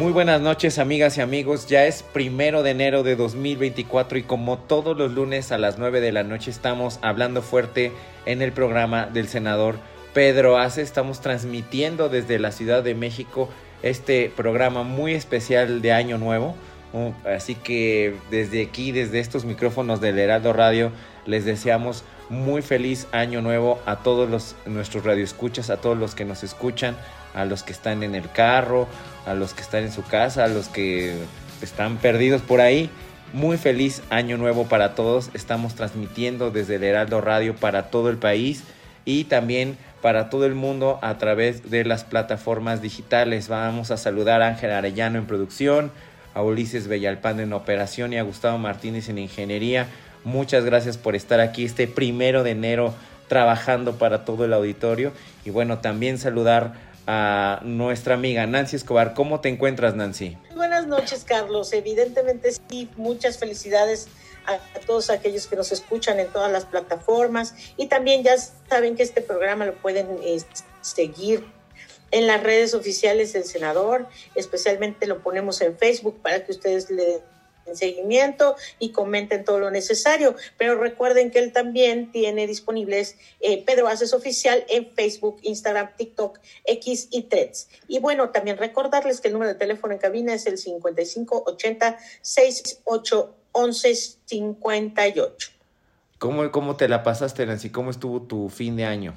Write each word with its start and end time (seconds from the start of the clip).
Muy 0.00 0.12
buenas 0.12 0.40
noches 0.40 0.78
amigas 0.78 1.18
y 1.18 1.20
amigos, 1.20 1.66
ya 1.66 1.84
es 1.84 2.02
primero 2.02 2.62
de 2.62 2.70
enero 2.70 3.02
de 3.02 3.16
2024 3.16 4.16
y 4.16 4.22
como 4.22 4.56
todos 4.56 4.96
los 4.96 5.12
lunes 5.12 5.52
a 5.52 5.58
las 5.58 5.76
9 5.76 6.00
de 6.00 6.10
la 6.10 6.22
noche 6.22 6.50
estamos 6.50 6.98
hablando 7.02 7.42
fuerte 7.42 7.92
en 8.24 8.40
el 8.40 8.50
programa 8.52 9.04
del 9.04 9.28
senador 9.28 9.76
Pedro 10.14 10.56
Ace, 10.56 10.80
estamos 10.80 11.20
transmitiendo 11.20 12.08
desde 12.08 12.38
la 12.38 12.50
Ciudad 12.50 12.82
de 12.82 12.94
México 12.94 13.50
este 13.82 14.32
programa 14.34 14.84
muy 14.84 15.12
especial 15.12 15.82
de 15.82 15.92
Año 15.92 16.16
Nuevo, 16.16 16.56
Uh, 16.92 17.12
así 17.28 17.54
que 17.54 18.16
desde 18.30 18.62
aquí, 18.62 18.90
desde 18.90 19.20
estos 19.20 19.44
micrófonos 19.44 20.00
del 20.00 20.18
Heraldo 20.18 20.52
Radio, 20.52 20.90
les 21.24 21.44
deseamos 21.44 22.02
muy 22.28 22.62
feliz 22.62 23.06
año 23.12 23.42
nuevo 23.42 23.78
a 23.86 23.96
todos 23.96 24.28
los, 24.28 24.56
nuestros 24.66 25.04
radioescuchas, 25.04 25.70
a 25.70 25.76
todos 25.76 25.96
los 25.96 26.14
que 26.14 26.24
nos 26.24 26.42
escuchan, 26.42 26.96
a 27.34 27.44
los 27.44 27.62
que 27.62 27.72
están 27.72 28.02
en 28.02 28.16
el 28.16 28.28
carro, 28.30 28.88
a 29.26 29.34
los 29.34 29.54
que 29.54 29.62
están 29.62 29.84
en 29.84 29.92
su 29.92 30.02
casa, 30.02 30.44
a 30.44 30.48
los 30.48 30.68
que 30.68 31.14
están 31.62 31.98
perdidos 31.98 32.42
por 32.42 32.60
ahí. 32.60 32.90
Muy 33.32 33.58
feliz 33.58 34.02
año 34.10 34.36
nuevo 34.36 34.66
para 34.66 34.94
todos. 34.94 35.30
Estamos 35.34 35.74
transmitiendo 35.74 36.50
desde 36.50 36.76
el 36.76 36.84
Heraldo 36.84 37.20
Radio 37.20 37.54
para 37.54 37.90
todo 37.90 38.10
el 38.10 38.16
país 38.16 38.64
y 39.04 39.24
también 39.24 39.76
para 40.02 40.30
todo 40.30 40.46
el 40.46 40.54
mundo 40.54 40.98
a 41.02 41.18
través 41.18 41.70
de 41.70 41.84
las 41.84 42.04
plataformas 42.04 42.82
digitales. 42.82 43.48
Vamos 43.48 43.90
a 43.90 43.96
saludar 43.96 44.42
a 44.42 44.48
Ángel 44.48 44.72
Arellano 44.72 45.18
en 45.18 45.26
producción, 45.26 45.92
a 46.34 46.42
Ulises 46.42 46.88
Bellalpán 46.88 47.40
en 47.40 47.52
operación 47.52 48.12
y 48.12 48.18
a 48.18 48.22
Gustavo 48.22 48.58
Martínez 48.58 49.08
en 49.08 49.18
ingeniería. 49.18 49.86
Muchas 50.24 50.64
gracias 50.64 50.98
por 50.98 51.14
estar 51.14 51.40
aquí 51.40 51.64
este 51.64 51.86
primero 51.86 52.42
de 52.42 52.50
enero 52.50 52.94
trabajando 53.28 53.94
para 53.96 54.24
todo 54.24 54.44
el 54.44 54.52
auditorio. 54.52 55.12
Y 55.44 55.50
bueno, 55.50 55.78
también 55.78 56.18
saludar 56.18 56.72
a 57.06 57.60
nuestra 57.64 58.14
amiga 58.14 58.46
Nancy 58.46 58.76
Escobar. 58.76 59.14
¿Cómo 59.14 59.40
te 59.40 59.48
encuentras, 59.48 59.94
Nancy? 59.94 60.36
Buenas 60.54 60.86
noches, 60.86 61.24
Carlos. 61.24 61.72
Evidentemente 61.72 62.50
sí, 62.68 62.88
muchas 62.96 63.38
felicidades 63.38 64.08
a, 64.46 64.58
todos 64.86 65.10
aquellos 65.10 65.46
que 65.46 65.56
nos 65.56 65.72
escuchan 65.72 66.18
en 66.20 66.28
todas 66.28 66.50
las 66.50 66.64
plataformas 66.64 67.54
y 67.76 67.86
también 67.86 68.22
ya 68.22 68.36
saben 68.68 68.96
que 68.96 69.02
este 69.02 69.20
programa 69.20 69.66
lo 69.66 69.74
pueden 69.74 70.18
eh, 70.22 70.38
seguir 70.80 71.44
en 72.10 72.26
las 72.26 72.42
redes 72.42 72.74
oficiales 72.74 73.32
del 73.32 73.44
senador, 73.44 74.08
especialmente 74.34 75.06
lo 75.06 75.20
ponemos 75.22 75.60
en 75.60 75.76
Facebook 75.76 76.20
para 76.22 76.44
que 76.44 76.52
ustedes 76.52 76.90
le 76.90 77.22
seguimiento 77.76 78.56
y 78.78 78.92
comenten 78.92 79.44
todo 79.44 79.58
lo 79.58 79.70
necesario. 79.70 80.34
Pero 80.56 80.76
recuerden 80.76 81.30
que 81.30 81.38
él 81.38 81.52
también 81.52 82.12
tiene 82.12 82.46
disponibles 82.46 83.16
eh, 83.40 83.64
Pedro 83.64 83.88
Aces 83.88 84.12
Oficial 84.12 84.64
en 84.68 84.90
Facebook, 84.90 85.38
Instagram, 85.42 85.90
TikTok, 85.96 86.38
X 86.64 87.08
y 87.10 87.22
Threads. 87.22 87.68
Y 87.88 87.98
bueno, 87.98 88.30
también 88.30 88.56
recordarles 88.56 89.20
que 89.20 89.28
el 89.28 89.34
número 89.34 89.52
de 89.52 89.58
teléfono 89.58 89.92
en 89.92 89.98
cabina 89.98 90.34
es 90.34 90.46
el 90.46 90.58
5580 90.58 91.98
68 92.22 93.36
11 93.52 93.94
58. 94.26 95.50
¿Cómo, 96.18 96.50
¿Cómo 96.52 96.76
te 96.76 96.88
la 96.88 97.02
pasaste, 97.02 97.46
Nancy? 97.46 97.70
¿Cómo 97.70 97.90
estuvo 97.90 98.22
tu 98.22 98.48
fin 98.50 98.76
de 98.76 98.84
año? 98.84 99.16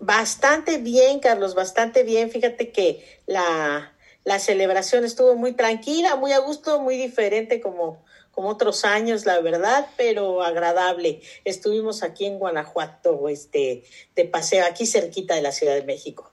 Bastante 0.00 0.78
bien, 0.78 1.20
Carlos, 1.20 1.54
bastante 1.54 2.02
bien. 2.02 2.30
Fíjate 2.30 2.72
que 2.72 3.20
la, 3.26 3.91
la 4.24 4.38
celebración 4.38 5.04
estuvo 5.04 5.34
muy 5.36 5.52
tranquila, 5.52 6.16
muy 6.16 6.32
a 6.32 6.38
gusto, 6.38 6.80
muy 6.80 6.96
diferente 6.96 7.60
como, 7.60 8.04
como 8.30 8.48
otros 8.48 8.84
años, 8.84 9.26
la 9.26 9.40
verdad, 9.40 9.86
pero 9.96 10.42
agradable. 10.42 11.20
Estuvimos 11.44 12.02
aquí 12.02 12.26
en 12.26 12.38
Guanajuato, 12.38 13.28
este, 13.28 13.84
de 14.14 14.24
paseo, 14.24 14.64
aquí 14.64 14.86
cerquita 14.86 15.34
de 15.34 15.42
la 15.42 15.52
Ciudad 15.52 15.74
de 15.74 15.82
México. 15.82 16.30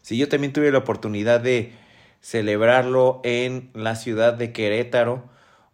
Sí, 0.00 0.16
yo 0.16 0.28
también 0.28 0.52
tuve 0.52 0.72
la 0.72 0.78
oportunidad 0.78 1.40
de 1.40 1.72
celebrarlo 2.20 3.20
en 3.24 3.70
la 3.74 3.96
ciudad 3.96 4.32
de 4.32 4.52
Querétaro, 4.52 5.24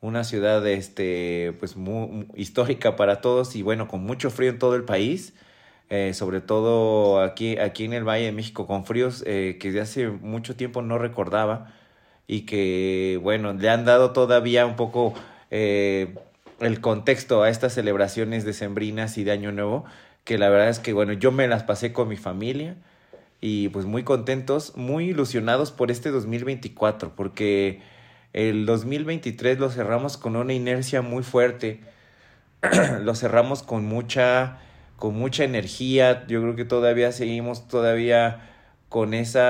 una 0.01 0.25
ciudad 0.25 0.67
este, 0.67 1.55
pues 1.59 1.77
muy, 1.77 2.09
muy 2.09 2.27
histórica 2.35 2.97
para 2.97 3.21
todos 3.21 3.57
y 3.57 3.63
bueno, 3.63 3.89
con 3.89 4.03
mucho 4.03 4.31
frío 4.31 4.51
en 4.51 4.59
todo 4.59 4.75
el 4.75 4.85
país. 4.85 5.35
Eh, 5.91 6.13
sobre 6.13 6.43
todo 6.43 7.23
aquí, 7.23 7.57
aquí 7.59 7.85
en 7.85 7.95
el 7.95 8.05
Valle 8.05 8.27
de 8.27 8.33
México, 8.33 8.67
con 8.67 8.85
fríos 8.85 9.25
eh, 9.27 9.57
que 9.59 9.73
de 9.73 9.81
hace 9.81 10.09
mucho 10.09 10.55
tiempo 10.55 10.83
no 10.83 10.99
recordaba 10.99 11.73
y 12.27 12.43
que, 12.43 13.19
bueno, 13.23 13.55
le 13.55 13.71
han 13.71 13.87
dado 13.87 14.13
todavía 14.13 14.67
un 14.67 14.77
poco 14.77 15.15
eh, 15.51 16.15
el 16.61 16.83
contexto 16.83 17.43
a 17.43 17.49
estas 17.49 17.73
celebraciones 17.73 18.45
decembrinas 18.45 19.17
y 19.17 19.25
de 19.25 19.33
Año 19.33 19.51
Nuevo, 19.51 19.87
que 20.25 20.37
la 20.37 20.51
verdad 20.51 20.69
es 20.69 20.79
que, 20.79 20.93
bueno, 20.93 21.15
yo 21.15 21.33
me 21.33 21.49
las 21.49 21.63
pasé 21.63 21.95
con 21.95 22.09
mi 22.09 22.17
familia 22.17 22.77
y 23.41 23.69
pues 23.71 23.87
muy 23.87 24.05
contentos, 24.05 24.77
muy 24.77 25.11
ilusionados 25.11 25.73
por 25.73 25.91
este 25.91 26.11
2024, 26.11 27.15
porque 27.17 27.81
el 28.35 28.67
2023 28.67 29.59
lo 29.59 29.71
cerramos 29.71 30.19
con 30.19 30.37
una 30.37 30.53
inercia 30.53 31.01
muy 31.01 31.23
fuerte, 31.23 31.81
lo 33.01 33.15
cerramos 33.15 33.63
con 33.63 33.87
mucha 33.87 34.59
con 34.99 35.15
mucha 35.15 35.45
energía. 35.45 36.27
Yo 36.27 36.43
creo 36.43 36.57
que 36.57 36.65
todavía 36.65 37.13
seguimos 37.13 37.69
todavía 37.69 38.51
con 38.89 39.15
ese 39.15 39.41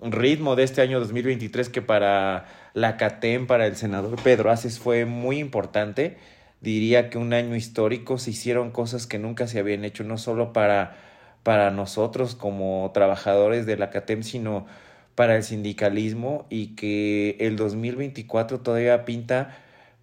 ritmo 0.00 0.56
de 0.56 0.64
este 0.64 0.82
año 0.82 0.98
2023 1.00 1.68
que 1.68 1.80
para 1.80 2.46
la 2.74 2.96
CATEM, 2.96 3.46
para 3.46 3.66
el 3.66 3.76
senador 3.76 4.20
Pedro 4.22 4.50
Aces 4.50 4.78
fue 4.78 5.04
muy 5.06 5.38
importante. 5.38 6.18
Diría 6.60 7.08
que 7.08 7.18
un 7.18 7.32
año 7.32 7.56
histórico, 7.56 8.18
se 8.18 8.30
hicieron 8.30 8.70
cosas 8.70 9.06
que 9.06 9.18
nunca 9.18 9.46
se 9.46 9.58
habían 9.58 9.84
hecho, 9.84 10.04
no 10.04 10.18
solo 10.18 10.52
para, 10.52 10.96
para 11.42 11.70
nosotros 11.70 12.34
como 12.34 12.90
trabajadores 12.94 13.64
de 13.66 13.76
la 13.76 13.90
CATEM, 13.90 14.22
sino 14.22 14.66
para 15.14 15.36
el 15.36 15.44
sindicalismo 15.44 16.46
y 16.50 16.74
que 16.74 17.36
el 17.40 17.56
2024 17.56 18.60
todavía 18.60 19.04
pinta 19.04 19.56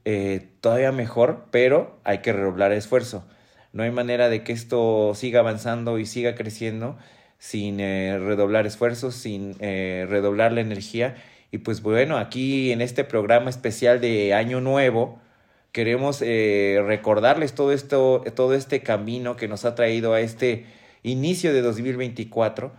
eh, 0.06 0.48
todavía 0.62 0.92
mejor, 0.92 1.46
pero 1.52 1.98
hay 2.04 2.20
que 2.20 2.32
redoblar 2.32 2.72
esfuerzo. 2.72 3.26
No 3.74 3.84
hay 3.84 3.92
manera 3.92 4.30
de 4.30 4.44
que 4.44 4.52
esto 4.52 5.14
siga 5.16 5.42
avanzando 5.42 6.00
y 6.00 6.06
siga 6.06 6.36
creciendo 6.36 6.98
sin 7.38 7.80
eh, 7.80 8.18
redoblar 8.20 8.66
esfuerzos, 8.68 9.16
sin 9.16 9.56
eh, 9.60 10.06
redoblar 10.10 10.52
la 10.52 10.62
energía. 10.62 11.16
Y 11.52 11.60
pues 11.60 11.82
bueno, 11.82 12.18
aquí 12.18 12.72
en 12.72 12.82
este 12.82 13.04
programa 13.04 13.50
especial 13.50 14.02
de 14.02 14.34
Año 14.34 14.62
Nuevo, 14.62 15.20
queremos 15.72 16.22
eh, 16.22 16.82
recordarles 16.86 17.54
todo 17.54 17.72
esto, 17.72 18.24
todo 18.36 18.54
este 18.54 18.82
camino 18.82 19.36
que 19.36 19.48
nos 19.48 19.66
ha 19.66 19.76
traído 19.76 20.14
a 20.14 20.22
este 20.22 20.66
inicio 21.04 21.54
de 21.54 21.62
2024, 21.62 22.72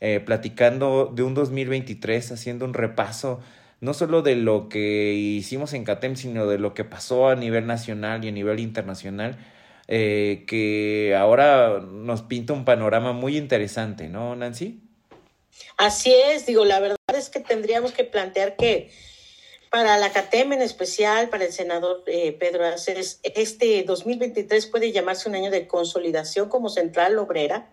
eh, 0.00 0.20
platicando 0.20 1.10
de 1.14 1.22
un 1.22 1.34
2023, 1.34 2.32
haciendo 2.32 2.64
un 2.64 2.74
repaso 2.74 3.40
no 3.80 3.92
solo 3.92 4.22
de 4.22 4.36
lo 4.36 4.68
que 4.70 5.12
hicimos 5.12 5.74
en 5.74 5.84
CATEM, 5.84 6.16
sino 6.16 6.46
de 6.46 6.58
lo 6.58 6.72
que 6.72 6.84
pasó 6.84 7.28
a 7.28 7.36
nivel 7.36 7.66
nacional 7.66 8.24
y 8.24 8.28
a 8.28 8.32
nivel 8.32 8.60
internacional 8.60 9.36
eh, 9.88 10.44
que 10.46 11.14
ahora 11.16 11.80
nos 11.80 12.22
pinta 12.22 12.52
un 12.52 12.64
panorama 12.64 13.12
muy 13.12 13.36
interesante, 13.36 14.08
¿no, 14.08 14.34
Nancy? 14.36 14.80
Así 15.76 16.12
es, 16.12 16.46
digo, 16.46 16.64
la 16.64 16.80
verdad 16.80 16.98
es 17.14 17.28
que 17.28 17.40
tendríamos 17.40 17.92
que 17.92 18.04
plantear 18.04 18.56
que 18.56 18.90
para 19.70 19.98
la 19.98 20.12
CATEM 20.12 20.52
en 20.52 20.62
especial, 20.62 21.28
para 21.30 21.44
el 21.44 21.52
senador 21.52 22.04
eh, 22.06 22.32
Pedro 22.32 22.64
Aces, 22.64 23.18
este 23.24 23.82
2023 23.82 24.66
puede 24.68 24.92
llamarse 24.92 25.28
un 25.28 25.34
año 25.34 25.50
de 25.50 25.66
consolidación 25.66 26.48
como 26.48 26.68
central 26.68 27.18
obrera, 27.18 27.68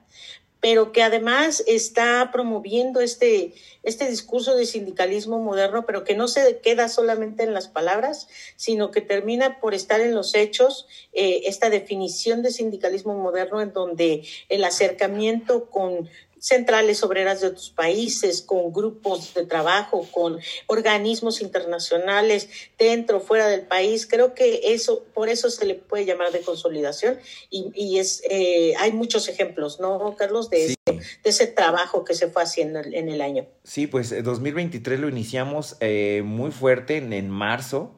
pero 0.61 0.91
que 0.91 1.01
además 1.01 1.63
está 1.65 2.29
promoviendo 2.31 3.01
este, 3.01 3.53
este 3.81 4.07
discurso 4.07 4.55
de 4.55 4.67
sindicalismo 4.67 5.39
moderno, 5.39 5.85
pero 5.87 6.03
que 6.03 6.15
no 6.15 6.27
se 6.27 6.59
queda 6.59 6.87
solamente 6.87 7.43
en 7.43 7.53
las 7.53 7.67
palabras, 7.67 8.27
sino 8.55 8.91
que 8.91 9.01
termina 9.01 9.59
por 9.59 9.73
estar 9.73 9.99
en 10.01 10.13
los 10.13 10.35
hechos, 10.35 10.87
eh, 11.13 11.41
esta 11.45 11.71
definición 11.71 12.43
de 12.43 12.51
sindicalismo 12.51 13.15
moderno 13.15 13.59
en 13.59 13.73
donde 13.73 14.23
el 14.49 14.63
acercamiento 14.63 15.69
con 15.71 16.07
centrales 16.41 17.03
obreras 17.03 17.39
de 17.39 17.47
otros 17.47 17.69
países, 17.69 18.41
con 18.41 18.73
grupos 18.73 19.35
de 19.35 19.45
trabajo, 19.45 20.07
con 20.11 20.39
organismos 20.65 21.39
internacionales 21.39 22.49
dentro, 22.79 23.19
fuera 23.19 23.47
del 23.47 23.61
país. 23.61 24.07
Creo 24.07 24.33
que 24.33 24.73
eso, 24.73 25.05
por 25.13 25.29
eso 25.29 25.51
se 25.51 25.65
le 25.67 25.75
puede 25.75 26.05
llamar 26.05 26.31
de 26.31 26.41
consolidación 26.41 27.19
y, 27.51 27.99
es, 27.99 28.23
eh, 28.27 28.73
hay 28.79 28.91
muchos 28.91 29.27
ejemplos, 29.29 29.79
¿no, 29.79 30.15
Carlos? 30.17 30.49
De, 30.49 30.75
de, 30.88 30.99
ese 31.23 31.45
trabajo 31.45 32.03
que 32.03 32.15
se 32.15 32.27
fue 32.27 32.41
haciendo 32.41 32.79
en 32.79 33.09
el 33.09 33.21
año. 33.21 33.45
Sí, 33.63 33.85
pues 33.85 34.09
2023 34.23 34.97
eh, 34.97 35.01
lo 35.01 35.09
iniciamos 35.09 35.77
eh, 35.79 36.23
muy 36.25 36.49
fuerte 36.49 36.97
en, 36.97 37.13
en 37.13 37.29
marzo. 37.29 37.95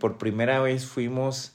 por 0.00 0.16
primera 0.16 0.62
vez 0.62 0.86
fuimos 0.86 1.52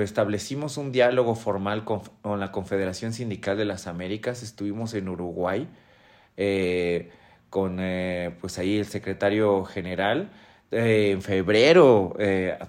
establecimos 0.00 0.76
un 0.76 0.92
diálogo 0.92 1.34
formal 1.34 1.84
con, 1.84 2.02
la 2.40 2.52
Confederación 2.52 3.12
Sindical 3.12 3.56
de 3.56 3.64
las 3.64 3.86
Américas, 3.86 4.42
estuvimos 4.42 4.94
en 4.94 5.08
Uruguay 5.08 5.68
eh, 6.36 7.10
con 7.50 7.78
eh, 7.80 8.36
pues 8.40 8.58
ahí 8.58 8.78
el 8.78 8.86
secretario 8.86 9.64
general 9.64 10.30
eh, 10.70 11.10
en 11.12 11.22
febrero, 11.22 12.16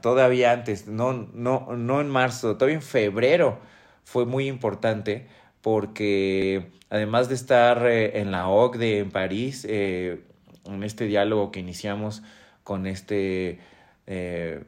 todavía 0.02 0.52
antes, 0.52 0.88
no, 0.88 1.14
no, 1.14 1.76
no 1.76 2.02
en 2.02 2.10
marzo, 2.10 2.56
todavía 2.56 2.76
en 2.76 2.82
febrero 2.82 3.60
fue 4.04 4.26
muy 4.26 4.48
importante 4.48 5.28
porque 5.62 6.72
además 6.90 7.28
de 7.28 7.36
estar 7.36 7.86
en 7.88 8.32
la 8.32 8.48
OCDE 8.48 9.00
en 9.00 9.12
París, 9.12 9.66
en 9.66 10.84
este 10.84 11.06
diálogo 11.06 11.52
que 11.52 11.60
iniciamos 11.60 12.24
con 12.64 12.86
este 12.86 13.60
eh, 14.08 14.64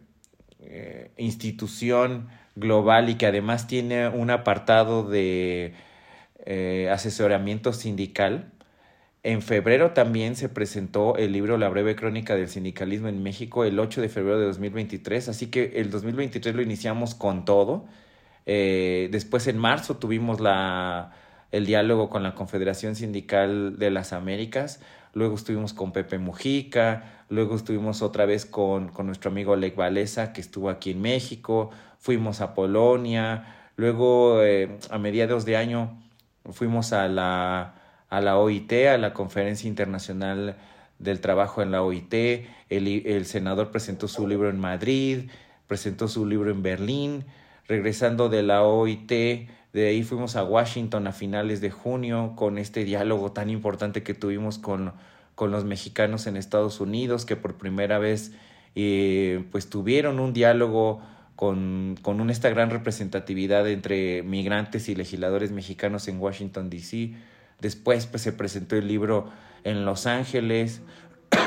institución 1.17 2.27
global 2.55 3.09
y 3.09 3.15
que 3.15 3.25
además 3.25 3.67
tiene 3.67 4.07
un 4.07 4.29
apartado 4.29 5.03
de 5.03 5.73
eh, 6.45 6.89
asesoramiento 6.91 7.73
sindical. 7.73 8.51
En 9.23 9.41
febrero 9.41 9.91
también 9.91 10.35
se 10.35 10.49
presentó 10.49 11.17
el 11.17 11.33
libro 11.33 11.57
La 11.57 11.69
breve 11.69 11.95
crónica 11.95 12.35
del 12.35 12.49
sindicalismo 12.49 13.07
en 13.09 13.21
México 13.21 13.65
el 13.65 13.79
8 13.79 14.01
de 14.01 14.09
febrero 14.09 14.39
de 14.39 14.45
2023, 14.45 15.29
así 15.29 15.47
que 15.47 15.73
el 15.75 15.91
2023 15.91 16.55
lo 16.55 16.61
iniciamos 16.61 17.15
con 17.15 17.45
todo. 17.45 17.85
Eh, 18.45 19.09
después 19.11 19.47
en 19.47 19.57
marzo 19.57 19.97
tuvimos 19.97 20.39
la, 20.39 21.11
el 21.51 21.65
diálogo 21.65 22.09
con 22.09 22.23
la 22.23 22.35
Confederación 22.35 22.95
Sindical 22.95 23.77
de 23.79 23.91
las 23.91 24.13
Américas, 24.13 24.81
luego 25.13 25.35
estuvimos 25.35 25.73
con 25.73 25.91
Pepe 25.91 26.19
Mujica, 26.19 27.19
Luego 27.29 27.55
estuvimos 27.55 28.01
otra 28.01 28.25
vez 28.25 28.45
con, 28.45 28.89
con 28.89 29.05
nuestro 29.05 29.29
amigo 29.29 29.55
Lech 29.55 29.75
Valesa, 29.75 30.33
que 30.33 30.41
estuvo 30.41 30.69
aquí 30.69 30.91
en 30.91 31.01
México. 31.01 31.69
Fuimos 31.99 32.41
a 32.41 32.55
Polonia. 32.55 33.55
Luego, 33.75 34.41
eh, 34.43 34.79
a 34.89 34.97
mediados 34.97 35.45
de 35.45 35.55
año, 35.55 36.01
fuimos 36.51 36.91
a 36.91 37.07
la, 37.07 37.75
a 38.09 38.21
la 38.21 38.37
OIT, 38.37 38.73
a 38.87 38.97
la 38.97 39.13
Conferencia 39.13 39.67
Internacional 39.67 40.57
del 40.97 41.21
Trabajo 41.21 41.61
en 41.61 41.71
la 41.71 41.83
OIT. 41.83 42.13
El, 42.69 43.05
el 43.05 43.25
senador 43.25 43.69
presentó 43.69 44.07
su 44.07 44.27
libro 44.27 44.49
en 44.49 44.59
Madrid, 44.59 45.29
presentó 45.67 46.07
su 46.07 46.25
libro 46.25 46.49
en 46.49 46.63
Berlín. 46.63 47.25
Regresando 47.67 48.29
de 48.29 48.41
la 48.41 48.63
OIT, 48.63 49.47
de 49.73 49.87
ahí 49.87 50.03
fuimos 50.03 50.35
a 50.35 50.43
Washington 50.43 51.07
a 51.07 51.11
finales 51.11 51.61
de 51.61 51.69
junio 51.69 52.33
con 52.35 52.57
este 52.57 52.83
diálogo 52.83 53.31
tan 53.31 53.49
importante 53.49 54.03
que 54.03 54.13
tuvimos 54.13 54.57
con 54.57 54.93
con 55.39 55.51
los 55.51 55.63
mexicanos 55.63 56.27
en 56.27 56.35
Estados 56.35 56.81
Unidos, 56.81 57.23
que 57.23 57.37
por 57.37 57.55
primera 57.55 57.97
vez 57.97 58.33
eh, 58.75 59.45
pues 59.53 59.69
tuvieron 59.69 60.19
un 60.19 60.33
diálogo 60.33 61.01
con, 61.37 61.95
con 62.01 62.29
esta 62.29 62.49
gran 62.49 62.69
representatividad 62.69 63.65
entre 63.69 64.21
migrantes 64.21 64.89
y 64.89 64.95
legisladores 64.95 65.53
mexicanos 65.53 66.09
en 66.09 66.19
Washington, 66.19 66.69
D.C. 66.69 67.13
Después 67.61 68.05
pues, 68.05 68.21
se 68.21 68.33
presentó 68.33 68.75
el 68.75 68.89
libro 68.89 69.29
en 69.63 69.85
Los 69.85 70.07
Ángeles. 70.07 70.81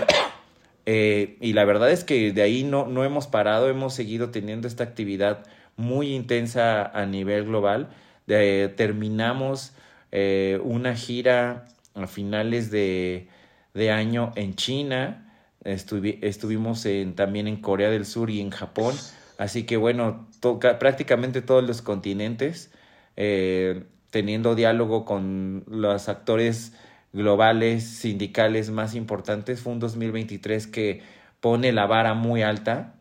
Eh, 0.85 1.37
y 1.41 1.53
la 1.53 1.65
verdad 1.65 1.93
es 1.93 2.03
que 2.03 2.33
de 2.33 2.43
ahí 2.43 2.65
no, 2.65 2.89
no 2.89 3.05
hemos 3.05 3.29
parado, 3.29 3.69
hemos 3.69 3.95
seguido 3.95 4.31
teniendo 4.31 4.67
esta 4.67 4.83
actividad 4.83 5.45
muy 5.77 6.13
intensa 6.13 6.85
a 6.85 7.07
nivel 7.07 7.45
global. 7.45 7.91
Terminamos 8.27 9.73
eh, 10.11 10.61
una 10.63 10.95
gira 10.95 11.67
a 11.95 12.07
finales 12.07 12.71
de, 12.71 13.29
de 13.75 13.91
año 13.91 14.33
en 14.37 14.55
China, 14.55 15.33
estuvimos 15.65 16.85
en, 16.87 17.15
también 17.15 17.47
en 17.49 17.57
Corea 17.57 17.91
del 17.91 18.07
Sur 18.07 18.31
y 18.31 18.41
en 18.41 18.51
Japón, 18.51 18.95
así 19.39 19.65
que 19.65 19.77
bueno, 19.77 20.29
prácticamente 20.79 21.43
todos 21.43 21.65
los 21.65 21.83
continentes, 21.83 22.73
eh, 23.17 23.85
teniendo 24.11 24.55
diálogo 24.55 25.05
con 25.05 25.65
los 25.67 26.09
actores 26.09 26.73
globales, 27.13 27.85
sindicales 27.85 28.71
más 28.71 28.95
importantes, 28.95 29.61
fue 29.61 29.73
un 29.73 29.81
2023 29.81 30.67
que 30.67 31.03
pone 31.41 31.73
la 31.73 31.87
vara 31.87 32.15
muy 32.15 32.43
alta 32.43 32.95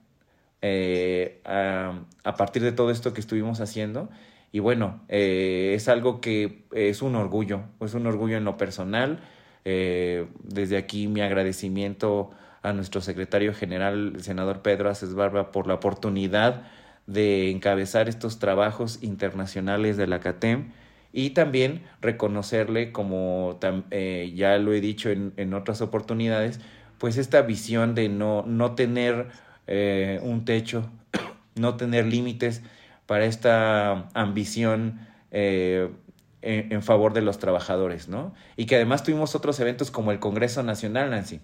eh, 0.62 1.42
a, 1.46 2.36
partir 2.36 2.62
de 2.62 2.72
todo 2.72 2.92
esto 2.92 3.14
que 3.14 3.22
estuvimos 3.22 3.62
haciendo. 3.62 4.10
Y 4.52 4.60
bueno, 4.60 5.02
eh, 5.08 5.74
es 5.76 5.88
algo 5.88 6.20
que 6.22 6.66
es 6.74 7.02
un 7.02 7.16
orgullo, 7.16 7.62
es 7.80 7.94
un 7.94 8.06
orgullo 8.06 8.38
en 8.38 8.44
lo 8.44 8.58
personal, 8.58 9.22
eh, 9.64 10.28
desde 10.44 10.78
aquí 10.78 11.08
mi 11.08 11.22
agradecimiento 11.22 12.32
a 12.62 12.74
nuestro 12.74 13.02
secretario 13.02 13.54
general, 13.54 14.14
el 14.16 14.24
senador 14.24 14.62
Pedro 14.62 14.90
Aces 14.90 15.14
Barba, 15.14 15.52
por 15.52 15.68
la 15.68 15.76
oportunidad 15.76 16.64
de 17.08 17.50
encabezar 17.50 18.10
estos 18.10 18.40
trabajos 18.40 19.02
internacionales 19.02 19.98
de 19.98 20.08
la 20.08 20.20
CATEM 20.20 20.72
y 21.14 21.32
también 21.32 21.84
reconocerle, 22.02 22.92
como 22.92 23.60
eh, 23.92 24.32
ya 24.36 24.58
lo 24.58 24.74
he 24.74 24.82
dicho 24.82 25.10
en, 25.10 25.34
en, 25.38 25.54
otras 25.54 25.82
oportunidades, 25.82 26.60
pues 26.98 27.18
esta 27.18 27.42
visión 27.42 27.96
de 27.96 28.10
no, 28.10 28.44
no 28.46 28.76
tener 28.76 29.28
eh, 29.68 30.20
un 30.24 30.46
techo, 30.46 30.90
no 31.56 31.76
tener 31.76 32.06
límites 32.06 32.62
para 33.12 33.26
esta 33.26 34.08
ambición 34.14 35.06
eh, 35.32 35.90
en, 36.42 36.82
favor 36.82 37.12
de 37.12 37.20
los 37.20 37.40
trabajadores, 37.40 38.08
¿no? 38.08 38.34
Y 38.56 38.68
que 38.68 38.76
además 38.76 39.04
tuvimos 39.04 39.36
otros 39.36 39.60
eventos 39.60 39.92
como 39.92 40.14
el 40.14 40.20
Congreso 40.20 40.64
Nacional, 40.64 41.10
Nancy. 41.10 41.42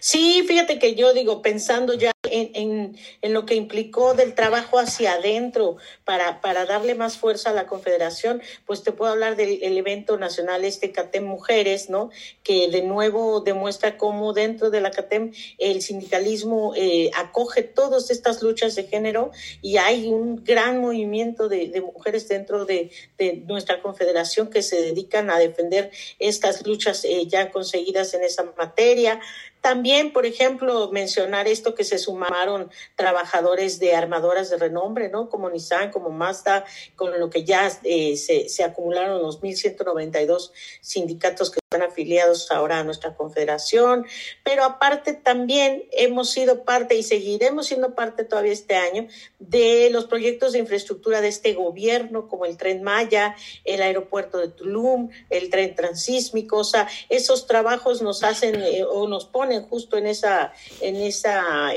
Sí, 0.00 0.44
fíjate 0.46 0.78
que 0.78 0.96
yo 0.96 1.14
digo, 1.14 1.40
pensando 1.40 1.94
ya 1.94 2.13
en, 2.30 2.96
en, 3.22 3.32
lo 3.32 3.46
que 3.46 3.54
implicó 3.54 4.14
del 4.14 4.34
trabajo 4.34 4.78
hacia 4.78 5.14
adentro 5.14 5.76
para, 6.04 6.40
para 6.40 6.66
darle 6.66 6.94
más 6.94 7.16
fuerza 7.16 7.50
a 7.50 7.52
la 7.52 7.66
Confederación, 7.66 8.42
pues 8.66 8.82
te 8.82 8.92
puedo 8.92 9.12
hablar 9.12 9.36
del 9.36 9.62
evento 9.76 10.16
nacional 10.16 10.64
este 10.64 10.92
CATEM 10.92 11.24
Mujeres, 11.24 11.90
¿no? 11.90 12.10
Que 12.42 12.68
de 12.68 12.82
nuevo 12.82 13.40
demuestra 13.40 13.96
cómo 13.96 14.32
dentro 14.32 14.70
de 14.70 14.80
la 14.80 14.90
CATEM 14.90 15.32
el 15.58 15.82
sindicalismo 15.82 16.74
eh, 16.76 17.10
acoge 17.14 17.62
todas 17.62 18.10
estas 18.10 18.42
luchas 18.42 18.74
de 18.74 18.84
género 18.84 19.30
y 19.62 19.76
hay 19.76 20.08
un 20.08 20.44
gran 20.44 20.80
movimiento 20.80 21.48
de, 21.48 21.80
mujeres 21.80 22.28
dentro 22.28 22.64
de, 22.64 22.90
de, 23.18 23.42
nuestra 23.46 23.80
Confederación 23.82 24.48
que 24.48 24.62
se 24.62 24.80
dedican 24.80 25.30
a 25.30 25.38
defender 25.38 25.90
estas 26.18 26.66
luchas 26.66 27.04
eh, 27.04 27.26
ya 27.26 27.50
conseguidas 27.50 28.14
en 28.14 28.22
esa 28.22 28.44
materia. 28.56 29.20
También, 29.60 30.12
por 30.12 30.26
ejemplo, 30.26 30.90
mencionar 30.92 31.48
esto 31.48 31.74
que 31.74 31.84
se 31.84 31.98
sumaron 32.14 32.70
trabajadores 32.94 33.80
de 33.80 33.94
armadoras 33.94 34.48
de 34.50 34.56
renombre, 34.56 35.08
¿no? 35.08 35.28
Como 35.28 35.50
Nissan, 35.50 35.90
como 35.90 36.10
Mazda, 36.10 36.64
con 36.94 37.18
lo 37.18 37.28
que 37.28 37.44
ya 37.44 37.70
eh, 37.82 38.16
se, 38.16 38.48
se 38.48 38.62
acumularon 38.62 39.20
los 39.20 39.40
1.192 39.40 40.52
sindicatos 40.80 41.50
que 41.50 41.58
están 41.64 41.82
afiliados 41.82 42.52
ahora 42.52 42.78
a 42.78 42.84
nuestra 42.84 43.16
confederación, 43.16 44.06
pero 44.44 44.64
aparte 44.64 45.12
también 45.12 45.84
hemos 45.90 46.30
sido 46.30 46.62
parte 46.62 46.94
y 46.94 47.02
seguiremos 47.02 47.66
siendo 47.66 47.96
parte 47.96 48.22
todavía 48.22 48.52
este 48.52 48.76
año 48.76 49.08
de 49.40 49.88
los 49.90 50.04
proyectos 50.04 50.52
de 50.52 50.60
infraestructura 50.60 51.20
de 51.20 51.28
este 51.28 51.54
gobierno, 51.54 52.28
como 52.28 52.46
el 52.46 52.56
tren 52.56 52.84
Maya, 52.84 53.34
el 53.64 53.82
aeropuerto 53.82 54.38
de 54.38 54.48
Tulum, 54.48 55.10
el 55.30 55.50
tren 55.50 55.74
transísmico, 55.74 56.58
o 56.58 56.64
sea, 56.64 56.88
esos 57.08 57.48
trabajos 57.48 58.02
nos 58.02 58.22
hacen 58.22 58.54
eh, 58.62 58.84
o 58.84 59.08
nos 59.08 59.24
ponen 59.24 59.64
justo 59.64 59.98
en 59.98 60.06
esa, 60.06 60.52
en 60.80 60.94
esa 60.94 61.74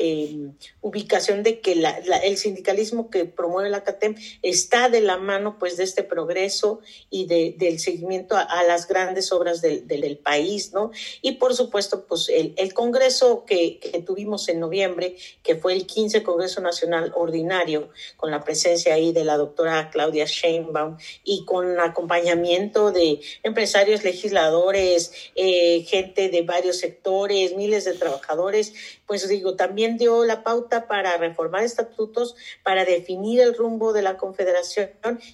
ubicación 0.81 1.43
de 1.43 1.59
que 1.59 1.75
la, 1.75 1.91
el 2.23 2.37
sindicalismo 2.37 3.09
que 3.09 3.25
promueve 3.25 3.69
la 3.69 3.83
CATEM 3.83 4.15
está 4.41 4.89
de 4.89 5.01
la 5.01 5.17
mano 5.17 5.57
pues 5.59 5.77
de 5.77 5.83
este 5.83 6.03
progreso 6.03 6.81
y 7.09 7.25
de, 7.25 7.55
del 7.57 7.79
seguimiento 7.79 8.35
a, 8.35 8.63
las 8.63 8.87
grandes 8.87 9.31
obras 9.31 9.61
del, 9.61 9.87
del, 9.87 10.17
país, 10.17 10.73
¿no? 10.73 10.91
Y 11.21 11.33
por 11.33 11.53
supuesto, 11.53 12.05
pues 12.05 12.29
el, 12.29 12.53
el 12.57 12.73
Congreso 12.73 13.45
que, 13.45 13.79
que, 13.79 14.01
tuvimos 14.01 14.47
en 14.49 14.59
noviembre, 14.59 15.15
que 15.43 15.55
fue 15.55 15.73
el 15.73 15.85
15 15.85 16.23
Congreso 16.23 16.61
Nacional 16.61 17.11
Ordinario, 17.15 17.89
con 18.15 18.31
la 18.31 18.43
presencia 18.43 18.93
ahí 18.93 19.11
de 19.11 19.23
la 19.23 19.37
doctora 19.37 19.89
Claudia 19.89 20.25
Sheinbaum 20.25 20.97
y 21.23 21.45
con 21.45 21.79
acompañamiento 21.79 22.91
de 22.91 23.19
empresarios, 23.43 24.03
legisladores, 24.03 25.11
eh, 25.35 25.83
gente 25.87 26.29
de 26.29 26.41
varios 26.41 26.77
sectores, 26.77 27.55
miles 27.55 27.85
de 27.85 27.93
trabajadores, 27.93 28.73
pues 29.05 29.27
digo, 29.27 29.55
también 29.55 29.97
dio 29.97 30.16
la 30.25 30.43
pauta 30.43 30.87
para 30.87 31.17
reformar 31.17 31.63
estatutos, 31.63 32.35
para 32.63 32.85
definir 32.85 33.41
el 33.41 33.55
rumbo 33.55 33.93
de 33.93 34.01
la 34.01 34.17
Confederación 34.17 34.89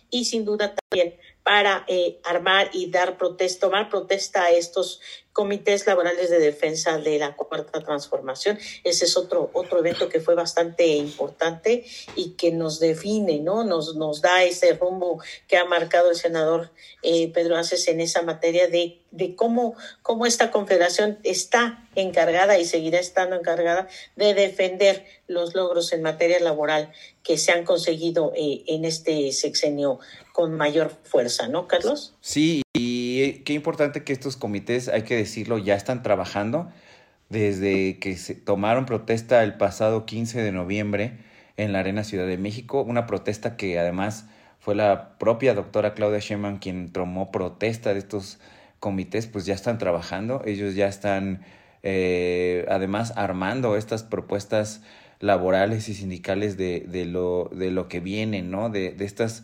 y 0.10 0.26
sin 0.26 0.46
duda 0.46 0.76
también 0.76 1.16
para 1.44 1.84
eh, 1.88 2.20
armar 2.24 2.70
y 2.74 2.90
dar 2.90 3.18
protesta, 3.18 3.68
tomar 3.68 3.90
protesta 3.90 4.44
a 4.44 4.52
estos 4.52 5.02
comités 5.34 5.86
laborales 5.88 6.30
de 6.30 6.40
defensa 6.40 7.00
de 7.00 7.20
la 7.20 7.36
cuarta 7.36 7.82
transformación. 7.82 8.58
Ese 8.84 9.06
es 9.06 9.18
otro, 9.18 9.50
otro 9.54 9.80
evento 9.80 10.08
que 10.08 10.20
fue 10.20 10.36
bastante 10.36 10.86
importante 10.88 11.84
y 12.16 12.32
que 12.32 12.52
nos 12.52 12.80
define, 12.80 13.40
¿no? 13.40 13.64
Nos, 13.64 13.96
nos 13.96 14.22
da 14.22 14.44
ese 14.44 14.74
rumbo 14.74 15.22
que 15.48 15.58
ha 15.58 15.66
marcado 15.66 16.12
el 16.12 16.16
senador 16.16 16.72
eh, 17.02 17.32
Pedro 17.34 17.58
Aces 17.58 17.88
en 17.88 18.00
esa 18.00 18.22
materia 18.22 18.68
de, 18.68 19.02
de 19.12 19.36
cómo, 19.36 19.76
cómo 20.04 20.26
esta 20.26 20.52
confederación 20.52 21.20
está 21.24 21.88
encargada 21.96 22.58
y 22.60 22.66
seguirá 22.66 23.00
estando 23.00 23.36
encargada 23.36 23.88
de 24.16 24.34
defender 24.34 25.06
los 25.28 25.56
logros 25.56 25.94
en 25.94 26.02
materia 26.04 26.40
laboral 26.40 26.92
que 27.24 27.38
se 27.38 27.52
han 27.52 27.66
conseguido 27.66 28.34
eh, 28.36 28.64
en 28.68 28.86
este 28.86 29.32
sexenio 29.32 30.00
con 30.32 30.54
mayor 30.56 30.92
fuerza, 31.04 31.48
¿no, 31.48 31.68
Carlos? 31.68 32.14
Sí, 32.22 32.64
y 32.74 32.93
qué 33.32 33.54
importante 33.54 34.04
que 34.04 34.14
estos 34.14 34.38
comités, 34.38 34.88
hay 34.90 35.04
que 35.04 35.16
decirlo, 35.16 35.58
ya 35.58 35.76
están 35.76 36.04
trabajando 36.04 36.72
desde 37.30 37.98
que 38.00 38.16
se 38.18 38.36
tomaron 38.36 38.86
protesta 38.86 39.44
el 39.44 39.56
pasado 39.56 40.06
15 40.06 40.42
de 40.42 40.52
noviembre 40.52 41.18
en 41.58 41.74
la 41.74 41.80
Arena 41.80 42.04
Ciudad 42.04 42.28
de 42.28 42.38
México, 42.38 42.82
una 42.82 43.06
protesta 43.08 43.58
que 43.58 43.80
además 43.80 44.26
fue 44.60 44.76
la 44.76 45.18
propia 45.18 45.54
doctora 45.54 45.94
Claudia 45.94 46.20
Sheinbaum 46.20 46.58
quien 46.58 46.92
tomó 46.92 47.32
protesta 47.32 47.94
de 47.94 48.00
estos 48.00 48.40
comités, 48.80 49.28
pues 49.28 49.46
ya 49.46 49.54
están 49.54 49.78
trabajando, 49.78 50.42
ellos 50.46 50.76
ya 50.76 50.88
están 50.88 51.42
eh, 51.84 52.66
además 52.70 53.14
armando 53.16 53.76
estas 53.76 54.04
propuestas 54.04 54.82
laborales 55.20 55.90
y 55.90 55.94
sindicales 55.94 56.58
de, 56.58 56.82
de, 56.82 57.06
lo, 57.06 57.50
de 57.54 57.72
lo 57.72 57.88
que 57.88 58.00
viene, 58.00 58.42
¿no? 58.42 58.70
De, 58.70 58.96
estas, 59.00 59.44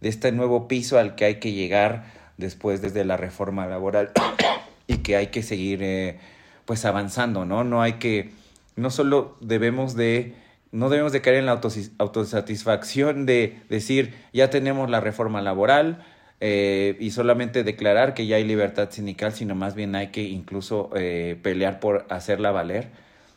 de 0.00 0.08
este 0.08 0.32
nuevo 0.32 0.66
piso 0.66 0.98
al 0.98 1.14
que 1.14 1.24
hay 1.24 1.34
que 1.36 1.52
llegar 1.52 2.19
después 2.40 2.82
desde 2.82 3.04
la 3.04 3.16
reforma 3.16 3.66
laboral 3.66 4.10
y 4.86 4.98
que 4.98 5.16
hay 5.16 5.28
que 5.28 5.42
seguir 5.42 5.82
eh, 5.82 6.18
pues 6.64 6.84
avanzando, 6.84 7.44
¿no? 7.44 7.62
No 7.62 7.82
hay 7.82 7.94
que, 7.94 8.32
no 8.76 8.90
solo 8.90 9.36
debemos 9.40 9.94
de, 9.94 10.34
no 10.72 10.88
debemos 10.88 11.12
de 11.12 11.20
caer 11.20 11.36
en 11.36 11.46
la 11.46 11.60
autosatisfacción 11.98 13.26
de 13.26 13.60
decir 13.68 14.14
ya 14.32 14.50
tenemos 14.50 14.90
la 14.90 15.00
reforma 15.00 15.42
laboral 15.42 16.04
eh, 16.40 16.96
y 16.98 17.10
solamente 17.10 17.64
declarar 17.64 18.14
que 18.14 18.26
ya 18.26 18.36
hay 18.36 18.44
libertad 18.44 18.88
sindical, 18.90 19.32
sino 19.32 19.54
más 19.54 19.74
bien 19.74 19.94
hay 19.94 20.08
que 20.08 20.22
incluso 20.22 20.90
eh, 20.96 21.38
pelear 21.42 21.80
por 21.80 22.06
hacerla 22.08 22.50
valer 22.50 22.88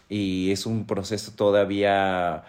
y 0.10 0.52
es 0.52 0.66
un 0.66 0.86
proceso 0.86 1.34
todavía 1.36 2.44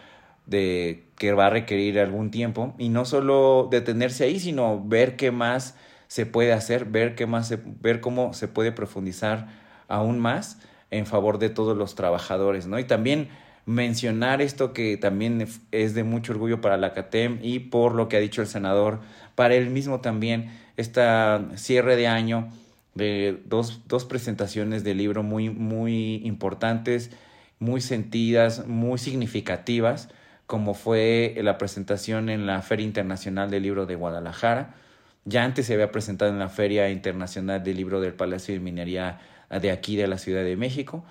de 0.47 1.05
que 1.17 1.33
va 1.33 1.47
a 1.47 1.51
requerir 1.51 1.99
algún 1.99 2.31
tiempo 2.31 2.75
y 2.79 2.89
no 2.89 3.05
solo 3.05 3.69
detenerse 3.71 4.25
ahí, 4.25 4.39
sino 4.39 4.83
ver 4.85 5.17
qué 5.17 5.31
más 5.31 5.77
se 6.09 6.27
puede 6.27 6.53
hacer, 6.53 6.85
ver 6.85 7.15
qué 7.15 7.27
más 7.27 7.55
ver 7.81 8.01
cómo 8.01 8.33
se 8.35 8.49
puede 8.49 8.73
profundizar 8.73 9.49
aún 9.89 10.19
más 10.19 10.61
en 10.91 11.07
favor 11.07 11.39
de 11.39 11.51
todos 11.51 11.77
los 11.77 11.95
trabajadores, 11.95 12.67
¿no? 12.67 12.79
Y 12.79 12.85
también 12.85 13.29
mencionar 13.67 14.43
esto 14.43 14.73
que 14.73 14.97
también 14.97 15.49
es 15.73 15.95
de 15.95 16.05
mucho 16.05 16.33
orgullo 16.33 16.61
para 16.61 16.77
la 16.77 16.93
CATEM 16.93 17.39
y 17.43 17.61
por 17.61 17.95
lo 17.95 18.09
que 18.09 18.17
ha 18.17 18.21
dicho 18.21 18.43
el 18.43 18.49
senador, 18.49 19.01
para 19.35 19.55
él 19.55 19.71
mismo 19.71 20.01
también, 20.01 20.51
esta 20.77 21.49
cierre 21.57 21.97
de 21.97 22.07
año 22.07 22.49
de 22.95 23.41
dos, 23.47 23.83
dos 23.89 24.05
presentaciones 24.05 24.85
de 24.85 24.95
libro 24.95 25.23
muy, 25.23 25.51
muy 25.51 26.17
importantes 26.25 27.11
muy 27.59 27.81
sentidas, 27.81 28.67
muy 28.67 28.99
significativas, 28.99 30.09
como 30.47 30.75
fue 30.75 31.35
la 31.43 31.59
presentación 31.59 32.29
en 32.29 32.47
la 32.47 32.61
Feria 32.63 32.85
Internacional 32.85 33.51
del 33.51 33.63
Libro 33.63 33.87
de 33.87 33.95
Guadalajara. 33.95 34.75
Ya 35.25 35.45
antes 35.45 35.67
se 35.67 35.75
había 35.75 35.91
presentado 35.91 36.31
en 36.31 36.39
la 36.39 36.49
Feria 36.49 36.91
Internacional 36.91 37.63
del 37.63 37.77
Libro 37.77 38.01
del 38.01 38.15
Palacio 38.15 38.55
de 38.55 38.61
Minería 38.61 39.21
de 39.49 39.71
aquí 39.71 39.97
de 39.97 40.07
la 40.07 40.19
Ciudad 40.19 40.45
de 40.45 40.57
México. 40.57 41.05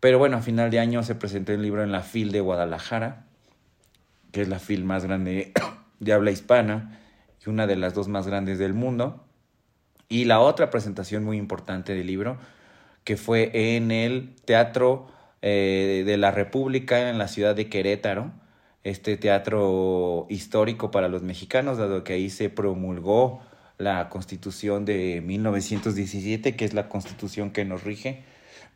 Pero 0.00 0.18
bueno, 0.18 0.38
a 0.38 0.42
final 0.42 0.70
de 0.70 0.80
año 0.80 1.02
se 1.02 1.14
presentó 1.14 1.52
el 1.52 1.62
libro 1.62 1.82
en 1.84 1.92
la 1.92 2.02
FIL 2.02 2.32
de 2.32 2.40
Guadalajara, 2.40 3.26
que 4.32 4.42
es 4.42 4.48
la 4.48 4.58
FIL 4.58 4.84
más 4.84 5.04
grande 5.04 5.52
de 6.00 6.12
habla 6.12 6.30
hispana 6.30 6.98
y 7.44 7.50
una 7.50 7.66
de 7.66 7.76
las 7.76 7.94
dos 7.94 8.08
más 8.08 8.26
grandes 8.26 8.58
del 8.58 8.74
mundo. 8.74 9.24
Y 10.08 10.24
la 10.24 10.40
otra 10.40 10.70
presentación 10.70 11.22
muy 11.24 11.36
importante 11.36 11.94
del 11.94 12.06
libro, 12.06 12.38
que 13.04 13.16
fue 13.16 13.76
en 13.76 13.90
el 13.90 14.34
Teatro 14.44 15.06
eh, 15.42 16.02
de 16.04 16.16
la 16.16 16.32
República 16.32 17.08
en 17.08 17.18
la 17.18 17.28
ciudad 17.28 17.54
de 17.54 17.68
Querétaro, 17.68 18.32
este 18.82 19.16
teatro 19.18 20.26
histórico 20.30 20.90
para 20.90 21.08
los 21.08 21.22
mexicanos, 21.22 21.78
dado 21.78 22.02
que 22.02 22.14
ahí 22.14 22.30
se 22.30 22.48
promulgó 22.48 23.42
la 23.80 24.10
constitución 24.10 24.84
de 24.84 25.22
1917, 25.24 26.54
que 26.54 26.64
es 26.64 26.74
la 26.74 26.88
constitución 26.88 27.50
que 27.50 27.64
nos 27.64 27.82
rige, 27.82 28.22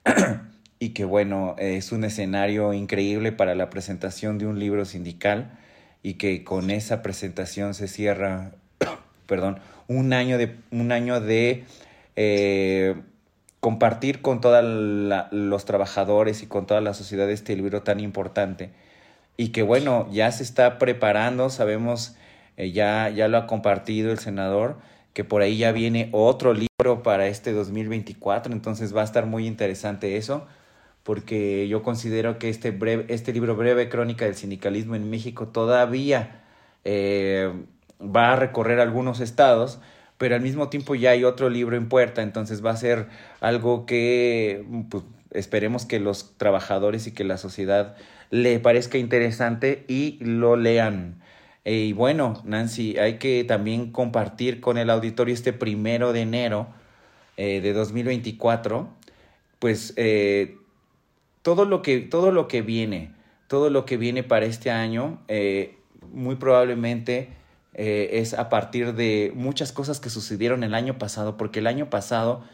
y 0.78 0.90
que 0.90 1.04
bueno, 1.04 1.54
es 1.58 1.92
un 1.92 2.04
escenario 2.04 2.72
increíble 2.72 3.30
para 3.30 3.54
la 3.54 3.68
presentación 3.68 4.38
de 4.38 4.46
un 4.46 4.58
libro 4.58 4.84
sindical 4.86 5.58
y 6.02 6.14
que 6.14 6.42
con 6.42 6.70
esa 6.70 7.02
presentación 7.02 7.74
se 7.74 7.86
cierra, 7.86 8.52
perdón, 9.26 9.60
un 9.88 10.14
año 10.14 10.38
de, 10.38 10.56
un 10.70 10.90
año 10.90 11.20
de 11.20 11.64
eh, 12.16 12.94
compartir 13.60 14.22
con 14.22 14.40
todos 14.40 14.64
los 15.32 15.64
trabajadores 15.66 16.42
y 16.42 16.46
con 16.46 16.66
toda 16.66 16.80
la 16.80 16.94
sociedad 16.94 17.30
este 17.30 17.56
libro 17.56 17.82
tan 17.82 18.00
importante. 18.00 18.70
Y 19.36 19.48
que 19.48 19.62
bueno, 19.62 20.08
ya 20.12 20.32
se 20.32 20.44
está 20.44 20.78
preparando, 20.78 21.50
sabemos, 21.50 22.16
eh, 22.56 22.72
ya, 22.72 23.08
ya 23.10 23.28
lo 23.28 23.38
ha 23.38 23.46
compartido 23.46 24.12
el 24.12 24.18
senador, 24.18 24.76
que 25.12 25.24
por 25.24 25.42
ahí 25.42 25.58
ya 25.58 25.72
viene 25.72 26.08
otro 26.12 26.54
libro 26.54 27.02
para 27.02 27.26
este 27.28 27.52
2024, 27.52 28.52
entonces 28.52 28.94
va 28.94 29.02
a 29.02 29.04
estar 29.04 29.26
muy 29.26 29.46
interesante 29.46 30.16
eso, 30.16 30.46
porque 31.02 31.68
yo 31.68 31.82
considero 31.82 32.38
que 32.38 32.48
este, 32.48 32.70
breve, 32.70 33.06
este 33.08 33.32
libro 33.32 33.56
breve, 33.56 33.88
Crónica 33.88 34.24
del 34.24 34.34
Sindicalismo 34.34 34.96
en 34.96 35.10
México, 35.10 35.48
todavía 35.48 36.42
eh, 36.84 37.52
va 38.00 38.32
a 38.32 38.36
recorrer 38.36 38.80
algunos 38.80 39.20
estados, 39.20 39.78
pero 40.18 40.34
al 40.34 40.40
mismo 40.40 40.68
tiempo 40.68 40.94
ya 40.94 41.10
hay 41.10 41.24
otro 41.24 41.50
libro 41.50 41.76
en 41.76 41.88
puerta, 41.88 42.22
entonces 42.22 42.64
va 42.64 42.70
a 42.70 42.76
ser 42.76 43.08
algo 43.40 43.86
que 43.86 44.64
pues, 44.90 45.04
esperemos 45.32 45.86
que 45.86 46.00
los 46.00 46.36
trabajadores 46.38 47.06
y 47.06 47.12
que 47.12 47.24
la 47.24 47.36
sociedad 47.36 47.96
le 48.30 48.58
parezca 48.60 48.98
interesante 48.98 49.84
y 49.88 50.18
lo 50.20 50.56
lean. 50.56 51.20
Y 51.64 51.94
bueno, 51.94 52.42
Nancy, 52.44 52.98
hay 52.98 53.18
que 53.18 53.42
también 53.44 53.90
compartir 53.90 54.60
con 54.60 54.76
el 54.76 54.90
auditorio 54.90 55.32
este 55.32 55.54
primero 55.54 56.12
de 56.12 56.20
enero 56.20 56.66
eh, 57.38 57.62
de 57.62 57.72
2024, 57.72 58.88
pues 59.58 59.94
eh, 59.96 60.58
todo, 61.40 61.64
lo 61.64 61.80
que, 61.80 62.00
todo 62.00 62.32
lo 62.32 62.48
que 62.48 62.60
viene, 62.60 63.12
todo 63.48 63.70
lo 63.70 63.86
que 63.86 63.96
viene 63.96 64.22
para 64.22 64.44
este 64.44 64.70
año, 64.70 65.22
eh, 65.28 65.78
muy 66.12 66.36
probablemente 66.36 67.30
es 67.76 68.34
a 68.34 68.50
partir 68.50 68.94
de 68.94 69.32
muchas 69.34 69.72
cosas 69.72 69.98
que 69.98 70.08
sucedieron 70.08 70.62
el 70.62 70.74
año 70.74 70.96
pasado, 70.96 71.36
porque 71.36 71.58
el 71.58 71.66
año 71.66 71.90
pasado 71.90 72.44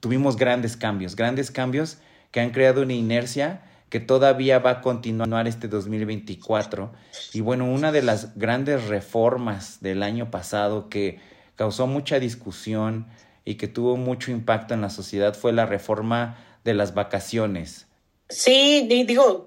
tuvimos 0.00 0.36
grandes 0.36 0.76
cambios, 0.76 1.16
grandes 1.16 1.50
cambios 1.50 1.96
que 2.32 2.40
han 2.40 2.50
creado 2.50 2.82
una 2.82 2.92
inercia 2.92 3.62
que 3.90 4.00
todavía 4.00 4.60
va 4.60 4.70
a 4.70 4.80
continuar 4.80 5.46
este 5.48 5.68
2024. 5.68 6.92
Y 7.34 7.40
bueno, 7.40 7.66
una 7.66 7.92
de 7.92 8.02
las 8.02 8.38
grandes 8.38 8.86
reformas 8.86 9.78
del 9.80 10.02
año 10.02 10.30
pasado 10.30 10.88
que 10.88 11.18
causó 11.56 11.86
mucha 11.86 12.20
discusión 12.20 13.08
y 13.44 13.56
que 13.56 13.68
tuvo 13.68 13.96
mucho 13.96 14.30
impacto 14.30 14.74
en 14.74 14.80
la 14.80 14.90
sociedad 14.90 15.34
fue 15.34 15.52
la 15.52 15.66
reforma 15.66 16.38
de 16.64 16.74
las 16.74 16.94
vacaciones. 16.94 17.89
Sí, 18.30 18.86
digo, 18.88 19.46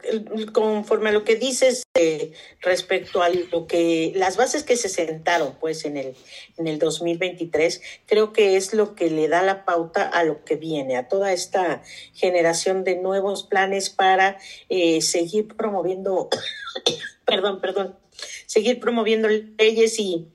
conforme 0.52 1.10
a 1.10 1.14
lo 1.14 1.24
que 1.24 1.38
dices 1.38 1.84
eh, 1.94 2.34
respecto 2.60 3.24
a 3.24 3.30
lo 3.30 3.66
que 3.66 4.12
las 4.14 4.36
bases 4.36 4.64
que 4.64 4.76
se 4.76 4.90
sentaron 4.90 5.56
pues 5.58 5.86
en 5.86 5.96
el 5.96 6.16
en 6.58 6.68
el 6.68 6.80
2023, 6.80 7.82
creo 8.06 8.34
que 8.34 8.58
es 8.58 8.74
lo 8.74 8.94
que 8.94 9.10
le 9.10 9.30
da 9.30 9.42
la 9.42 9.64
pauta 9.64 10.04
a 10.04 10.26
lo 10.26 10.44
que 10.44 10.58
viene, 10.58 10.98
a 10.98 11.08
toda 11.08 11.32
esta 11.32 11.82
generación 12.14 12.84
de 12.84 12.98
nuevos 12.98 13.44
planes 13.44 13.90
para 13.90 14.38
eh, 14.68 15.02
seguir 15.02 15.48
promoviendo, 15.56 16.28
perdón, 17.26 17.62
perdón, 17.62 17.98
seguir 18.48 18.82
promoviendo 18.82 19.30
leyes 19.30 19.98
y 19.98 20.28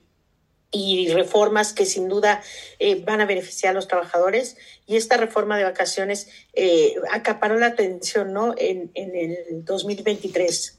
y 0.71 1.09
reformas 1.09 1.73
que 1.73 1.85
sin 1.85 2.07
duda 2.09 2.41
eh, 2.77 3.03
van 3.03 3.21
a 3.21 3.25
beneficiar 3.25 3.71
a 3.71 3.73
los 3.73 3.87
trabajadores. 3.87 4.57
Y 4.85 4.97
esta 4.97 5.17
reforma 5.17 5.57
de 5.57 5.63
vacaciones 5.63 6.29
eh, 6.53 6.95
acaparó 7.11 7.57
la 7.57 7.67
atención 7.67 8.33
¿no? 8.33 8.53
en, 8.57 8.91
en 8.93 9.15
el 9.15 9.65
2023. 9.65 10.77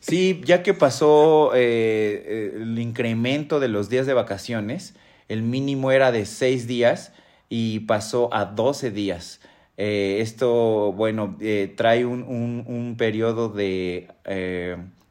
Sí, 0.00 0.40
ya 0.44 0.62
que 0.62 0.72
pasó 0.72 1.52
eh, 1.54 2.52
el 2.54 2.78
incremento 2.78 3.60
de 3.60 3.68
los 3.68 3.88
días 3.88 4.06
de 4.06 4.14
vacaciones, 4.14 4.94
el 5.28 5.42
mínimo 5.42 5.90
era 5.90 6.12
de 6.12 6.24
seis 6.26 6.66
días 6.66 7.12
y 7.48 7.80
pasó 7.80 8.32
a 8.32 8.44
12 8.44 8.92
días. 8.92 9.40
esto, 9.76 10.92
bueno, 10.92 11.36
trae 11.76 12.06
un, 12.06 12.22
un, 12.22 12.64
un, 12.66 12.96
periodo 12.96 13.48
de 13.48 14.08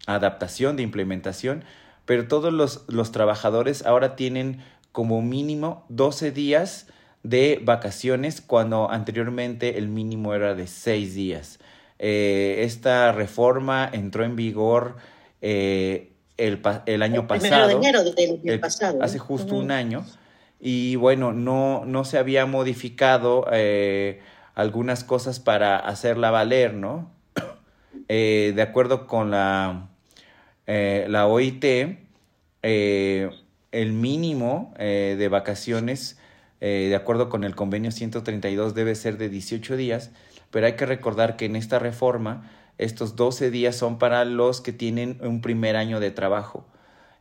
adaptación, 0.06 0.78
de 0.78 0.84
implementación, 0.84 1.66
pero 2.06 2.28
todos 2.28 2.54
los, 2.54 2.86
los 2.88 3.12
trabajadores 3.12 3.86
ahora 3.86 4.16
tienen 4.16 4.64
como 4.92 5.22
mínimo 5.22 5.86
12 5.90 6.32
días 6.32 6.88
de 7.24 7.60
vacaciones 7.64 8.40
cuando 8.40 8.90
anteriormente 8.90 9.78
el 9.78 9.90
mínimo 9.90 10.34
era 10.34 10.54
de 10.54 10.68
6 10.68 11.16
días. 11.16 11.60
Eh, 11.98 12.58
esta 12.60 13.12
reforma 13.12 13.90
entró 13.92 14.24
en 14.24 14.36
vigor 14.36 14.98
eh, 15.42 16.12
el, 16.38 16.62
el, 16.86 17.02
año 17.02 17.22
el 17.22 17.28
pasado. 17.28 17.68
De 17.68 17.74
enero 17.74 18.04
del, 18.04 18.42
del 18.42 18.60
pasado. 18.60 19.02
Hace 19.02 19.18
justo 19.18 19.56
uh 19.56 19.60
-huh. 19.60 19.64
un 19.64 19.72
año. 19.72 20.06
Y 20.60 20.96
bueno, 20.98 21.34
no, 21.34 21.84
no 21.86 22.06
se 22.06 22.18
había 22.18 22.46
modificado 22.46 23.48
eh, 23.52 24.22
algunas 24.54 25.04
cosas 25.04 25.40
para 25.40 25.78
hacerla 25.78 26.32
valer, 26.32 26.74
¿no? 26.74 27.12
de 28.08 28.62
acuerdo 28.62 29.08
con 29.08 29.32
la 29.32 29.90
eh, 30.68 31.06
la 31.10 31.28
OIT, 31.28 31.64
eh, 32.64 33.30
el 33.72 33.94
mínimo 33.94 34.74
eh, 34.78 35.16
de 35.18 35.28
vacaciones, 35.30 36.20
de 36.62 36.96
acuerdo 36.96 37.30
con 37.30 37.44
el 37.44 37.54
convenio 37.54 37.92
132, 37.92 38.74
debe 38.74 38.96
ser 38.96 39.20
de 39.20 39.30
18 39.30 39.78
días, 39.78 40.10
pero 40.50 40.66
hay 40.66 40.74
que 40.74 40.88
recordar 40.88 41.36
que 41.36 41.46
en 41.46 41.56
esta 41.56 41.78
reforma 41.78 42.50
estos 42.80 43.16
12 43.16 43.52
días 43.52 43.76
son 43.76 44.00
para 44.00 44.26
los 44.26 44.62
que 44.62 44.74
tienen 44.74 45.20
un 45.22 45.42
primer 45.42 45.76
año 45.76 46.00
de 46.00 46.10
trabajo. 46.10 46.66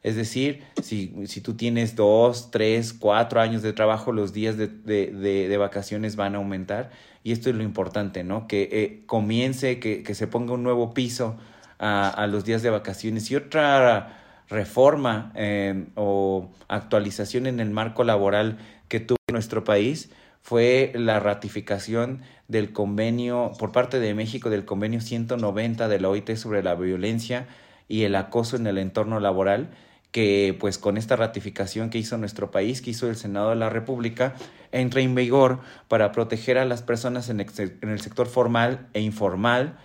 Es 0.03 0.17
decir, 0.17 0.63
si, 0.83 1.15
si 1.27 1.43
tú 1.43 1.55
tienes 1.55 1.95
dos, 1.95 2.51
tres, 2.51 2.95
cuatro 2.95 3.43
años 3.43 3.61
de 3.61 3.75
trabajo, 3.75 4.13
los 4.13 4.33
días 4.33 4.57
de, 4.57 4.69
de, 4.69 5.11
de, 5.11 5.57
vacaciones 5.59 6.17
van 6.17 6.35
a 6.35 6.39
aumentar. 6.39 6.91
Y 7.23 7.33
esto 7.33 7.51
es 7.51 7.57
lo 7.57 7.63
importante, 7.65 8.25
¿no? 8.25 8.47
Que 8.47 9.03
comience, 9.05 9.79
que, 9.79 10.03
que, 10.03 10.15
se 10.15 10.27
ponga 10.27 10.55
un 10.55 10.63
nuevo 10.63 10.95
piso 10.95 11.37
a, 11.79 12.27
los 12.29 12.45
días 12.45 12.63
de 12.63 12.71
vacaciones. 12.71 13.31
Y 13.31 13.37
otra 13.37 14.21
reforma 14.49 15.33
eh, 15.35 15.87
o 15.95 16.51
actualización 16.69 17.47
en 17.47 17.61
el 17.61 17.71
marco 17.71 18.05
laboral 18.05 18.59
que 18.89 19.01
tuvo 19.01 19.19
nuestro 19.33 19.65
país 19.65 20.11
fue 20.43 20.93
la 20.95 21.21
ratificación 21.21 22.21
del 22.49 22.73
convenio 22.73 23.53
por 23.59 23.73
parte 23.73 23.99
de 23.99 24.15
México 24.15 24.51
del 24.51 24.67
convenio 24.67 25.01
190 25.01 25.89
de 25.89 26.01
la 26.01 26.11
OIT 26.11 26.37
sobre 26.37 26.63
la 26.63 26.75
violencia 26.75 27.47
y 27.89 28.03
el 28.03 28.15
acoso 28.15 28.57
en 28.57 28.67
el 28.67 28.77
entorno 28.77 29.21
laboral 29.21 29.71
que 30.13 30.57
pues 30.61 30.79
con 30.79 30.97
esta 30.97 31.17
ratificación 31.17 31.91
que 31.91 31.99
hizo 31.99 32.17
nuestro 32.19 32.53
país, 32.53 32.83
que 32.83 32.91
hizo 32.91 33.09
el 33.09 33.17
Senado 33.17 33.51
de 33.51 33.57
la 33.57 33.69
República, 33.69 34.35
entra 34.71 35.01
en 35.01 35.17
vigor 35.17 35.59
para 35.89 36.13
proteger 36.13 36.57
a 36.57 36.65
las 36.65 36.83
personas 36.83 37.31
en 37.31 37.41
el 37.41 38.01
sector 38.01 38.29
formal 38.29 38.87
e 38.93 39.01
informal, 39.01 39.77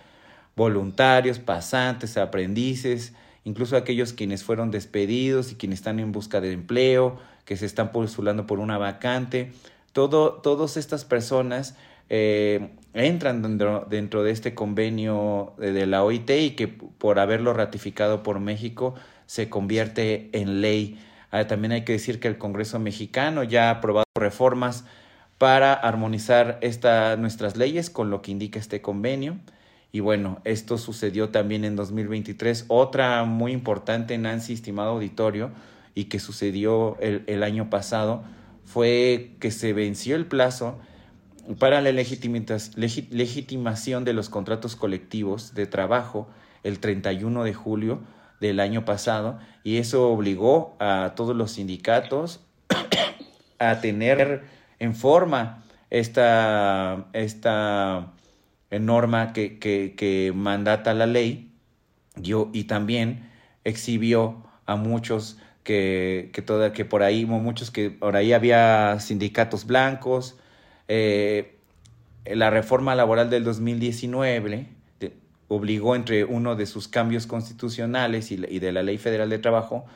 voluntarios, 0.56 1.38
pasantes, 1.38 2.16
aprendices, 2.16 3.14
incluso 3.44 3.76
aquellos 3.76 4.12
quienes 4.12 4.44
fueron 4.44 4.70
despedidos 4.70 5.52
y 5.52 5.54
quienes 5.54 5.80
están 5.80 6.00
en 6.00 6.12
busca 6.12 6.40
de 6.40 6.52
empleo, 6.52 7.18
que 7.44 7.56
se 7.56 7.66
están 7.66 7.92
postulando 7.92 8.46
por 8.46 8.58
una 8.58 8.78
vacante. 8.78 9.52
Todo, 9.92 10.34
todas 10.34 10.76
estas 10.76 11.04
personas 11.04 11.76
eh, 12.08 12.70
entran 12.92 13.42
dentro, 13.42 13.86
dentro, 13.88 14.22
de 14.22 14.32
este 14.32 14.54
convenio 14.54 15.54
de, 15.58 15.86
la 15.86 16.02
OIT 16.02 16.30
y 16.30 16.50
que 16.50 16.68
por 16.68 17.18
haberlo 17.18 17.52
ratificado 17.54 18.22
por 18.22 18.40
México 18.40 18.94
se 19.26 19.48
convierte 19.48 20.28
en 20.32 20.60
ley. 20.60 20.98
Ah, 21.30 21.46
también 21.46 21.72
hay 21.72 21.84
que 21.84 21.92
decir 21.92 22.18
que 22.18 22.26
el 22.26 22.36
Congreso 22.36 22.80
mexicano 22.80 23.44
ya 23.44 23.68
ha 23.68 23.70
aprobado 23.70 24.04
reformas 24.16 24.84
para 25.38 25.72
armonizar 25.72 26.58
esta, 26.60 27.16
nuestras 27.16 27.56
leyes 27.56 27.90
con 27.90 28.10
lo 28.10 28.22
que 28.22 28.32
indica 28.32 28.58
este 28.58 28.82
convenio. 28.82 29.38
Y 29.92 30.00
bueno, 30.00 30.40
esto 30.44 30.78
sucedió 30.78 31.30
también 31.30 31.64
en 31.64 31.76
2023. 31.76 32.66
Otra 32.68 33.24
muy 33.24 33.52
importante, 33.52 34.16
Nancy, 34.18 34.52
estimado 34.52 34.90
auditorio, 34.90 35.50
y 35.94 36.04
que 36.04 36.20
sucedió 36.20 36.96
el, 37.00 37.24
el 37.26 37.42
año 37.42 37.70
pasado, 37.70 38.22
fue 38.64 39.32
que 39.40 39.50
se 39.50 39.72
venció 39.72 40.14
el 40.14 40.26
plazo 40.26 40.78
para 41.58 41.80
la 41.80 41.90
legitimación 41.90 44.04
de 44.04 44.12
los 44.12 44.28
contratos 44.28 44.76
colectivos 44.76 45.54
de 45.54 45.66
trabajo 45.66 46.28
el 46.62 46.78
31 46.78 47.44
de 47.44 47.54
julio 47.54 48.00
del 48.40 48.60
año 48.60 48.84
pasado 48.84 49.38
y 49.64 49.78
eso 49.78 50.08
obligó 50.08 50.76
a 50.78 51.14
todos 51.16 51.34
los 51.34 51.52
sindicatos 51.52 52.40
a 53.58 53.80
tener 53.80 54.44
en 54.78 54.94
forma 54.94 55.64
esta, 55.90 57.06
esta 57.12 58.12
norma 58.78 59.32
que, 59.32 59.58
que, 59.58 59.94
que 59.96 60.32
mandata 60.34 60.94
la 60.94 61.06
ley 61.06 61.50
yo, 62.16 62.50
y 62.52 62.64
también 62.64 63.28
exhibió 63.64 64.44
a 64.66 64.76
muchos 64.76 65.38
que, 65.64 66.30
que, 66.32 66.42
toda, 66.42 66.72
que 66.72 66.84
por 66.84 67.02
ahí, 67.02 67.26
muchos 67.26 67.70
que 67.70 67.90
por 67.90 68.16
ahí 68.16 68.32
había 68.32 68.98
sindicatos 69.00 69.66
blancos. 69.66 70.36
Eh, 70.88 71.56
la 72.24 72.50
reforma 72.50 72.94
laboral 72.94 73.30
del 73.30 73.44
2019 73.44 74.66
de, 75.00 75.12
obligó 75.48 75.96
entre 75.96 76.24
uno 76.24 76.56
de 76.56 76.66
sus 76.66 76.88
cambios 76.88 77.26
constitucionales 77.26 78.30
y, 78.30 78.34
y 78.48 78.58
de 78.58 78.72
la 78.72 78.82
Ley 78.82 78.98
Federal 78.98 79.30
de 79.30 79.38
Trabajo 79.38 79.86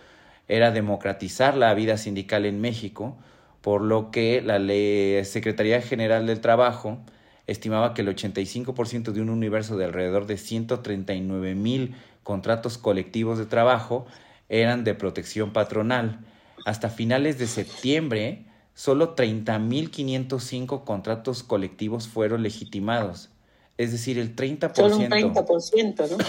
era 0.48 0.70
democratizar 0.70 1.56
la 1.56 1.72
vida 1.74 1.96
sindical 1.96 2.44
en 2.44 2.60
México, 2.60 3.16
por 3.60 3.80
lo 3.80 4.10
que 4.10 4.42
la 4.42 4.58
ley, 4.58 5.24
Secretaría 5.24 5.80
General 5.80 6.26
del 6.26 6.40
Trabajo 6.40 6.98
estimaba 7.46 7.94
que 7.94 8.02
el 8.02 8.08
85% 8.08 9.12
de 9.12 9.20
un 9.20 9.30
universo 9.30 9.76
de 9.76 9.84
alrededor 9.84 10.26
de 10.26 10.36
139 10.36 11.54
mil 11.54 11.94
contratos 12.22 12.78
colectivos 12.78 13.38
de 13.38 13.46
trabajo 13.46 14.06
eran 14.48 14.84
de 14.84 14.94
protección 14.94 15.52
patronal. 15.52 16.20
Hasta 16.64 16.88
finales 16.88 17.38
de 17.38 17.46
septiembre, 17.46 18.46
solo 18.74 19.14
30.505 19.16 20.84
contratos 20.84 21.42
colectivos 21.42 22.08
fueron 22.08 22.42
legitimados. 22.42 23.30
Es 23.76 23.92
decir, 23.92 24.18
el 24.18 24.34
30%. 24.34 24.74
Solo 24.74 24.96
un 24.96 25.04
30%, 25.04 26.10
¿no? 26.10 26.16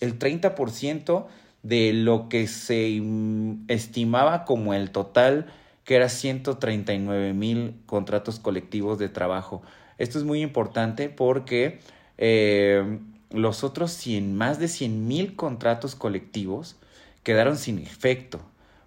El 0.00 0.18
30% 0.18 1.26
de 1.62 1.94
lo 1.94 2.28
que 2.28 2.46
se 2.48 3.00
estimaba 3.68 4.44
como 4.44 4.74
el 4.74 4.90
total, 4.90 5.46
que 5.84 5.94
era 5.94 6.10
139 6.10 7.32
mil 7.32 7.80
contratos 7.86 8.38
colectivos 8.38 8.98
de 8.98 9.08
trabajo. 9.08 9.62
Esto 9.98 10.18
es 10.18 10.24
muy 10.24 10.42
importante 10.42 11.08
porque 11.08 11.80
eh, 12.18 12.98
los 13.30 13.64
otros 13.64 13.92
100, 13.92 14.36
más 14.36 14.58
de 14.58 14.68
100 14.68 15.06
mil 15.08 15.36
contratos 15.36 15.94
colectivos 15.94 16.76
quedaron 17.22 17.56
sin 17.56 17.78
efecto, 17.78 18.40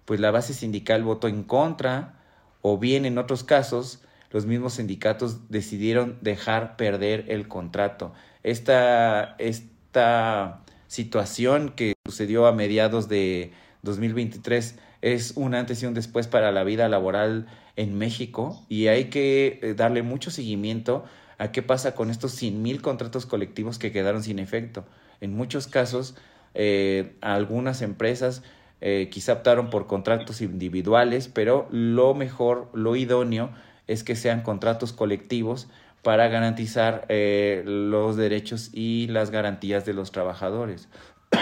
pues 0.04 0.20
la 0.20 0.30
base 0.30 0.54
sindical 0.54 1.02
votó 1.02 1.28
en 1.28 1.42
contra 1.42 2.14
o 2.62 2.78
bien 2.78 3.04
en 3.04 3.18
otros 3.18 3.44
casos 3.44 4.02
los 4.30 4.46
mismos 4.46 4.74
sindicatos 4.74 5.50
decidieron 5.50 6.16
dejar 6.20 6.76
perder 6.76 7.24
el 7.28 7.48
contrato. 7.48 8.12
Esta, 8.42 9.34
esta 9.38 10.62
situación 10.86 11.70
que 11.70 11.94
sucedió 12.06 12.46
a 12.46 12.52
mediados 12.52 13.08
de 13.08 13.52
2023 13.82 14.78
es 15.02 15.32
un 15.36 15.54
antes 15.54 15.82
y 15.82 15.86
un 15.86 15.94
después 15.94 16.28
para 16.28 16.52
la 16.52 16.64
vida 16.64 16.88
laboral 16.88 17.46
en 17.80 17.96
México 17.96 18.64
y 18.68 18.88
hay 18.88 19.06
que 19.06 19.74
darle 19.76 20.02
mucho 20.02 20.30
seguimiento 20.30 21.04
a 21.38 21.52
qué 21.52 21.62
pasa 21.62 21.94
con 21.94 22.10
estos 22.10 22.32
100 22.32 22.62
mil 22.62 22.82
contratos 22.82 23.24
colectivos 23.24 23.78
que 23.78 23.92
quedaron 23.92 24.22
sin 24.22 24.38
efecto. 24.38 24.84
En 25.22 25.34
muchos 25.34 25.66
casos, 25.66 26.14
eh, 26.52 27.16
algunas 27.22 27.80
empresas 27.80 28.42
eh, 28.82 29.08
quizá 29.10 29.32
optaron 29.32 29.70
por 29.70 29.86
contratos 29.86 30.42
individuales, 30.42 31.28
pero 31.28 31.66
lo 31.70 32.14
mejor, 32.14 32.68
lo 32.74 32.94
idóneo 32.94 33.50
es 33.86 34.04
que 34.04 34.16
sean 34.16 34.42
contratos 34.42 34.92
colectivos 34.92 35.68
para 36.02 36.28
garantizar 36.28 37.06
eh, 37.08 37.62
los 37.64 38.16
derechos 38.16 38.68
y 38.74 39.06
las 39.08 39.30
garantías 39.30 39.86
de 39.86 39.94
los 39.94 40.12
trabajadores. 40.12 40.88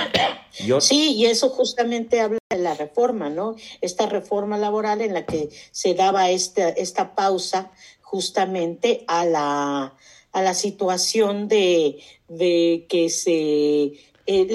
Sí, 0.80 1.14
y 1.14 1.26
eso 1.26 1.50
justamente 1.50 2.20
habla 2.20 2.38
la 2.68 2.74
reforma, 2.74 3.30
¿no? 3.30 3.56
Esta 3.80 4.06
reforma 4.06 4.58
laboral 4.58 5.00
en 5.00 5.14
la 5.14 5.24
que 5.24 5.48
se 5.70 5.94
daba 5.94 6.30
esta, 6.30 6.68
esta 6.68 7.14
pausa 7.14 7.70
justamente 8.02 9.04
a 9.06 9.24
la, 9.24 9.94
a 10.32 10.42
la 10.42 10.54
situación 10.54 11.48
de, 11.48 11.98
de 12.28 12.86
que 12.88 13.08
se 13.10 13.92
eh, 14.30 14.46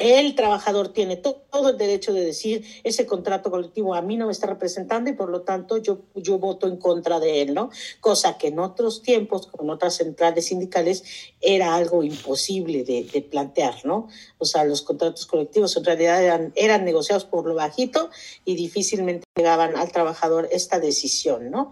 el, 0.00 0.34
trabajador 0.34 0.92
tiene 0.92 1.16
todo 1.16 1.68
el 1.70 1.78
derecho 1.78 2.12
de 2.12 2.24
decir 2.24 2.64
ese 2.82 3.06
contrato 3.06 3.52
colectivo 3.52 3.94
a 3.94 4.02
mí 4.02 4.16
no 4.16 4.26
me 4.26 4.32
está 4.32 4.48
representando 4.48 5.10
y 5.10 5.12
por 5.12 5.30
lo 5.30 5.42
tanto 5.42 5.76
yo, 5.76 6.00
yo 6.16 6.40
voto 6.40 6.66
en 6.66 6.76
contra 6.76 7.20
de 7.20 7.40
él, 7.40 7.54
¿no? 7.54 7.70
Cosa 8.00 8.36
que 8.36 8.48
en 8.48 8.58
otros 8.58 9.00
tiempos, 9.00 9.46
con 9.46 9.70
otras 9.70 9.94
centrales 9.94 10.46
sindicales, 10.46 11.04
era 11.40 11.76
algo 11.76 12.02
imposible 12.02 12.82
de, 12.82 13.04
de 13.04 13.22
plantear, 13.22 13.76
¿no? 13.84 14.08
O 14.38 14.44
sea, 14.44 14.64
los 14.64 14.82
contratos 14.82 15.24
colectivos 15.26 15.76
en 15.76 15.84
realidad 15.84 16.20
eran, 16.20 16.52
eran 16.56 16.84
negociados 16.84 17.24
por 17.24 17.46
lo 17.46 17.54
bajito 17.54 18.10
y 18.44 18.56
difícilmente 18.56 19.24
llegaban 19.36 19.76
al 19.76 19.92
trabajador 19.92 20.48
esta 20.50 20.80
decisión, 20.80 21.48
¿no? 21.48 21.70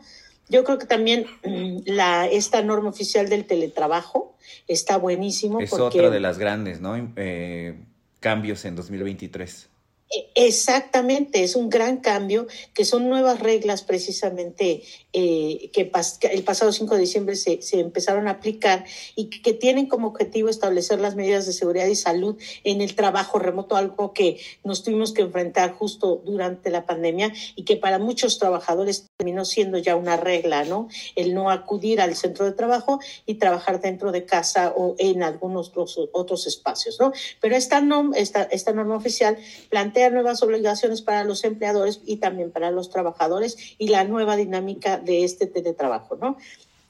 Yo 0.51 0.65
creo 0.65 0.79
que 0.79 0.87
también 0.87 1.27
mm, 1.45 1.83
la, 1.87 2.27
esta 2.27 2.61
norma 2.63 2.91
oficial 2.91 3.29
del 3.29 3.47
teletrabajo 3.47 4.37
está 4.67 4.99
buenísimo. 4.99 5.61
Es 5.61 5.73
otra 5.73 6.11
de 6.11 6.21
las 6.21 6.39
grandes, 6.39 6.81
¿no? 6.81 6.97
Eh, 7.17 7.79
cambios 8.19 8.65
en 8.65 8.77
2023. 8.77 9.69
E, 10.11 10.31
exactamente, 10.35 11.44
es 11.44 11.55
un 11.55 11.70
gran 11.70 11.99
cambio, 11.99 12.49
que 12.75 12.85
son 12.85 13.09
nuevas 13.09 13.38
reglas 13.38 13.83
precisamente 13.83 14.83
eh, 15.12 15.70
que, 15.73 15.90
el 16.31 16.42
pasado 16.42 16.73
5 16.73 16.94
de 16.94 17.01
diciembre 17.01 17.37
se, 17.37 17.62
se, 17.62 17.81
empezaron 17.81 18.27
a 18.27 18.33
aplicar 18.33 18.85
y 19.14 19.31
que 19.31 19.53
tienen 19.53 19.87
como 19.87 20.09
objetivo 20.09 20.49
establecer 20.49 21.01
las 21.01 21.14
medidas 21.14 21.46
de 21.46 21.53
seguridad 21.53 21.87
y 21.87 21.94
salud 21.94 22.37
en 22.64 22.81
el 22.81 22.94
trabajo 22.96 23.38
remoto, 23.38 23.77
algo 23.77 24.12
que 24.12 24.40
nos 24.64 24.83
tuvimos 24.83 25.12
que 25.12 25.23
enfrentar 25.23 25.75
justo 25.75 26.23
durante 26.25 26.70
la 26.70 26.87
pandemia 26.87 27.33
y 27.55 27.64
que 27.64 27.77
para 27.77 27.99
muchos 27.99 28.38
trabajadores 28.38 29.07
terminó 29.16 29.44
siendo 29.44 29.79
ya 29.79 29.94
una 29.94 30.16
regla, 30.16 30.64
¿no? 30.64 30.88
El 31.14 31.35
no 31.35 31.51
acudir 31.51 32.01
al 32.01 32.16
centro 32.16 32.44
de 32.44 32.53
trabajo 32.53 33.01
y 33.27 33.35
trabajar 33.35 33.81
dentro 33.81 34.11
de 34.12 34.25
casa 34.25 34.73
o 34.77 34.96
en 34.99 35.23
algunos 35.23 35.73
otros 36.12 36.46
espacios, 36.46 36.99
¿no? 36.99 37.12
Pero 37.40 37.55
esta, 37.57 37.83
esta, 38.16 38.42
esta 38.44 38.73
norma 38.73 38.96
oficial 38.96 39.38
plantea 39.68 40.00
nuevas 40.09 40.43
obligaciones 40.43 41.03
para 41.03 41.25
los 41.25 41.45
empleadores 41.45 42.01
y 42.07 42.17
también 42.17 42.51
para 42.51 42.71
los 42.71 42.89
trabajadores 42.89 43.59
y 43.77 43.89
la 43.89 44.05
nueva 44.05 44.37
dinámica 44.37 44.97
de 44.97 45.25
este 45.25 45.47
teletrabajo, 45.47 46.17
¿no? 46.17 46.39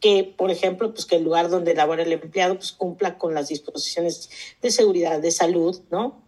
que, 0.01 0.33
por 0.37 0.51
ejemplo, 0.51 0.93
pues 0.93 1.07
que 1.07 1.17
el 1.17 1.25
lugar 1.25 1.51
donde 1.51 1.75
labora 1.75 2.03
el 2.03 2.13
empleado 2.13 2.57
pues 2.57 2.73
cumpla 2.73 3.19
con 3.19 3.35
las 3.35 3.49
disposiciones 3.49 4.31
de 4.63 4.71
seguridad, 4.71 5.21
de 5.21 5.31
salud, 5.31 5.81
¿no? 5.91 6.23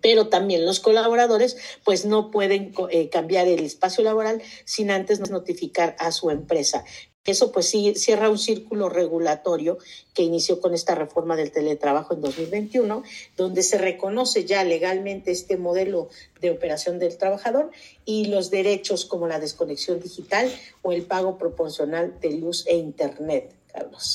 pero 0.00 0.28
también 0.28 0.66
los 0.66 0.80
colaboradores 0.80 1.56
pues 1.84 2.04
no 2.04 2.30
pueden 2.30 2.72
eh, 2.90 3.08
cambiar 3.08 3.46
el 3.46 3.64
espacio 3.64 4.02
laboral 4.02 4.42
sin 4.64 4.90
antes 4.90 5.20
notificar 5.30 5.96
a 5.98 6.10
su 6.12 6.30
empresa. 6.30 6.84
Eso 7.26 7.52
pues 7.52 7.68
sí 7.68 7.94
cierra 7.96 8.30
un 8.30 8.38
círculo 8.38 8.88
regulatorio 8.88 9.78
que 10.14 10.22
inició 10.22 10.60
con 10.60 10.74
esta 10.74 10.94
reforma 10.94 11.36
del 11.36 11.50
teletrabajo 11.50 12.14
en 12.14 12.20
2021, 12.20 13.02
donde 13.36 13.62
se 13.62 13.78
reconoce 13.78 14.44
ya 14.44 14.64
legalmente 14.64 15.32
este 15.32 15.56
modelo 15.56 16.08
de 16.40 16.50
operación 16.50 16.98
del 16.98 17.16
trabajador 17.16 17.70
y 18.04 18.26
los 18.26 18.50
derechos 18.50 19.04
como 19.04 19.26
la 19.26 19.40
desconexión 19.40 20.00
digital 20.00 20.50
o 20.82 20.92
el 20.92 21.02
pago 21.02 21.36
proporcional 21.36 22.14
de 22.20 22.32
luz 22.32 22.64
e 22.66 22.76
internet. 22.76 23.52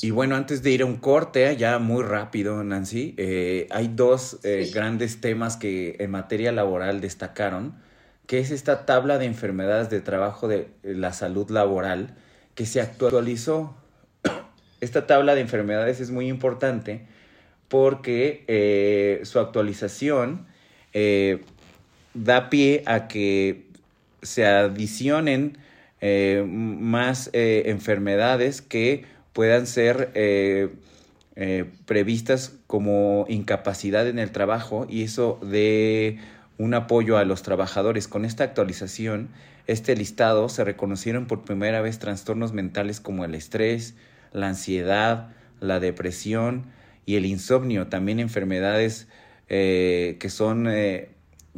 Y 0.01 0.11
bueno, 0.11 0.35
antes 0.35 0.63
de 0.63 0.71
ir 0.71 0.81
a 0.81 0.85
un 0.85 0.97
corte, 0.97 1.55
ya 1.55 1.77
muy 1.79 2.03
rápido, 2.03 2.63
Nancy, 2.63 3.13
eh, 3.17 3.67
hay 3.69 3.89
dos 3.89 4.39
eh, 4.43 4.69
grandes 4.73 5.21
temas 5.21 5.57
que 5.57 5.97
en 5.99 6.11
materia 6.11 6.51
laboral 6.51 7.01
destacaron, 7.01 7.75
que 8.25 8.39
es 8.39 8.51
esta 8.51 8.85
tabla 8.85 9.17
de 9.17 9.25
enfermedades 9.25 9.89
de 9.89 10.01
trabajo 10.01 10.47
de 10.47 10.69
la 10.83 11.13
salud 11.13 11.49
laboral, 11.51 12.15
que 12.61 12.67
se 12.67 12.79
actualizó. 12.79 13.75
Esta 14.81 15.07
tabla 15.07 15.33
de 15.33 15.41
enfermedades 15.41 15.99
es 15.99 16.11
muy 16.11 16.27
importante 16.27 17.07
porque 17.69 18.43
eh, 18.47 19.21
su 19.23 19.39
actualización 19.39 20.45
eh, 20.93 21.41
da 22.13 22.51
pie 22.51 22.83
a 22.85 23.07
que 23.07 23.65
se 24.21 24.45
adicionen 24.45 25.57
eh, 26.01 26.45
más 26.47 27.31
enfermedades 27.33 28.61
que 28.61 29.05
puedan 29.33 29.65
ser 29.65 30.11
previstas 31.87 32.53
como 32.67 33.25
incapacidad 33.27 34.07
en 34.07 34.19
el 34.19 34.31
trabajo 34.31 34.85
y 34.87 35.01
eso 35.01 35.39
de 35.41 36.19
un 36.59 36.75
apoyo 36.75 37.17
a 37.17 37.25
los 37.25 37.41
trabajadores. 37.41 38.07
Con 38.07 38.23
esta 38.23 38.43
actualización 38.43 39.29
este 39.71 39.95
listado 39.95 40.49
se 40.49 40.63
reconocieron 40.63 41.25
por 41.25 41.43
primera 41.43 41.81
vez 41.81 41.99
trastornos 41.99 42.53
mentales 42.53 42.99
como 42.99 43.25
el 43.25 43.35
estrés, 43.35 43.95
la 44.31 44.49
ansiedad, 44.49 45.29
la 45.59 45.79
depresión 45.79 46.65
y 47.05 47.15
el 47.15 47.25
insomnio, 47.25 47.87
también 47.87 48.19
enfermedades 48.19 49.07
eh, 49.49 50.17
que 50.19 50.29
son 50.29 50.67
eh, 50.69 51.09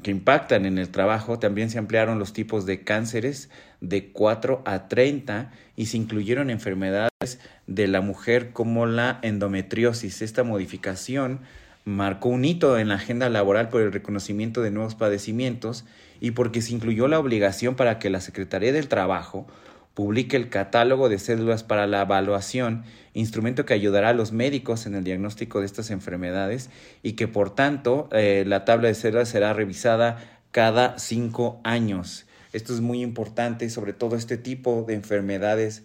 que 0.02 0.12
impactan 0.12 0.66
en 0.66 0.78
el 0.78 0.90
trabajo. 0.90 1.40
También 1.40 1.70
se 1.70 1.78
ampliaron 1.78 2.20
los 2.20 2.34
tipos 2.34 2.66
de 2.66 2.84
cánceres 2.84 3.50
de 3.82 4.12
4 4.12 4.64
a 4.66 4.88
30 4.88 5.52
y 5.76 5.86
se 5.88 5.98
incluyeron 5.98 6.50
enfermedades 6.50 7.40
de 7.68 7.88
la 7.88 8.02
mujer 8.02 8.52
como 8.52 8.86
la 8.86 9.20
endometriosis. 9.22 10.22
Esta 10.22 10.44
modificación 10.44 11.42
marcó 11.86 12.30
un 12.30 12.46
hito 12.46 12.80
en 12.80 12.88
la 12.88 12.96
agenda 12.96 13.30
laboral 13.30 13.70
por 13.70 13.82
el 13.82 13.92
reconocimiento 13.92 14.62
de 14.62 14.72
nuevos 14.72 14.96
padecimientos 14.96 15.86
y 16.24 16.32
porque 16.32 16.62
se 16.62 16.72
incluyó 16.72 17.10
la 17.10 17.20
obligación 17.20 17.76
para 17.76 18.00
que 18.00 18.10
la 18.10 18.22
Secretaría 18.22 18.72
del 18.72 18.88
Trabajo 18.88 19.46
publique 19.94 20.38
el 20.38 20.48
catálogo 20.48 21.10
de 21.10 21.20
células 21.20 21.66
para 21.66 21.86
la 21.86 22.04
evaluación, 22.04 22.86
instrumento 23.14 23.66
que 23.66 23.74
ayudará 23.74 24.08
a 24.08 24.14
los 24.14 24.32
médicos 24.32 24.86
en 24.86 24.96
el 24.96 25.04
diagnóstico 25.04 25.60
de 25.60 25.66
estas 25.66 25.92
enfermedades 25.92 26.70
y 27.04 27.14
que 27.14 27.28
por 27.28 27.54
tanto 27.54 28.08
eh, 28.14 28.46
la 28.48 28.64
tabla 28.64 28.88
de 28.88 28.96
células 28.96 29.28
será 29.28 29.52
revisada 29.52 30.40
cada 30.52 30.98
cinco 30.98 31.60
años. 31.66 32.26
Esto 32.54 32.74
es 32.74 32.80
muy 32.80 33.02
importante, 33.02 33.70
sobre 33.70 33.92
todo 33.92 34.16
este 34.16 34.38
tipo 34.38 34.86
de 34.88 34.94
enfermedades 34.94 35.84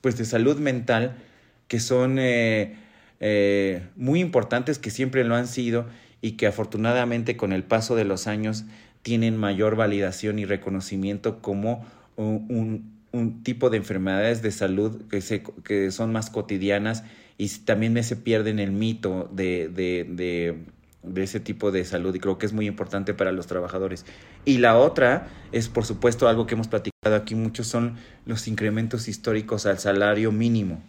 pues 0.00 0.18
de 0.18 0.24
salud 0.24 0.58
mental 0.58 1.18
que 1.68 1.78
son 1.78 2.18
eh, 2.18 2.78
eh, 3.20 3.86
muy 3.94 4.18
importantes, 4.18 4.80
que 4.80 4.90
siempre 4.90 5.22
lo 5.22 5.36
han 5.36 5.46
sido 5.46 5.86
y 6.20 6.32
que 6.32 6.48
afortunadamente 6.48 7.36
con 7.36 7.52
el 7.52 7.62
paso 7.62 7.94
de 7.94 8.04
los 8.04 8.26
años 8.26 8.64
tienen 9.02 9.36
mayor 9.36 9.76
validación 9.76 10.38
y 10.38 10.44
reconocimiento 10.44 11.42
como 11.42 11.84
un, 12.16 12.90
tipo 13.42 13.68
de 13.68 13.76
enfermedades 13.76 14.40
de 14.40 14.50
salud 14.50 15.02
que, 15.10 15.20
se, 15.20 15.42
que 15.64 15.90
son 15.90 16.12
más 16.12 16.30
cotidianas 16.30 17.04
y 17.36 17.48
también 17.48 18.02
se 18.04 18.16
pierden 18.16 18.58
el 18.58 18.72
mito 18.72 19.28
de, 19.32 19.68
de, 19.68 20.06
de, 20.08 20.64
de, 21.02 21.22
ese 21.22 21.40
tipo 21.40 21.72
de 21.72 21.84
salud 21.84 22.14
y 22.14 22.20
creo 22.20 22.38
que 22.38 22.46
es 22.46 22.54
muy 22.54 22.66
importante 22.66 23.12
para 23.12 23.32
los 23.32 23.46
trabajadores. 23.46 24.06
Y 24.46 24.58
la 24.58 24.78
otra 24.78 25.28
es, 25.50 25.68
por 25.68 25.84
supuesto, 25.84 26.26
algo 26.26 26.46
que 26.46 26.54
hemos 26.54 26.68
platicado 26.68 27.16
aquí 27.16 27.34
mucho, 27.34 27.64
son 27.64 27.96
los 28.24 28.48
incrementos 28.48 29.08
históricos 29.08 29.66
al 29.66 29.78
salario 29.78 30.32
mínimo. 30.32 30.82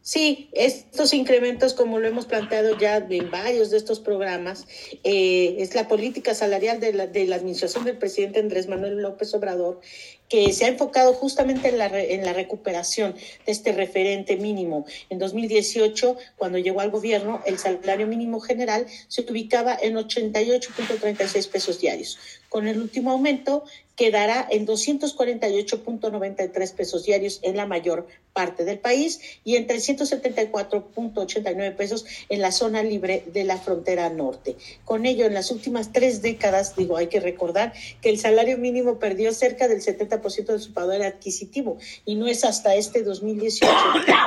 Sí, 0.00 0.48
estos 0.52 1.12
incrementos, 1.12 1.74
como 1.74 1.98
lo 1.98 2.08
hemos 2.08 2.26
planteado 2.26 2.78
ya 2.78 2.96
en 2.96 3.30
varios 3.30 3.70
de 3.70 3.76
estos 3.76 4.00
programas, 4.00 4.66
eh, 5.04 5.56
es 5.58 5.74
la 5.74 5.86
política 5.86 6.34
salarial 6.34 6.80
de 6.80 6.92
la, 6.94 7.06
de 7.06 7.26
la 7.26 7.36
administración 7.36 7.84
del 7.84 7.98
presidente 7.98 8.40
Andrés 8.40 8.68
Manuel 8.68 9.02
López 9.02 9.34
Obrador 9.34 9.80
que 10.28 10.52
se 10.52 10.64
ha 10.64 10.68
enfocado 10.68 11.14
justamente 11.14 11.68
en 11.68 11.78
la, 11.78 11.86
en 11.86 12.24
la 12.24 12.32
recuperación 12.32 13.14
de 13.46 13.52
este 13.52 13.72
referente 13.72 14.36
mínimo. 14.36 14.84
En 15.08 15.18
2018, 15.18 16.16
cuando 16.36 16.58
llegó 16.58 16.80
al 16.80 16.90
gobierno, 16.90 17.40
el 17.46 17.58
salario 17.58 18.06
mínimo 18.06 18.40
general 18.40 18.86
se 19.08 19.22
ubicaba 19.22 19.76
en 19.80 19.96
88.36 19.96 21.48
pesos 21.48 21.80
diarios. 21.80 22.18
Con 22.48 22.66
el 22.66 22.80
último 22.80 23.10
aumento, 23.10 23.64
quedará 23.94 24.48
en 24.50 24.66
248.93 24.66 26.72
pesos 26.72 27.04
diarios 27.04 27.40
en 27.42 27.56
la 27.56 27.66
mayor 27.66 28.06
parte 28.32 28.64
del 28.64 28.78
país 28.78 29.20
y 29.44 29.56
en 29.56 29.66
374.89 29.66 31.74
pesos 31.74 32.06
en 32.28 32.40
la 32.40 32.52
zona 32.52 32.84
libre 32.84 33.24
de 33.26 33.42
la 33.44 33.58
frontera 33.58 34.08
norte. 34.08 34.56
Con 34.84 35.04
ello, 35.04 35.26
en 35.26 35.34
las 35.34 35.50
últimas 35.50 35.92
tres 35.92 36.22
décadas, 36.22 36.76
digo, 36.76 36.96
hay 36.96 37.08
que 37.08 37.18
recordar 37.20 37.72
que 38.00 38.08
el 38.08 38.18
salario 38.18 38.56
mínimo 38.56 39.00
perdió 39.00 39.34
cerca 39.34 39.66
del 39.66 39.82
70% 39.82 40.17
de 40.18 40.58
su 40.58 40.72
poder 40.72 41.02
adquisitivo 41.02 41.78
y 42.04 42.14
no 42.14 42.26
es 42.26 42.44
hasta 42.44 42.74
este 42.74 43.02
2018 43.02 43.72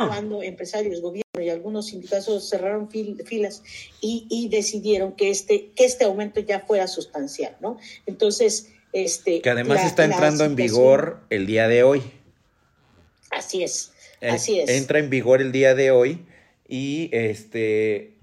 cuando 0.08 0.44
empresarios, 0.44 1.02
gobierno 1.02 1.22
y 1.40 1.50
algunos 1.50 1.88
sindicatos 1.88 2.50
cerraron 2.50 2.90
filas 2.90 3.64
y, 4.02 4.28
y 4.30 4.50
decidieron 4.50 5.14
que 5.14 5.30
este, 5.30 5.72
que 5.76 5.86
este 5.86 6.06
aumento 6.06 6.40
ya 6.40 6.60
fuera 6.62 6.88
sustancial, 6.88 7.56
¿no? 7.62 7.78
Entonces, 8.06 8.68
este, 8.94 9.42
que 9.42 9.50
además 9.50 9.86
está 9.86 10.04
entrando 10.04 10.44
en 10.44 10.56
vigor 10.56 11.22
el 11.30 11.48
día 11.48 11.68
de 11.68 11.84
hoy. 11.84 12.02
Así 13.30 13.64
es, 13.64 13.94
así 14.22 14.60
es. 14.60 14.70
Entra 14.70 15.00
en 15.00 15.10
vigor 15.10 15.42
el 15.42 15.52
día 15.52 15.74
de 15.74 15.92
hoy 15.92 16.26
y 16.68 17.10
este 17.14 18.18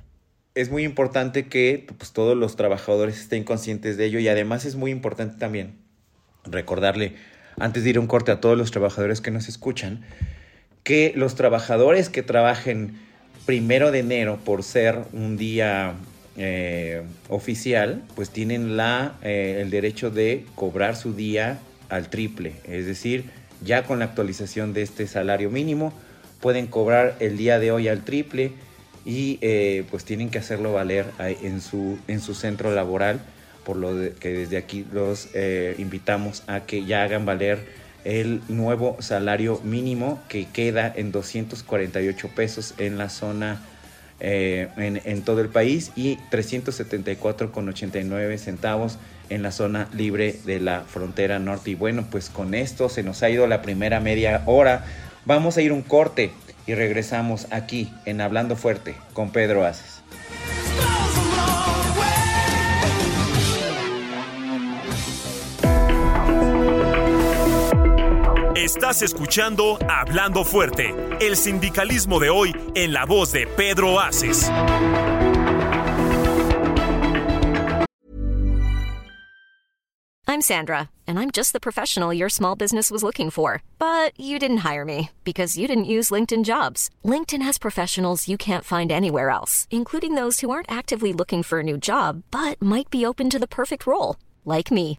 es 0.55 0.71
muy 0.71 0.85
importante 0.85 1.49
que 1.49 1.87
pues, 1.97 2.13
todos 2.13 2.37
los 2.37 2.57
trabajadores 2.57 3.19
estén 3.21 3.45
conscientes 3.45 3.97
de 3.97 4.07
ello 4.07 4.19
y 4.19 4.29
además 4.29 4.65
es 4.65 4.75
muy 4.75 4.91
importante 4.91 5.39
también 5.39 5.79
recordarle 6.45 7.15
antes 7.61 7.85
de 7.85 7.91
ir 7.91 7.99
un 7.99 8.07
corte 8.07 8.33
a 8.33 8.41
todos 8.41 8.57
los 8.57 8.71
trabajadores 8.71 9.21
que 9.21 9.31
nos 9.31 9.49
escuchan 9.49 10.05
que 10.89 11.13
los 11.15 11.35
trabajadores 11.35 12.09
que 12.09 12.23
trabajen 12.23 12.95
primero 13.45 13.91
de 13.91 13.99
enero 13.99 14.39
por 14.43 14.63
ser 14.63 15.05
un 15.13 15.37
día 15.37 15.95
eh, 16.39 17.03
oficial, 17.29 18.05
pues 18.15 18.31
tienen 18.31 18.79
la, 18.79 19.17
eh, 19.23 19.59
el 19.61 19.69
derecho 19.69 20.11
de 20.11 20.47
cobrar 20.55 20.97
su 20.97 21.13
día 21.13 21.59
al 21.91 22.09
triple. 22.09 22.55
Es 22.65 22.87
decir, 22.87 23.25
ya 23.63 23.83
con 23.83 23.99
la 23.99 24.07
actualización 24.07 24.73
de 24.73 24.81
este 24.81 25.07
salario 25.07 25.51
mínimo, 25.51 25.93
pueden 26.41 26.69
cobrar 26.69 27.17
el 27.21 27.37
día 27.37 27.59
de 27.59 27.71
hoy 27.71 27.89
al 27.89 28.03
triple 28.03 28.53
y 29.05 29.39
eh, 29.43 29.85
pues 29.91 30.05
tienen 30.05 30.31
que 30.31 30.39
hacerlo 30.39 30.73
valer 30.73 31.05
en 31.19 31.61
su, 31.61 31.99
en 32.09 32.21
su 32.21 32.35
centro 32.35 32.75
laboral, 32.75 33.21
por 33.69 33.77
lo 33.77 33.95
que 34.19 34.31
desde 34.31 34.57
aquí 34.57 34.85
los 34.95 35.29
invitamos 35.77 36.43
a 36.47 36.61
que 36.61 36.87
ya 36.87 37.03
hagan 37.03 37.27
valer 37.27 37.59
el 38.05 38.41
nuevo 38.49 38.97
salario 39.01 39.61
mínimo 39.63 40.23
que 40.31 40.47
queda 40.47 40.91
en 40.97 41.13
248 41.13 42.31
pesos 42.35 42.73
en 42.79 42.97
la 42.97 43.11
zona 43.11 43.61
eh, 44.21 44.69
en, 44.79 45.21
todo 45.21 45.43
el 45.43 45.51
país 45.51 45.93
y 45.97 46.17
374,89 46.31 48.39
centavos 48.39 48.99
en 49.29 49.43
la 49.43 49.53
zona 49.53 49.91
libre 49.93 50.37
de 50.47 50.61
la 50.61 50.81
frontera 50.81 51.39
norte. 51.39 51.73
Y 51.73 51.75
bueno, 51.75 52.07
pues 52.11 52.31
con 52.31 52.55
esto 52.55 52.89
se 52.89 53.03
nos 53.03 53.23
ha 53.23 53.29
ido 53.29 53.47
la 53.47 53.61
primera 53.61 54.01
media 54.01 54.45
hora. 54.47 54.87
Vamos 55.27 55.59
a 55.59 55.61
ir 55.61 55.73
un 55.73 55.83
corte 55.83 56.31
y 56.67 56.75
regresamos 56.75 57.49
aquí 57.51 57.93
en 58.07 58.23
Hablando 58.23 58.57
Fuerte 58.57 58.95
con 59.13 59.31
Pedro 59.31 59.67
Aces. 59.67 60.01
Estás 68.59 69.03
escuchando 69.03 69.79
Hablando 69.89 70.45
Fuerte, 70.45 70.93
el 71.21 71.37
sindicalismo 71.37 72.19
de 72.19 72.29
hoy 72.29 72.53
en 72.75 72.93
la 72.93 73.07
voz 73.07 73.31
de 73.31 73.47
Pedro 73.47 74.01
Aces. 74.01 74.51
I'm 80.27 80.43
Sandra, 80.43 80.91
and 81.07 81.21
I'm 81.21 81.31
just 81.31 81.53
the 81.53 81.61
professional 81.61 82.13
your 82.13 82.29
small 82.29 82.57
business 82.57 82.91
was 82.91 83.05
looking 83.05 83.31
for. 83.31 83.63
But 83.79 84.19
you 84.19 84.41
didn't 84.41 84.69
hire 84.69 84.85
me 84.85 85.11
because 85.23 85.57
you 85.57 85.69
didn't 85.69 85.85
use 85.85 86.11
LinkedIn 86.11 86.43
jobs. 86.43 86.91
LinkedIn 87.05 87.43
has 87.43 87.59
professionals 87.59 88.27
you 88.27 88.37
can't 88.37 88.65
find 88.65 88.91
anywhere 88.91 89.31
else, 89.31 89.69
including 89.71 90.17
those 90.17 90.41
who 90.41 90.51
aren't 90.51 90.71
actively 90.71 91.13
looking 91.13 91.45
for 91.45 91.61
a 91.61 91.63
new 91.63 91.79
job 91.79 92.25
but 92.33 92.61
might 92.61 92.91
be 92.91 93.07
open 93.07 93.31
to 93.31 93.39
the 93.39 93.47
perfect 93.47 93.87
role, 93.87 94.17
like 94.45 94.73
me. 94.73 94.99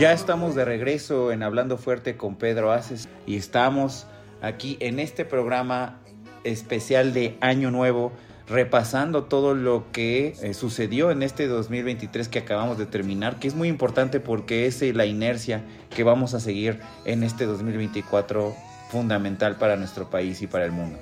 Ya 0.00 0.14
estamos 0.14 0.54
de 0.54 0.64
regreso 0.64 1.30
en 1.30 1.42
Hablando 1.42 1.76
Fuerte 1.76 2.16
con 2.16 2.36
Pedro 2.36 2.72
Aces 2.72 3.06
y 3.26 3.36
estamos 3.36 4.06
aquí 4.40 4.78
en 4.80 4.98
este 4.98 5.26
programa 5.26 6.00
especial 6.42 7.12
de 7.12 7.36
Año 7.42 7.70
Nuevo 7.70 8.10
repasando 8.48 9.24
todo 9.24 9.54
lo 9.54 9.92
que 9.92 10.34
eh, 10.40 10.54
sucedió 10.54 11.10
en 11.10 11.22
este 11.22 11.46
2023 11.48 12.30
que 12.30 12.38
acabamos 12.38 12.78
de 12.78 12.86
terminar, 12.86 13.38
que 13.38 13.48
es 13.48 13.54
muy 13.54 13.68
importante 13.68 14.20
porque 14.20 14.64
es 14.64 14.80
la 14.80 15.04
inercia 15.04 15.66
que 15.94 16.02
vamos 16.02 16.32
a 16.32 16.40
seguir 16.40 16.80
en 17.04 17.22
este 17.22 17.44
2024 17.44 18.54
fundamental 18.88 19.56
para 19.58 19.76
nuestro 19.76 20.08
país 20.08 20.40
y 20.40 20.46
para 20.46 20.64
el 20.64 20.72
mundo. 20.72 20.98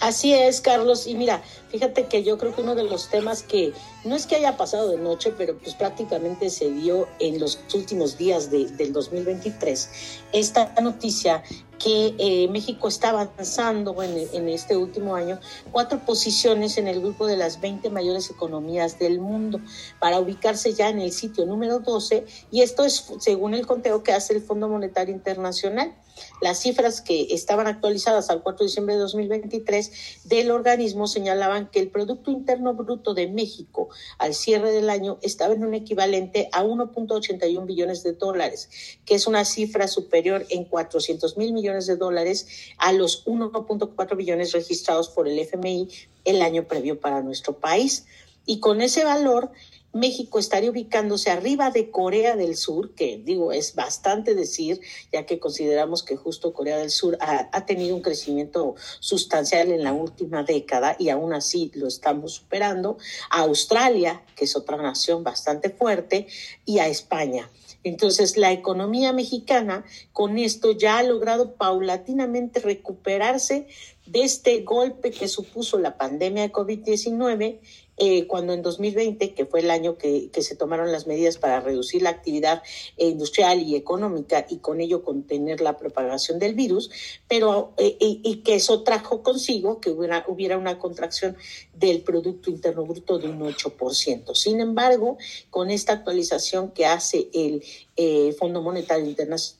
Así 0.00 0.32
es, 0.32 0.62
Carlos. 0.62 1.06
Y 1.06 1.14
mira, 1.14 1.42
fíjate 1.68 2.06
que 2.06 2.22
yo 2.22 2.38
creo 2.38 2.54
que 2.54 2.62
uno 2.62 2.74
de 2.74 2.84
los 2.84 3.10
temas 3.10 3.42
que 3.42 3.72
no 4.04 4.16
es 4.16 4.26
que 4.26 4.36
haya 4.36 4.56
pasado 4.56 4.88
de 4.88 4.98
noche, 4.98 5.32
pero 5.36 5.58
pues 5.58 5.74
prácticamente 5.74 6.50
se 6.50 6.70
dio 6.70 7.08
en 7.18 7.38
los 7.38 7.58
últimos 7.74 8.16
días 8.16 8.50
de, 8.50 8.66
del 8.66 8.92
2023, 8.92 9.90
esta 10.32 10.74
noticia 10.80 11.42
que 11.78 12.14
eh, 12.18 12.48
México 12.48 12.88
está 12.88 13.08
avanzando 13.08 14.02
en, 14.02 14.28
en, 14.34 14.48
este 14.50 14.76
último 14.76 15.14
año 15.14 15.40
cuatro 15.72 15.98
posiciones 16.04 16.76
en 16.76 16.86
el 16.86 17.00
grupo 17.00 17.26
de 17.26 17.38
las 17.38 17.60
20 17.60 17.88
mayores 17.88 18.30
economías 18.30 18.98
del 18.98 19.18
mundo 19.18 19.60
para 19.98 20.20
ubicarse 20.20 20.74
ya 20.74 20.90
en 20.90 21.00
el 21.00 21.10
sitio 21.10 21.46
número 21.46 21.78
12 21.78 22.26
y 22.50 22.60
esto 22.60 22.84
es 22.84 23.10
según 23.18 23.54
el 23.54 23.66
conteo 23.66 24.02
que 24.02 24.12
hace 24.12 24.34
el 24.34 24.42
Fondo 24.42 24.68
Monetario 24.68 25.14
Internacional. 25.14 25.94
Las 26.42 26.60
cifras 26.60 27.00
que 27.00 27.28
estaban 27.30 27.66
actualizadas 27.66 28.30
al 28.30 28.42
4 28.42 28.58
de 28.58 28.68
diciembre 28.68 28.94
de 28.94 29.00
2023 29.00 30.20
del 30.24 30.50
organismo 30.50 31.06
señalaban 31.06 31.70
que 31.70 31.80
el 31.80 31.88
Producto 31.88 32.30
Interno 32.30 32.74
Bruto 32.74 33.14
de 33.14 33.28
México 33.28 33.89
al 34.18 34.34
cierre 34.34 34.72
del 34.72 34.90
año 34.90 35.18
estaba 35.22 35.54
en 35.54 35.64
un 35.64 35.74
equivalente 35.74 36.48
a 36.52 36.64
1.81 36.64 37.66
billones 37.66 38.02
de 38.02 38.12
dólares, 38.12 38.68
que 39.04 39.14
es 39.14 39.26
una 39.26 39.44
cifra 39.44 39.88
superior 39.88 40.46
en 40.50 40.64
400 40.64 41.36
mil 41.36 41.52
millones 41.52 41.86
de 41.86 41.96
dólares 41.96 42.46
a 42.78 42.92
los 42.92 43.24
1.4 43.26 44.16
billones 44.16 44.52
registrados 44.52 45.08
por 45.08 45.28
el 45.28 45.38
FMI 45.38 45.88
el 46.24 46.42
año 46.42 46.64
previo 46.64 47.00
para 47.00 47.22
nuestro 47.22 47.58
país. 47.58 48.06
Y 48.46 48.58
con 48.60 48.80
ese 48.80 49.04
valor, 49.04 49.50
México 49.92 50.38
estaría 50.38 50.70
ubicándose 50.70 51.30
arriba 51.30 51.70
de 51.70 51.90
Corea 51.90 52.36
del 52.36 52.56
Sur, 52.56 52.94
que 52.94 53.20
digo, 53.24 53.52
es 53.52 53.74
bastante 53.74 54.34
decir, 54.34 54.80
ya 55.12 55.26
que 55.26 55.40
consideramos 55.40 56.02
que 56.02 56.16
justo 56.16 56.52
Corea 56.52 56.78
del 56.78 56.90
Sur 56.90 57.18
ha, 57.20 57.66
tenido 57.66 57.96
un 57.96 58.02
crecimiento 58.02 58.76
sustancial 59.00 59.72
en 59.72 59.82
la 59.82 59.92
última 59.92 60.44
década 60.44 60.96
y 60.98 61.08
aún 61.08 61.32
así 61.32 61.70
lo 61.74 61.88
estamos 61.88 62.34
superando, 62.34 62.98
a 63.30 63.40
Australia, 63.40 64.22
que 64.36 64.44
es 64.44 64.56
otra 64.56 64.76
nación 64.76 65.24
bastante 65.24 65.70
fuerte, 65.70 66.26
y 66.64 66.78
a 66.78 66.86
España. 66.86 67.50
Entonces, 67.82 68.36
la 68.36 68.52
economía 68.52 69.12
mexicana 69.12 69.84
con 70.12 70.38
esto 70.38 70.72
ya 70.72 70.98
ha 70.98 71.02
logrado 71.02 71.54
paulatinamente 71.54 72.60
recuperarse 72.60 73.66
de 74.06 74.22
este 74.22 74.62
golpe 74.62 75.10
que 75.10 75.28
supuso 75.28 75.78
la 75.78 75.96
pandemia 75.96 76.42
de 76.42 76.52
COVID-19 76.52 77.60
eh, 78.02 78.26
cuando 78.26 78.54
en 78.54 78.62
2020, 78.62 79.34
que 79.34 79.44
fue 79.44 79.60
el 79.60 79.70
año 79.70 79.98
que, 79.98 80.30
que, 80.30 80.40
se 80.40 80.56
tomaron 80.56 80.90
las 80.90 81.06
medidas 81.06 81.36
para 81.36 81.60
reducir 81.60 82.00
la 82.00 82.08
actividad 82.08 82.62
industrial 82.96 83.60
y 83.60 83.76
económica 83.76 84.46
y 84.48 84.56
con 84.56 84.80
ello 84.80 85.04
contener 85.04 85.60
la 85.60 85.76
propagación 85.76 86.38
del 86.38 86.54
virus, 86.54 86.90
pero 87.28 87.74
eh, 87.76 87.98
y, 88.00 88.22
y, 88.24 88.36
que 88.36 88.54
eso 88.54 88.84
trajo 88.84 89.22
consigo 89.22 89.82
que 89.82 89.90
hubiera, 89.90 90.24
hubiera 90.28 90.56
una 90.56 90.78
contracción 90.78 91.36
del 91.74 92.00
Producto 92.00 92.48
Interno 92.48 92.86
Bruto 92.86 93.18
de 93.18 93.28
un 93.28 93.40
8%. 93.40 94.34
Sin 94.34 94.60
embargo, 94.60 95.18
con 95.50 95.70
esta 95.70 95.92
actualización 95.92 96.70
que 96.70 96.86
hace 96.86 97.28
el 97.34 97.62
eh, 97.96 98.34
Fondo 98.38 98.62
Monetario 98.62 99.04
Internacional, 99.04 99.59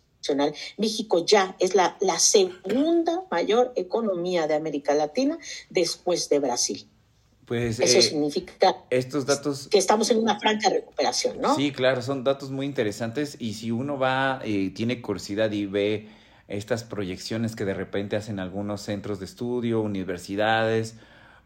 México 0.76 1.24
ya 1.24 1.56
es 1.58 1.74
la, 1.74 1.96
la 2.00 2.18
segunda 2.18 3.24
mayor 3.30 3.72
economía 3.76 4.46
de 4.46 4.54
América 4.54 4.94
Latina 4.94 5.38
después 5.70 6.28
de 6.28 6.38
Brasil. 6.38 6.86
Pues, 7.46 7.80
Eso 7.80 7.98
eh, 7.98 8.02
significa 8.02 8.76
estos 8.90 9.26
datos 9.26 9.66
que 9.66 9.78
estamos 9.78 10.08
en 10.10 10.18
una 10.18 10.38
franca 10.38 10.68
recuperación, 10.68 11.40
¿no? 11.40 11.56
Sí, 11.56 11.72
claro, 11.72 12.00
son 12.00 12.22
datos 12.22 12.52
muy 12.52 12.64
interesantes 12.64 13.36
y 13.40 13.54
si 13.54 13.72
uno 13.72 13.98
va, 13.98 14.40
eh, 14.44 14.70
tiene 14.70 15.02
curiosidad 15.02 15.50
y 15.50 15.66
ve 15.66 16.08
estas 16.46 16.84
proyecciones 16.84 17.56
que 17.56 17.64
de 17.64 17.74
repente 17.74 18.14
hacen 18.14 18.38
algunos 18.38 18.82
centros 18.82 19.18
de 19.18 19.24
estudio, 19.24 19.80
universidades 19.80 20.94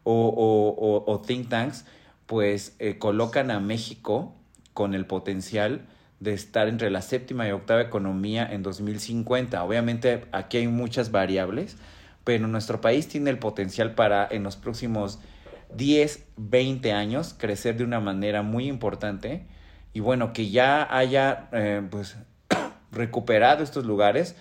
o, 0.03 0.27
o, 0.27 1.11
o 1.11 1.21
think 1.21 1.49
tanks, 1.49 1.85
pues 2.27 2.75
eh, 2.77 2.99
colocan 2.99 3.49
a 3.49 3.59
México 3.59 4.35
con 4.73 4.93
el 4.93 5.07
potencial 5.07 5.87
de 6.19 6.33
estar 6.33 6.67
entre 6.67 6.89
la 6.89 7.01
séptima 7.01 7.47
y 7.47 7.51
octava 7.51 7.81
economía 7.81 8.47
en 8.51 8.63
2050. 8.63 9.63
Obviamente 9.63 10.25
aquí 10.31 10.57
hay 10.57 10.67
muchas 10.67 11.11
variables, 11.11 11.77
pero 12.23 12.47
nuestro 12.47 12.81
país 12.81 13.07
tiene 13.07 13.29
el 13.29 13.39
potencial 13.39 13.95
para 13.95 14.27
en 14.29 14.43
los 14.43 14.55
próximos 14.55 15.19
10, 15.75 16.25
20 16.37 16.93
años 16.93 17.35
crecer 17.37 17.77
de 17.77 17.83
una 17.83 17.99
manera 17.99 18.41
muy 18.41 18.67
importante 18.67 19.45
y 19.93 19.99
bueno, 19.99 20.33
que 20.33 20.49
ya 20.49 20.87
haya 20.95 21.49
eh, 21.51 21.81
pues 21.89 22.17
recuperado 22.91 23.63
estos 23.63 23.85
lugares 23.85 24.35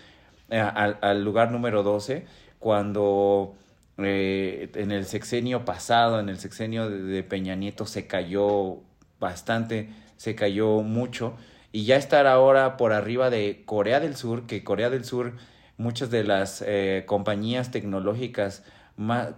eh, 0.50 0.58
al, 0.58 0.98
al, 1.00 1.24
lugar 1.24 1.50
número 1.50 1.82
12 1.82 2.26
cuando 2.58 3.54
eh, 3.98 4.70
en 4.74 4.90
el 4.90 5.06
sexenio 5.06 5.64
pasado, 5.64 6.18
en 6.20 6.28
el 6.28 6.38
sexenio 6.38 6.88
de, 6.88 7.02
de, 7.02 7.22
Peña 7.22 7.54
Nieto 7.54 7.87
se 7.87 8.06
cayó 8.06 8.80
bastante, 9.20 9.90
se 10.16 10.34
cayó 10.34 10.82
mucho 10.82 11.37
y 11.74 11.87
ya 11.87 11.96
estar 11.96 12.28
ahora 12.28 12.76
por 12.76 12.92
arriba 12.92 13.30
de 13.30 13.64
Corea 13.66 13.98
del 13.98 14.14
Sur, 14.14 14.46
que 14.46 14.62
Corea 14.62 14.90
del 14.90 15.04
Sur, 15.04 15.32
muchas 15.76 16.08
de 16.08 16.22
las 16.22 16.62
eh, 16.64 17.02
compañías 17.04 17.72
tecnológicas 17.72 18.62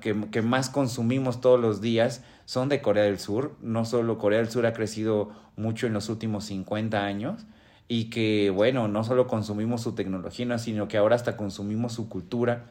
que, 0.02 0.42
más 0.42 0.68
consumimos 0.68 1.40
todos 1.40 1.58
los 1.58 1.80
días 1.80 2.22
son 2.44 2.68
de 2.68 2.82
Corea 2.82 3.04
del 3.04 3.18
Sur. 3.18 3.56
No 3.62 3.86
solo 3.86 4.18
Corea 4.18 4.40
del 4.40 4.50
Sur 4.50 4.66
ha 4.66 4.74
crecido 4.74 5.30
mucho 5.56 5.86
en 5.86 5.94
los 5.94 6.10
últimos 6.10 6.44
50 6.44 7.06
años 7.06 7.46
y 7.88 8.10
que, 8.10 8.50
bueno, 8.50 8.86
no 8.86 9.02
solo 9.02 9.28
consumimos 9.28 9.80
su 9.80 9.94
tecnología, 9.94 10.58
sino 10.58 10.88
que 10.88 10.98
ahora 10.98 11.16
hasta 11.16 11.38
consumimos 11.38 11.94
su 11.94 12.10
cultura. 12.10 12.66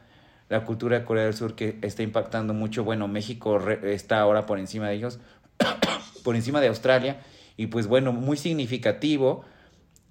La 0.48 0.64
cultura 0.64 1.00
de 1.00 1.06
Corea 1.06 1.24
del 1.24 1.34
Sur 1.34 1.56
que 1.56 1.80
está 1.82 2.04
impactando 2.04 2.54
mucho. 2.54 2.84
Bueno, 2.84 3.08
México 3.08 3.60
está 3.82 4.20
ahora 4.20 4.46
por 4.46 4.60
encima 4.60 4.90
de 4.90 4.94
ellos, 4.94 5.18
por 6.24 6.36
encima 6.36 6.62
de 6.62 6.68
Australia. 6.68 7.18
Y 7.58 7.66
pues 7.66 7.88
bueno, 7.88 8.14
muy 8.14 8.38
significativo 8.38 9.44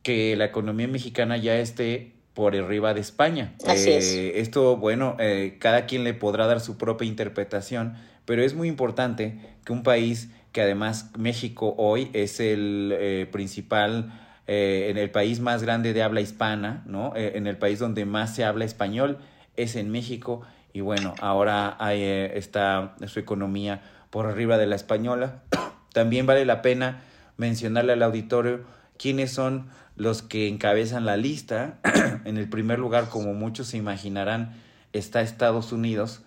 que 0.04 0.36
la 0.36 0.44
economía 0.44 0.86
mexicana 0.86 1.36
ya 1.36 1.56
esté 1.56 2.12
por 2.34 2.54
arriba 2.54 2.94
de 2.94 3.00
España. 3.00 3.54
Así 3.66 3.90
es. 3.90 4.12
Eh, 4.12 4.38
esto, 4.38 4.76
bueno, 4.76 5.16
eh, 5.18 5.56
cada 5.58 5.86
quien 5.86 6.04
le 6.04 6.14
podrá 6.14 6.46
dar 6.46 6.60
su 6.60 6.78
propia 6.78 7.08
interpretación, 7.08 7.94
pero 8.24 8.42
es 8.42 8.54
muy 8.54 8.68
importante 8.68 9.40
que 9.64 9.72
un 9.72 9.82
país 9.82 10.30
que 10.54 10.62
además 10.62 11.10
México 11.18 11.74
hoy 11.78 12.10
es 12.12 12.38
el 12.38 12.94
eh, 12.96 13.28
principal, 13.30 14.12
eh, 14.46 14.86
en 14.88 14.98
el 14.98 15.10
país 15.10 15.40
más 15.40 15.64
grande 15.64 15.92
de 15.92 16.00
habla 16.00 16.20
hispana, 16.20 16.84
¿no? 16.86 17.12
Eh, 17.16 17.32
en 17.34 17.48
el 17.48 17.58
país 17.58 17.80
donde 17.80 18.04
más 18.04 18.36
se 18.36 18.44
habla 18.44 18.64
español, 18.64 19.18
es 19.56 19.74
en 19.74 19.90
México. 19.90 20.42
Y 20.72 20.80
bueno, 20.80 21.14
ahora 21.20 21.76
hay, 21.80 22.04
está 22.04 22.94
su 23.06 23.18
economía 23.18 23.82
por 24.10 24.26
arriba 24.26 24.56
de 24.56 24.66
la 24.66 24.76
española. 24.76 25.42
También 25.92 26.24
vale 26.24 26.44
la 26.44 26.62
pena 26.62 27.02
mencionarle 27.36 27.94
al 27.94 28.02
auditorio 28.04 28.60
quiénes 28.98 29.32
son 29.32 29.66
los 29.96 30.22
que 30.22 30.48
encabezan 30.48 31.04
la 31.04 31.16
lista. 31.16 31.80
en 32.24 32.36
el 32.36 32.48
primer 32.48 32.78
lugar, 32.78 33.08
como 33.08 33.34
muchos 33.34 33.68
se 33.68 33.76
imaginarán, 33.76 34.52
está 34.92 35.20
Estados 35.20 35.72
Unidos 35.72 36.22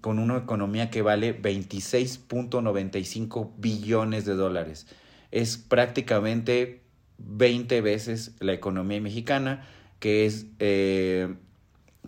con 0.00 0.18
una 0.18 0.38
economía 0.38 0.90
que 0.90 1.02
vale 1.02 1.40
26.95 1.40 3.52
billones 3.58 4.24
de 4.24 4.34
dólares. 4.34 4.86
Es 5.30 5.58
prácticamente 5.58 6.82
20 7.18 7.80
veces 7.80 8.34
la 8.40 8.52
economía 8.52 9.00
mexicana, 9.00 9.66
que 9.98 10.26
es 10.26 10.46
eh, 10.58 11.34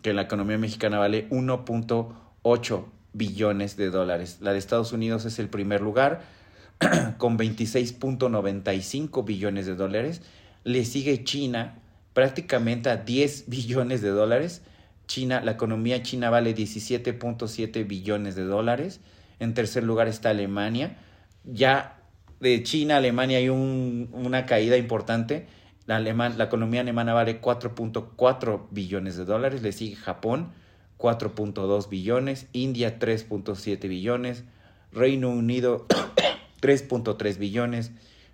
que 0.01 0.13
la 0.13 0.23
economía 0.23 0.59
mexicana 0.59 0.99
vale 0.99 1.29
1.8 1.31 2.85
billones 3.13 3.77
de 3.77 3.91
dólares. 3.91 4.39
La 4.41 4.53
de 4.53 4.59
Estados 4.59 4.93
Unidos 4.93 5.25
es 5.25 5.39
el 5.39 5.49
primer 5.49 5.81
lugar 5.81 6.23
con 7.19 7.39
26.95 7.39 9.25
billones 9.25 9.67
de 9.67 9.75
dólares. 9.75 10.23
Le 10.65 10.85
sigue 10.85 11.25
China 11.25 11.79
prácticamente 12.13 12.91
a 12.91 12.97
10 12.97 13.45
billones 13.49 14.03
de 14.03 14.09
dólares 14.11 14.63
China, 15.13 15.43
la 15.43 15.53
economía 15.53 16.03
china 16.03 16.31
vale 16.31 16.55
17.7 16.55 17.87
billones 17.87 18.35
de 18.35 18.45
dólares. 18.45 19.01
En 19.41 19.55
tercer 19.55 19.83
lugar 19.85 20.09
está 20.09 20.31
Alemania. 20.31 20.97
Ya 21.45 21.99
de 22.41 22.63
China 22.63 22.95
a 22.95 22.97
Alemania 22.99 23.39
hay 23.39 23.49
un, 23.49 24.09
una 24.13 24.47
caída 24.47 24.77
importante. 24.77 25.47
La, 25.87 26.01
la 26.01 26.45
economía 26.45 26.81
alemana 26.81 27.13
vale 27.13 27.43
4.4 27.43 28.69
billones 28.71 29.17
de 29.17 29.27
dólares. 29.27 29.63
Le 29.63 29.73
sigue 29.73 29.97
Japón, 29.97 30.53
4.2 30.99 31.89
billones. 31.91 32.47
India, 32.53 32.99
3.7 32.99 33.89
billones. 33.89 34.45
Reino 34.93 35.31
Unido, 35.31 35.87
3.3 36.63 37.37
billones. 37.37 37.91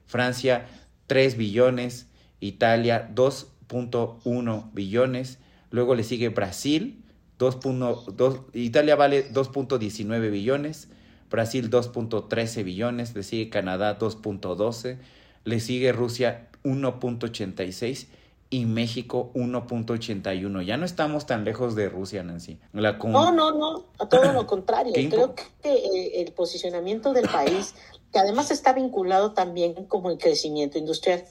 Francia, 0.06 0.68
3 1.08 1.36
billones. 1.36 2.06
Italia, 2.38 3.10
2.1 3.12 4.72
billones. 4.72 5.38
Luego 5.70 5.94
le 5.94 6.04
sigue 6.04 6.28
Brasil, 6.30 7.02
2. 7.38 8.50
Italia 8.54 8.96
vale 8.96 9.30
2.19 9.32 10.30
billones, 10.30 10.88
Brasil 11.30 11.70
2.13 11.70 12.64
billones, 12.64 13.14
le 13.14 13.22
sigue 13.22 13.50
Canadá 13.50 13.98
2.12, 13.98 14.98
le 15.44 15.60
sigue 15.60 15.92
Rusia 15.92 16.48
1.86 16.64 18.06
y 18.50 18.64
México 18.64 19.30
1.81. 19.34 20.64
Ya 20.64 20.76
no 20.76 20.86
estamos 20.86 21.26
tan 21.26 21.44
lejos 21.44 21.74
de 21.74 21.88
Rusia, 21.88 22.22
Nancy. 22.22 22.58
La 22.72 22.92
No, 22.98 23.32
no, 23.32 23.52
no, 23.52 23.86
a 23.98 24.08
todo 24.08 24.32
lo 24.32 24.46
contrario. 24.46 24.92
Creo 24.92 25.34
que 25.34 25.44
eh, 25.64 26.22
el 26.22 26.32
posicionamiento 26.32 27.12
del 27.12 27.28
país, 27.28 27.74
que 28.12 28.18
además 28.18 28.50
está 28.50 28.72
vinculado 28.72 29.32
también 29.32 29.74
como 29.86 30.10
el 30.10 30.18
crecimiento 30.18 30.78
industrial, 30.78 31.24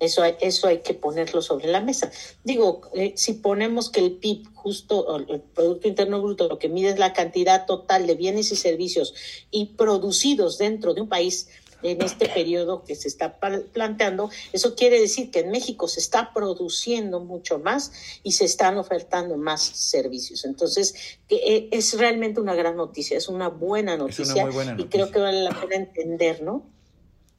eso 0.00 0.22
hay, 0.22 0.34
eso 0.40 0.66
hay 0.66 0.78
que 0.78 0.94
ponerlo 0.94 1.40
sobre 1.40 1.68
la 1.68 1.80
mesa. 1.80 2.10
Digo, 2.42 2.80
eh, 2.94 3.12
si 3.16 3.34
ponemos 3.34 3.90
que 3.90 4.00
el 4.00 4.12
PIB, 4.12 4.48
justo 4.54 5.16
el 5.16 5.40
Producto 5.40 5.86
Interno 5.86 6.20
Bruto, 6.20 6.48
lo 6.48 6.58
que 6.58 6.68
mide 6.68 6.90
es 6.90 6.98
la 6.98 7.12
cantidad 7.12 7.66
total 7.66 8.06
de 8.06 8.14
bienes 8.14 8.50
y 8.50 8.56
servicios 8.56 9.14
y 9.50 9.66
producidos 9.76 10.58
dentro 10.58 10.94
de 10.94 11.02
un 11.02 11.08
país 11.08 11.48
en 11.84 12.02
este 12.02 12.28
periodo 12.28 12.82
que 12.82 12.94
se 12.96 13.08
está 13.08 13.38
planteando, 13.38 14.30
eso 14.52 14.74
quiere 14.74 15.00
decir 15.00 15.30
que 15.30 15.40
en 15.40 15.50
México 15.50 15.86
se 15.86 16.00
está 16.00 16.32
produciendo 16.32 17.20
mucho 17.20 17.58
más 17.58 17.92
y 18.22 18.32
se 18.32 18.46
están 18.46 18.78
ofertando 18.78 19.36
más 19.36 19.62
servicios. 19.62 20.44
Entonces, 20.44 21.18
eh, 21.28 21.68
es 21.70 21.98
realmente 21.98 22.40
una 22.40 22.54
gran 22.54 22.76
noticia, 22.76 23.18
es 23.18 23.28
una 23.28 23.48
buena 23.48 23.96
noticia, 23.96 24.48
y 24.78 24.84
creo 24.84 25.10
que 25.10 25.18
vale 25.18 25.42
la 25.42 25.60
pena 25.60 25.76
entender, 25.76 26.42
¿no? 26.42 26.66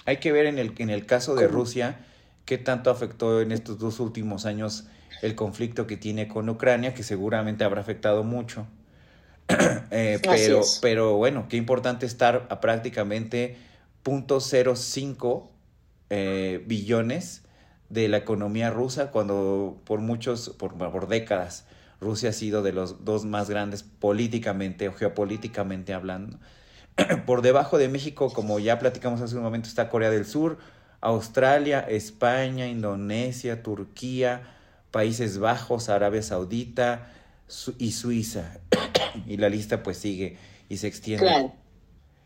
Hay 0.06 0.18
que 0.18 0.32
ver 0.32 0.46
en 0.46 0.60
el, 0.60 0.74
en 0.78 0.92
el 0.92 1.08
caso 1.08 1.34
de 1.34 1.48
Rusia 1.48 2.06
qué 2.46 2.60
tanto 2.60 2.92
afectó 2.92 3.42
en 3.42 3.52
estos 3.52 3.80
dos 3.80 4.00
últimos 4.00 4.46
años 4.46 4.86
el 5.24 5.34
conflicto 5.34 5.88
que 5.88 5.98
tiene 5.98 6.28
con 6.28 6.48
Ucrania, 6.50 6.94
que 6.94 7.02
seguramente 7.02 7.64
habrá 7.64 7.82
afectado 7.82 8.24
mucho. 8.24 8.68
eh, 9.92 10.20
pero, 10.22 10.62
pero 10.82 11.16
bueno, 11.16 11.48
qué 11.50 11.58
importante 11.58 12.06
estar 12.06 12.46
a 12.50 12.60
prácticamente 12.60 13.58
0.05 14.06 15.50
eh, 16.12 16.64
billones 16.66 17.44
de 17.90 18.08
la 18.08 18.18
economía 18.18 18.70
rusa 18.70 19.12
cuando 19.12 19.82
por 19.86 20.00
muchos, 20.00 20.50
por, 20.50 20.76
por 20.76 21.08
décadas, 21.08 21.66
Rusia 22.00 22.30
ha 22.30 22.34
sido 22.34 22.62
de 22.62 22.72
los 22.72 23.04
dos 23.04 23.26
más 23.26 23.50
grandes 23.50 23.84
políticamente 23.84 24.88
o 24.88 24.94
geopolíticamente 24.94 25.94
hablando. 25.94 26.38
por 27.26 27.42
debajo 27.42 27.78
de 27.78 27.90
México, 27.90 28.32
como 28.32 28.60
ya 28.60 28.80
platicamos 28.80 29.22
hace 29.22 29.36
un 29.36 29.44
momento, 29.44 29.68
está 29.68 29.90
Corea 29.90 30.12
del 30.12 30.26
Sur, 30.26 30.58
Australia, 31.02 31.80
España, 31.80 32.68
Indonesia, 32.68 33.64
Turquía, 33.64 34.44
Países 34.92 35.40
Bajos, 35.40 35.90
Arabia 35.90 36.22
Saudita 36.22 37.12
y 37.78 37.92
Suiza. 37.92 38.60
y 39.28 39.38
la 39.38 39.50
lista 39.50 39.84
pues 39.84 39.98
sigue 39.98 40.38
y 40.70 40.78
se 40.78 40.88
extiende. 40.88 41.26
Claro. 41.26 41.65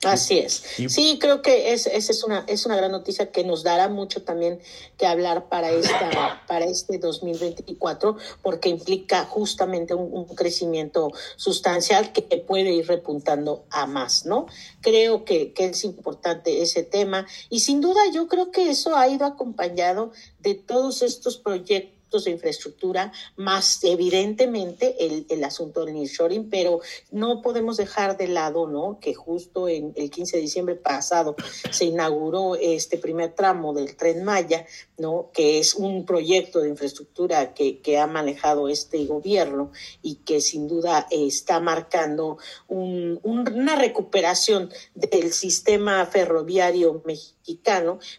Así 0.04 0.40
es. 0.40 0.64
Sí, 0.88 1.18
creo 1.20 1.42
que 1.42 1.74
es, 1.74 1.86
esa 1.86 2.14
es 2.14 2.24
una, 2.24 2.46
es 2.48 2.66
una 2.66 2.78
gran 2.78 2.92
noticia 2.92 3.32
que 3.32 3.44
nos 3.44 3.64
dará 3.64 3.90
mucho 3.90 4.24
también 4.24 4.62
que 4.98 5.06
hablar 5.06 5.50
para, 5.50 5.72
esta, 5.72 6.42
para 6.48 6.66
este 6.66 7.00
2024, 7.00 8.16
porque 8.42 8.70
implica 8.70 9.26
justamente 9.26 9.94
un, 9.94 10.26
crecimiento 10.36 11.12
sustancial 11.36 12.14
que 12.14 12.22
puede 12.22 12.72
ir 12.72 12.88
repuntando 12.88 13.66
a 13.72 13.88
más, 13.88 14.26
¿no? 14.26 14.46
Creo 14.80 15.26
que, 15.26 15.52
que 15.52 15.66
es 15.66 15.84
importante 15.84 16.62
ese 16.62 16.84
tema 16.84 17.26
y 17.50 17.62
sin 17.62 17.82
duda 17.82 18.00
yo 18.14 18.28
creo 18.28 18.52
que 18.52 18.70
eso 18.70 18.96
ha 18.96 19.08
ido 19.10 19.26
acompañado 19.26 20.12
de 20.40 20.56
todos 20.56 21.02
estos 21.02 21.38
proyectos 21.38 21.99
de 22.18 22.32
infraestructura, 22.32 23.12
más 23.36 23.84
evidentemente 23.84 24.96
el, 25.00 25.26
el 25.30 25.44
asunto 25.44 25.86
del 25.86 25.94
nearshoring, 25.94 26.50
pero 26.50 26.82
no 27.12 27.42
podemos 27.42 27.78
dejar 27.78 28.18
de 28.18 28.28
lado, 28.28 28.68
¿no? 28.68 29.00
Que 29.00 29.14
justo 29.14 29.68
en 29.68 29.94
el 29.96 30.10
15 30.10 30.38
de 30.38 30.42
diciembre 30.42 30.76
pasado 30.76 31.36
se 31.72 31.86
inauguró 31.86 32.56
este 32.56 32.98
primer 32.98 33.34
tramo 33.36 33.74
del 33.74 33.96
Tren 33.96 34.24
Maya, 34.24 34.66
¿no? 34.98 35.30
Que 35.34 35.60
es 35.60 35.76
un 35.76 36.06
proyecto 36.06 36.60
de 36.60 36.70
infraestructura 36.70 37.54
que, 37.54 37.80
que 37.80 38.00
ha 38.00 38.08
manejado 38.08 38.68
este 38.70 39.06
gobierno 39.06 39.72
y 40.02 40.16
que 40.16 40.42
sin 40.42 40.68
duda 40.68 41.08
está 41.12 41.60
marcando 41.60 42.38
un, 42.68 43.20
una 43.24 43.76
recuperación 43.76 44.72
del 44.96 45.32
sistema 45.32 46.06
ferroviario 46.06 47.02
mexicano, 47.06 47.39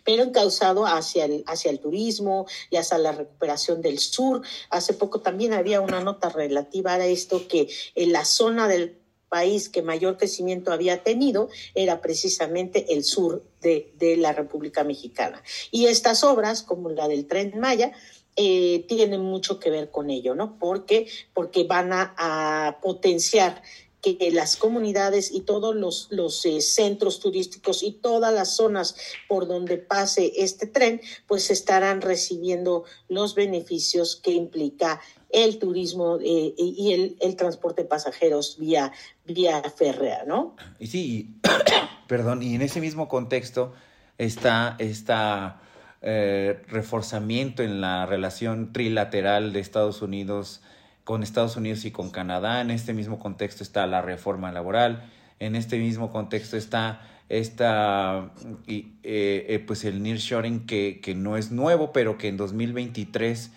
pero 0.05 0.23
encausado 0.23 0.87
hacia 0.87 1.25
el, 1.25 1.45
hacia 1.47 1.71
el 1.71 1.81
turismo 1.81 2.47
y 2.71 2.77
hacia 2.77 2.99
la 2.99 3.13
recuperación 3.13 3.83
del 3.83 3.99
sur. 3.99 4.43
Hace 4.71 4.95
poco 4.95 5.21
también 5.21 5.53
había 5.53 5.81
una 5.81 6.01
nota 6.01 6.29
relativa 6.29 6.95
a 6.95 7.07
esto 7.07 7.47
que 7.49 7.69
en 7.95 8.13
la 8.13 8.25
zona 8.25 8.69
del 8.69 9.01
país 9.31 9.69
que 9.69 9.81
mayor 9.81 10.19
crecimiento 10.19 10.73
había 10.73 11.03
tenido 11.03 11.49
era 11.75 12.03
precisamente 12.03 12.93
el 12.93 13.05
sur 13.05 13.43
de, 13.63 14.17
la 14.19 14.33
República 14.33 14.85
Mexicana. 14.85 15.43
Y 15.71 15.87
estas 15.87 16.25
obras, 16.25 16.63
como 16.63 16.91
la 16.91 17.09
del 17.09 17.27
tren 17.27 17.59
Maya, 17.59 17.93
eh, 18.37 18.85
tienen 18.89 19.21
mucho 19.21 19.59
que 19.59 19.71
ver 19.71 19.91
con 19.91 20.11
ello, 20.11 20.35
¿no? 20.35 20.59
Porque, 20.59 21.07
porque 21.33 21.65
van 21.65 21.91
a, 21.93 22.79
potenciar 22.83 23.63
que 24.03 24.31
las 24.33 24.57
comunidades 24.57 25.31
y 25.31 25.43
todos 25.43 25.75
los, 25.75 26.09
los 26.11 26.45
eh, 26.47 26.61
centros 26.61 27.21
turísticos 27.21 27.83
y 27.83 27.93
todas 27.93 28.33
las 28.33 28.57
zonas 28.57 28.97
por 29.29 29.47
donde 29.47 29.79
pase 29.79 30.33
este 30.37 30.67
tren, 30.67 31.01
pues 31.27 31.51
estarán 31.51 32.01
recibiendo 32.01 32.85
los 33.09 33.35
beneficios 33.35 34.17
que 34.17 34.33
implica 34.33 35.01
el 35.31 35.59
turismo 35.59 36.19
eh, 36.23 36.55
y 36.57 36.93
el, 36.93 37.17
el, 37.21 37.37
transporte 37.37 37.83
de 37.83 37.89
pasajeros 37.89 38.57
vía, 38.59 38.93
vía 39.25 39.63
férrea, 39.77 40.25
¿no? 40.27 40.57
Y 40.79 40.89
sí, 40.89 41.37
perdón, 42.09 42.43
y 42.43 42.55
en 42.55 42.63
ese 42.63 42.81
mismo 42.81 43.09
contexto 43.09 43.73
está 44.19 44.77
esta 44.79 45.61
eh, 46.03 46.63
reforzamiento 46.69 47.63
en 47.63 47.83
la 47.83 48.07
relación 48.07 48.73
trilateral 48.73 49.53
de 49.53 49.61
Estados 49.61 50.01
Unidos 50.01 50.63
con 51.05 51.23
Estados 51.23 51.57
Unidos 51.57 51.85
y 51.85 51.91
con 51.91 52.11
Canadá. 52.11 52.61
En 52.61 52.71
este 52.71 52.93
mismo 52.95 53.19
contexto 53.19 53.63
está 53.63 53.87
la 53.87 54.03
reforma 54.03 54.53
laboral. 54.53 55.11
En 55.39 55.57
este 55.57 55.79
mismo 55.79 56.11
contexto 56.13 56.57
está 56.57 57.03
esta, 57.29 58.33
eh, 58.67 58.87
eh, 59.03 59.65
pues 59.67 59.85
el 59.85 60.03
nearshoring 60.03 60.67
que, 60.67 61.01
que 61.01 61.15
no 61.15 61.37
es 61.37 61.51
nuevo, 61.53 61.93
pero 61.93 62.19
que 62.19 62.29
en 62.29 62.37
2023 62.37 63.53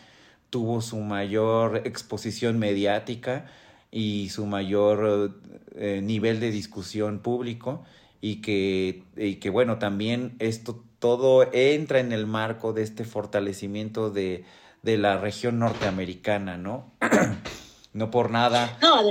tuvo 0.50 0.82
su 0.82 0.98
mayor 1.00 1.82
exposición 1.86 2.60
mediática 2.60 3.48
y 3.90 4.30
su 4.30 4.46
mayor 4.46 5.40
eh, 5.76 6.02
nivel 6.04 6.40
de 6.40 6.52
discusión 6.52 7.20
público 7.20 7.84
y 8.22 8.38
que, 8.38 9.04
y 9.18 9.36
que 9.36 9.50
bueno, 9.50 9.80
también 9.80 10.36
esto 10.38 10.84
todo 11.04 11.46
entra 11.52 12.00
en 12.00 12.14
el 12.14 12.28
marco 12.28 12.72
de 12.72 12.82
este 12.82 13.04
fortalecimiento 13.04 14.10
de, 14.10 14.46
de 14.84 14.98
la 14.98 15.18
región 15.18 15.60
norteamericana, 15.60 16.56
¿no? 16.56 16.94
no 17.94 18.10
por 18.10 18.32
nada. 18.32 18.78
No, 18.82 19.02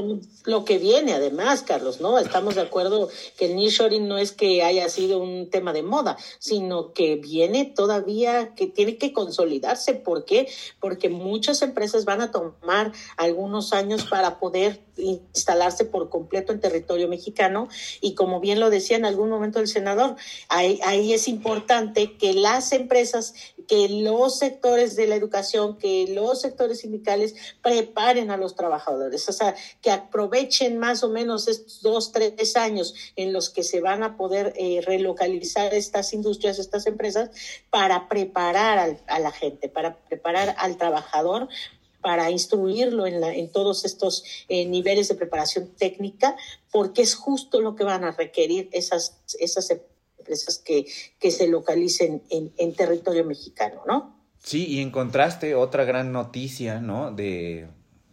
lo 0.46 0.64
que 0.64 0.78
viene 0.78 1.12
además, 1.12 1.62
Carlos, 1.62 2.00
¿no? 2.00 2.18
Estamos 2.18 2.54
de 2.54 2.62
acuerdo 2.62 3.10
que 3.36 3.44
el 3.44 3.56
nearshoring 3.56 4.08
no 4.08 4.16
es 4.16 4.32
que 4.32 4.62
haya 4.62 4.88
sido 4.88 5.18
un 5.18 5.50
tema 5.50 5.74
de 5.74 5.82
moda, 5.82 6.16
sino 6.38 6.94
que 6.94 7.16
viene 7.16 7.66
todavía, 7.66 8.54
que 8.54 8.68
tiene 8.68 8.96
que 8.96 9.12
consolidarse. 9.12 9.92
¿Por 9.92 10.24
qué? 10.24 10.50
Porque 10.80 11.10
muchas 11.10 11.60
empresas 11.60 12.06
van 12.06 12.22
a 12.22 12.32
tomar 12.32 12.92
algunos 13.18 13.74
años 13.74 14.04
para 14.04 14.38
poder 14.38 14.80
instalarse 14.96 15.84
por 15.84 16.08
completo 16.10 16.52
en 16.52 16.60
territorio 16.60 17.08
mexicano. 17.08 17.68
Y 18.00 18.14
como 18.14 18.40
bien 18.40 18.60
lo 18.60 18.70
decía 18.70 18.96
en 18.96 19.04
algún 19.04 19.30
momento 19.30 19.60
el 19.60 19.68
senador, 19.68 20.16
ahí, 20.48 21.12
es 21.12 21.28
importante 21.28 22.16
que 22.16 22.34
las 22.34 22.72
empresas, 22.72 23.34
que 23.68 23.88
los 23.88 24.38
sectores 24.38 24.96
de 24.96 25.06
la 25.06 25.16
educación, 25.16 25.78
que 25.78 26.06
los 26.08 26.40
sectores 26.40 26.80
sindicales 26.80 27.34
preparen 27.62 28.30
a 28.30 28.36
los 28.36 28.54
trabajadores, 28.54 29.28
o 29.28 29.32
sea, 29.32 29.54
que 29.80 29.90
aprovechen 29.90 30.78
más 30.78 31.02
o 31.02 31.08
menos 31.08 31.48
estos 31.48 31.82
dos, 31.82 32.12
tres 32.12 32.56
años 32.56 32.94
en 33.16 33.32
los 33.32 33.50
que 33.50 33.62
se 33.62 33.80
van 33.80 34.02
a 34.02 34.16
poder 34.16 34.52
eh, 34.56 34.80
relocalizar 34.84 35.74
estas 35.74 36.12
industrias, 36.12 36.58
estas 36.58 36.86
empresas, 36.86 37.30
para 37.70 38.08
preparar 38.08 38.98
a 39.06 39.18
la 39.18 39.32
gente, 39.32 39.68
para 39.68 39.96
preparar 40.04 40.54
al 40.58 40.76
trabajador 40.76 41.48
para 42.02 42.30
instruirlo 42.30 43.06
en, 43.06 43.20
la, 43.20 43.32
en 43.32 43.50
todos 43.50 43.84
estos 43.84 44.24
eh, 44.48 44.66
niveles 44.66 45.08
de 45.08 45.14
preparación 45.14 45.68
técnica, 45.78 46.36
porque 46.70 47.02
es 47.02 47.14
justo 47.14 47.60
lo 47.60 47.76
que 47.76 47.84
van 47.84 48.04
a 48.04 48.10
requerir 48.10 48.68
esas, 48.72 49.20
esas 49.38 49.70
empresas 49.70 50.58
que, 50.58 50.86
se 51.30 51.48
localicen 51.48 52.22
en, 52.28 52.74
territorio 52.74 53.24
mexicano, 53.24 53.82
¿no? 53.86 54.16
Sí, 54.38 54.66
y 54.66 54.80
en 54.80 54.90
contraste, 54.90 55.54
otra 55.54 55.84
gran 55.84 56.12
noticia, 56.12 56.80
¿no? 56.80 57.12
De, 57.12 57.68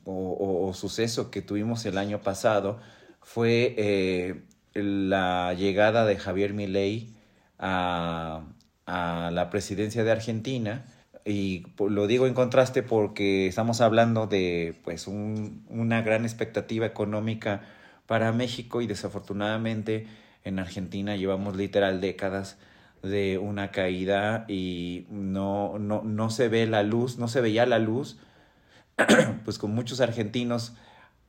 o, 0.05 0.71
suceso 0.73 1.31
que 1.31 1.41
tuvimos 1.41 1.85
el 1.85 1.97
año 1.97 2.21
pasado 2.21 2.79
fue 3.21 3.73
eh, 3.77 4.41
la 4.73 5.53
llegada 5.55 6.05
de 6.05 6.17
Javier 6.17 6.53
Milei 6.53 7.15
a 7.57 8.43
la 8.85 9.49
presidencia 9.49 10.03
de 10.03 10.11
Argentina 10.11 10.85
y 11.25 11.65
lo 11.77 12.07
digo 12.07 12.27
en 12.27 12.33
contraste 12.33 12.83
porque 12.83 13.47
estamos 13.47 13.81
hablando 13.81 14.27
de 14.27 14.75
pues 14.83 15.07
un, 15.07 15.65
una 15.69 16.01
gran 16.01 16.23
expectativa 16.23 16.85
económica 16.85 17.61
para 18.07 18.31
México 18.31 18.81
y 18.81 18.87
desafortunadamente 18.87 20.07
en 20.43 20.59
Argentina 20.59 21.15
llevamos 21.15 21.55
literal 21.55 22.01
décadas 22.01 22.57
de 23.03 23.37
una 23.37 23.71
caída 23.71 24.45
y 24.47 25.05
no, 25.09 25.77
no, 25.79 26.01
no 26.03 26.29
se 26.29 26.49
ve 26.49 26.65
la 26.65 26.83
luz, 26.83 27.17
no 27.17 27.27
se 27.27 27.41
veía 27.41 27.65
la 27.65 27.79
luz, 27.79 28.17
pues 29.45 29.57
con 29.57 29.73
muchos 29.73 30.01
argentinos, 30.01 30.73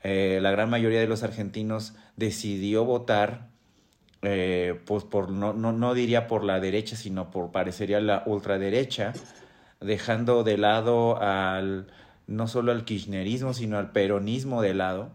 eh, 0.02 0.38
la 0.42 0.50
gran 0.50 0.70
mayoría 0.70 1.00
de 1.00 1.06
los 1.06 1.22
argentinos 1.22 1.94
decidió 2.16 2.84
votar, 2.84 3.48
eh, 4.22 4.80
pues 4.86 5.04
por, 5.04 5.30
no, 5.30 5.52
no, 5.52 5.72
no 5.72 5.94
diría 5.94 6.26
por 6.26 6.44
la 6.44 6.60
derecha, 6.60 6.96
sino 6.96 7.30
por 7.30 7.52
parecería 7.52 8.00
la 8.00 8.22
ultraderecha, 8.26 9.12
dejando 9.80 10.44
de 10.44 10.58
lado 10.58 11.20
al 11.20 11.86
no 12.26 12.46
solo 12.46 12.72
al 12.72 12.84
kirchnerismo, 12.84 13.54
sino 13.54 13.78
al 13.78 13.90
peronismo 13.90 14.62
de 14.62 14.74
lado, 14.74 15.10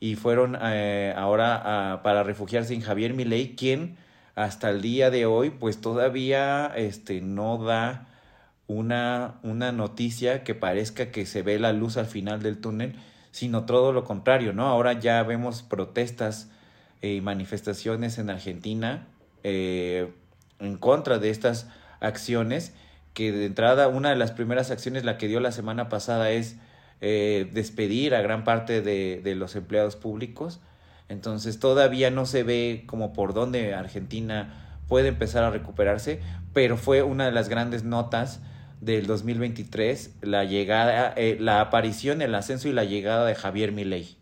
y 0.00 0.16
fueron 0.16 0.56
eh, 0.60 1.14
ahora 1.16 2.00
para 2.02 2.22
refugiarse 2.22 2.74
en 2.74 2.80
Javier 2.80 3.14
Milei, 3.14 3.54
quien 3.54 3.96
hasta 4.34 4.70
el 4.70 4.80
día 4.80 5.10
de 5.10 5.26
hoy, 5.26 5.50
pues 5.50 5.80
todavía 5.80 6.72
este, 6.74 7.20
no 7.20 7.58
da 7.62 8.08
una, 8.66 9.34
una 9.42 9.72
noticia 9.72 10.42
que 10.42 10.54
parezca 10.54 11.10
que 11.10 11.26
se 11.26 11.42
ve 11.42 11.58
la 11.58 11.72
luz 11.72 11.96
al 11.96 12.06
final 12.06 12.42
del 12.42 12.60
túnel, 12.60 12.96
sino 13.30 13.64
todo 13.64 13.92
lo 13.92 14.04
contrario, 14.04 14.52
¿no? 14.52 14.66
Ahora 14.66 14.94
ya 14.94 15.22
vemos 15.22 15.62
protestas 15.62 16.50
y 17.02 17.20
manifestaciones 17.20 18.18
en 18.18 18.30
Argentina 18.30 19.06
eh, 19.42 20.12
en 20.58 20.76
contra 20.78 21.18
de 21.18 21.30
estas 21.30 21.68
acciones 22.00 22.74
que 23.14 23.32
de 23.32 23.46
entrada 23.46 23.88
una 23.88 24.10
de 24.10 24.16
las 24.16 24.32
primeras 24.32 24.70
acciones 24.70 25.04
la 25.04 25.16
que 25.16 25.28
dio 25.28 25.40
la 25.40 25.52
semana 25.52 25.88
pasada 25.88 26.30
es 26.30 26.56
eh, 27.00 27.48
despedir 27.52 28.14
a 28.14 28.22
gran 28.22 28.44
parte 28.44 28.82
de, 28.82 29.20
de, 29.22 29.34
los 29.34 29.56
empleados 29.56 29.96
públicos. 29.96 30.60
Entonces 31.08 31.58
todavía 31.60 32.10
no 32.10 32.26
se 32.26 32.42
ve 32.42 32.84
como 32.86 33.12
por 33.12 33.34
dónde 33.34 33.74
Argentina 33.74 34.80
puede 34.88 35.08
empezar 35.08 35.44
a 35.44 35.50
recuperarse, 35.50 36.20
pero 36.52 36.76
fue 36.76 37.02
una 37.02 37.26
de 37.26 37.32
las 37.32 37.48
grandes 37.48 37.84
notas 37.84 38.40
del 38.80 39.06
2023 39.06 40.16
la 40.22 40.44
llegada, 40.44 41.14
eh, 41.16 41.36
la 41.40 41.60
aparición, 41.60 42.22
el 42.22 42.34
ascenso 42.34 42.68
y 42.68 42.72
la 42.72 42.84
llegada 42.84 43.24
de 43.26 43.34
Javier 43.34 43.72
Milei. 43.72 44.16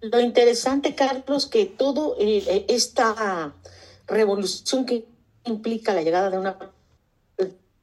Lo 0.00 0.20
interesante, 0.20 0.94
Carlos, 0.94 1.46
que 1.46 1.66
todo 1.66 2.16
eh, 2.20 2.66
esta 2.68 3.54
revolución 4.06 4.84
que 4.84 5.06
implica 5.44 5.94
la 5.94 6.02
llegada 6.02 6.30
de 6.30 6.38
una 6.38 6.58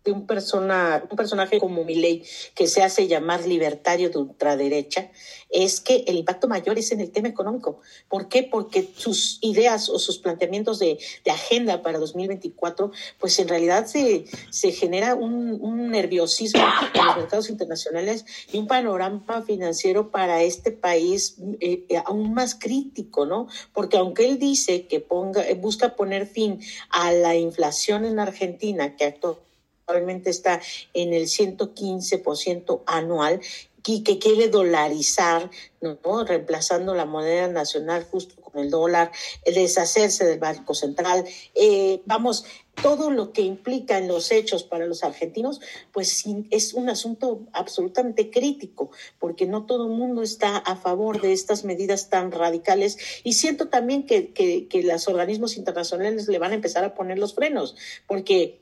de 0.03 0.11
un, 0.11 0.27
persona, 0.27 1.03
un 1.09 1.15
personaje 1.15 1.59
como 1.59 1.83
Milei, 1.83 2.23
que 2.55 2.67
se 2.67 2.83
hace 2.83 3.07
llamar 3.07 3.45
libertario 3.47 4.09
de 4.09 4.17
ultraderecha, 4.17 5.11
es 5.49 5.79
que 5.79 6.03
el 6.07 6.17
impacto 6.17 6.47
mayor 6.47 6.77
es 6.77 6.91
en 6.91 6.99
el 6.99 7.11
tema 7.11 7.29
económico. 7.29 7.79
¿Por 8.09 8.27
qué? 8.27 8.43
Porque 8.43 8.89
sus 8.95 9.37
ideas 9.41 9.87
o 9.89 9.99
sus 9.99 10.17
planteamientos 10.17 10.79
de, 10.79 10.97
agenda 11.31 11.81
para 11.81 11.97
2024, 11.97 12.91
pues 13.19 13.39
en 13.39 13.47
realidad 13.47 13.87
se, 13.87 14.25
se 14.51 14.71
genera 14.71 15.15
un, 15.15 15.89
nerviosismo 15.89 16.61
en 16.93 17.05
los 17.05 17.17
mercados 17.17 17.49
internacionales 17.49 18.25
y 18.51 18.57
un 18.57 18.67
panorama 18.67 19.41
financiero 19.41 20.11
para 20.11 20.41
este 20.43 20.71
país 20.71 21.37
eh, 21.59 21.85
aún 22.05 22.33
más 22.33 22.55
crítico, 22.55 23.25
¿no? 23.25 23.47
Porque 23.73 23.97
aunque 23.97 24.27
él 24.27 24.39
dice 24.39 24.87
que 24.87 24.99
ponga, 24.99 25.43
busca 25.57 25.95
poner 25.95 26.27
fin 26.27 26.59
a 26.89 27.11
la 27.11 27.35
inflación 27.35 28.05
en 28.05 28.19
Argentina, 28.19 28.95
que 28.95 29.05
actualmente 29.05 29.52
probablemente 29.85 30.29
está 30.29 30.61
en 30.93 31.13
el 31.13 31.23
115% 31.27 32.83
anual 32.85 33.41
y 33.85 34.03
que 34.03 34.19
quiere 34.19 34.47
dolarizar, 34.47 35.49
¿no? 35.81 36.23
reemplazando 36.23 36.93
la 36.93 37.05
moneda 37.05 37.47
nacional 37.47 38.05
justo 38.09 38.35
con 38.41 38.61
el 38.61 38.69
dólar, 38.69 39.11
deshacerse 39.45 40.25
del 40.25 40.39
Banco 40.39 40.73
Central. 40.73 41.25
Eh, 41.53 42.01
vamos, 42.05 42.45
todo 42.81 43.11
lo 43.11 43.33
que 43.33 43.41
implica 43.41 43.97
en 43.97 44.07
los 44.07 44.31
hechos 44.31 44.63
para 44.63 44.85
los 44.85 45.03
argentinos, 45.03 45.59
pues 45.91 46.23
es 46.49 46.73
un 46.73 46.89
asunto 46.89 47.41
absolutamente 47.51 48.31
crítico, 48.31 48.91
porque 49.19 49.45
no 49.45 49.65
todo 49.65 49.87
el 49.87 49.93
mundo 49.93 50.23
está 50.23 50.57
a 50.57 50.75
favor 50.75 51.21
de 51.21 51.33
estas 51.33 51.65
medidas 51.65 52.09
tan 52.09 52.31
radicales 52.31 52.97
y 53.23 53.33
siento 53.33 53.67
también 53.67 54.05
que, 54.05 54.31
que, 54.31 54.67
que 54.67 54.83
los 54.83 55.07
organismos 55.07 55.57
internacionales 55.57 56.27
le 56.27 56.39
van 56.39 56.51
a 56.51 56.55
empezar 56.55 56.83
a 56.83 56.95
poner 56.95 57.19
los 57.19 57.35
frenos, 57.35 57.75
porque 58.07 58.59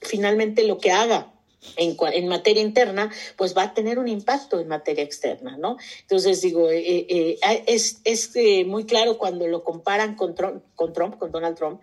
finalmente 0.00 0.64
lo 0.64 0.78
que 0.78 0.90
haga 0.90 1.32
en, 1.76 1.96
en, 2.12 2.28
materia 2.28 2.62
interna, 2.62 3.10
pues 3.36 3.56
va 3.56 3.62
a 3.62 3.74
tener 3.74 3.98
un 3.98 4.08
impacto 4.08 4.60
en 4.60 4.68
materia 4.68 5.04
externa, 5.04 5.56
¿no? 5.56 5.76
Entonces 6.00 6.40
digo, 6.42 6.70
eh, 6.70 7.06
eh, 7.08 7.38
eh 7.40 7.64
es, 7.66 8.00
es 8.04 8.32
muy 8.66 8.84
claro 8.84 9.16
cuando 9.18 9.46
lo 9.46 9.62
comparan 9.62 10.16
con 10.16 10.34
Trump, 10.34 10.62
con, 10.74 10.92
Trump, 10.92 11.18
con 11.18 11.30
Donald 11.30 11.56
Trump, 11.56 11.82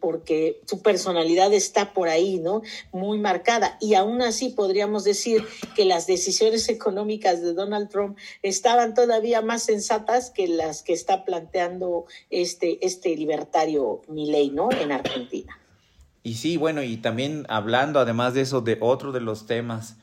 porque 0.00 0.60
su 0.66 0.82
personalidad 0.82 1.52
está 1.52 1.92
por 1.92 2.08
ahí, 2.08 2.38
¿no? 2.38 2.62
Muy 2.92 3.18
marcada. 3.18 3.76
Y 3.80 3.94
aún 3.94 4.22
así 4.22 4.50
podríamos 4.50 5.02
decir 5.02 5.44
que 5.74 5.84
las 5.84 6.06
decisiones 6.06 6.68
económicas 6.68 7.42
de 7.42 7.54
Donald 7.54 7.88
Trump 7.88 8.16
estaban 8.42 8.94
todavía 8.94 9.42
más 9.42 9.64
sensatas 9.64 10.30
que 10.30 10.46
las 10.46 10.82
que 10.82 10.92
está 10.92 11.24
planteando 11.24 12.04
este, 12.30 12.78
este 12.86 13.16
libertario 13.16 14.02
Milei, 14.06 14.50
¿no? 14.50 14.70
En 14.70 14.92
Argentina. 14.92 15.60
Y 16.22 16.34
sí, 16.34 16.56
bueno, 16.56 16.82
y 16.82 16.96
también 16.98 17.46
hablando 17.48 17.98
además 17.98 18.34
de 18.34 18.42
eso, 18.42 18.60
de 18.60 18.76
otro 18.80 19.12
de 19.12 19.20
los 19.20 19.46
temas 19.46 19.96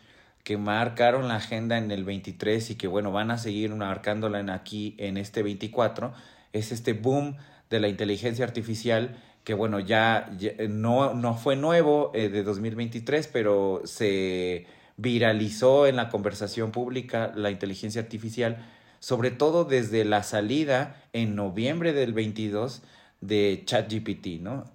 que 0.44 0.58
marcaron 0.58 1.28
la 1.28 1.36
agenda 1.36 1.78
en 1.78 1.92
el 1.92 2.06
23 2.06 2.72
y 2.72 2.76
que 2.76 2.88
bueno, 2.88 3.12
van 3.12 3.32
a 3.32 3.38
seguir 3.38 3.74
marcándola 3.76 4.40
en 4.40 4.50
aquí 4.50 4.96
en 4.98 5.18
este 5.18 5.44
24, 5.44 6.14
es 6.54 6.72
este 6.72 6.94
boom 6.94 7.36
de 7.70 7.80
la 7.80 7.90
inteligencia 7.90 8.46
artificial 8.46 9.18
que 9.48 9.54
bueno, 9.54 9.80
ya, 9.80 10.30
no, 10.68 11.14
no 11.14 11.36
fue 11.36 11.56
nuevo 11.56 12.12
eh, 12.14 12.28
de 12.28 12.44
2023, 12.44 13.28
pero 13.28 13.82
se 13.86 14.66
viralizó 14.98 15.88
en 15.88 15.96
la 15.96 16.10
conversación 16.10 16.72
pública 16.72 17.32
la 17.34 17.50
inteligencia 17.50 18.02
artificial, 18.02 18.58
sobre 19.00 19.32
todo 19.32 19.64
desde 19.64 20.04
la 20.04 20.24
salida 20.24 21.02
en 21.14 21.38
noviembre 21.38 21.94
del 21.94 22.12
22 22.12 22.82
de 23.22 23.64
ChatGPT, 23.66 24.42
¿no? 24.42 24.66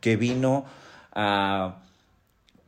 Que 0.00 0.16
vino 0.16 0.66
a 1.12 1.82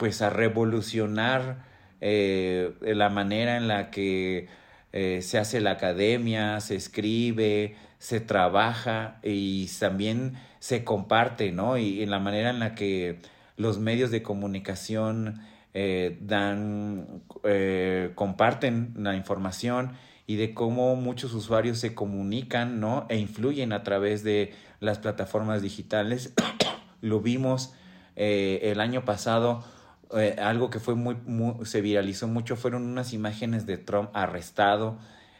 pues 0.01 0.23
a 0.23 0.31
revolucionar 0.31 1.63
eh, 2.01 2.73
la 2.81 3.11
manera 3.11 3.59
en 3.59 3.69
la 3.69 3.91
que 3.91 4.49
eh, 4.93 5.21
se 5.21 5.37
hace 5.37 5.61
la 5.61 5.73
academia, 5.73 6.59
se 6.61 6.75
escribe, 6.75 7.77
se 7.99 8.19
trabaja 8.19 9.19
y 9.23 9.67
también 9.79 10.39
se 10.59 10.85
comparte, 10.85 11.53
¿no? 11.53 11.77
Y 11.77 12.03
en 12.03 12.11
la 12.11 12.19
manera 12.19 12.49
en 12.49 12.61
la 12.61 12.75
que 12.75 13.19
los 13.59 13.79
medios 13.79 14.11
de 14.11 14.23
comunicación 14.23 15.43
eh, 15.75 16.17
dan, 16.23 17.23
comparten 18.15 18.95
la 18.97 19.15
información 19.17 19.93
y 20.27 20.37
de 20.37 20.55
cómo 20.55 20.97
muchos 20.97 21.35
usuarios 21.35 21.77
se 21.79 21.95
comunican, 21.95 22.81
¿no? 22.81 23.05
E 23.11 23.19
influyen 23.19 23.75
a 23.75 23.83
través 23.83 24.25
de 24.25 24.55
las 24.81 24.99
plataformas 24.99 25.61
digitales 25.61 26.33
lo 27.01 27.21
vimos 27.21 27.73
eh, 28.23 28.71
el 28.71 28.81
año 28.81 29.05
pasado, 29.05 29.65
eh, 30.15 30.37
algo 30.39 30.69
que 30.69 30.81
fue 30.81 30.95
muy, 30.95 31.17
se 31.65 31.81
viralizó 31.81 32.29
mucho 32.29 32.57
fueron 32.57 32.85
unas 32.85 33.13
imágenes 33.13 33.65
de 33.65 33.79
Trump 33.79 34.11
arrestado 34.13 34.99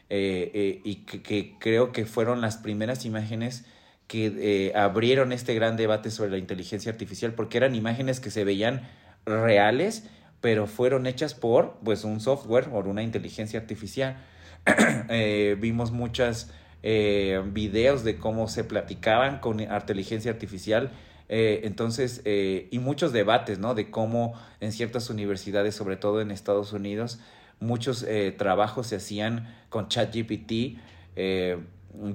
eh, 0.09 0.81
y 0.83 0.95
que, 1.05 1.57
creo 1.59 1.91
que 1.91 2.05
fueron 2.05 2.41
las 2.41 2.57
primeras 2.57 3.05
imágenes 3.05 3.65
que 4.07 4.73
abrieron 4.75 5.31
este 5.31 5.53
gran 5.53 5.77
debate 5.77 6.11
sobre 6.11 6.31
la 6.31 6.37
inteligencia 6.37 6.91
artificial 6.91 7.33
porque 7.33 7.57
eran 7.57 7.75
imágenes 7.75 8.19
que 8.19 8.29
se 8.29 8.43
veían 8.43 8.81
reales 9.25 10.09
pero 10.41 10.65
fueron 10.65 11.05
hechas 11.05 11.33
por 11.33 11.77
pues 11.83 12.03
un 12.03 12.19
software 12.19 12.67
o 12.73 12.79
una 12.79 13.03
inteligencia 13.03 13.59
artificial. 13.59 14.17
Vimos 15.59 15.91
muchas 15.91 16.51
videos 16.81 18.03
de 18.03 18.17
cómo 18.17 18.47
se 18.47 18.63
platicaban 18.63 19.39
con 19.39 19.59
inteligencia 19.59 20.31
artificial 20.31 20.91
eh, 21.33 21.61
entonces, 21.65 22.21
eh, 22.25 22.67
y 22.71 22.79
muchos 22.79 23.13
debates, 23.13 23.57
¿no? 23.57 23.73
De 23.73 23.89
cómo 23.89 24.33
en 24.59 24.73
ciertas 24.73 25.09
universidades, 25.09 25.73
sobre 25.73 25.95
todo 25.95 26.19
en 26.19 26.29
Estados 26.29 26.73
Unidos, 26.73 27.19
muchos 27.61 28.03
eh, 28.03 28.35
trabajos 28.37 28.87
se 28.87 28.97
hacían 28.97 29.47
con 29.69 29.87
ChatGPT. 29.87 30.77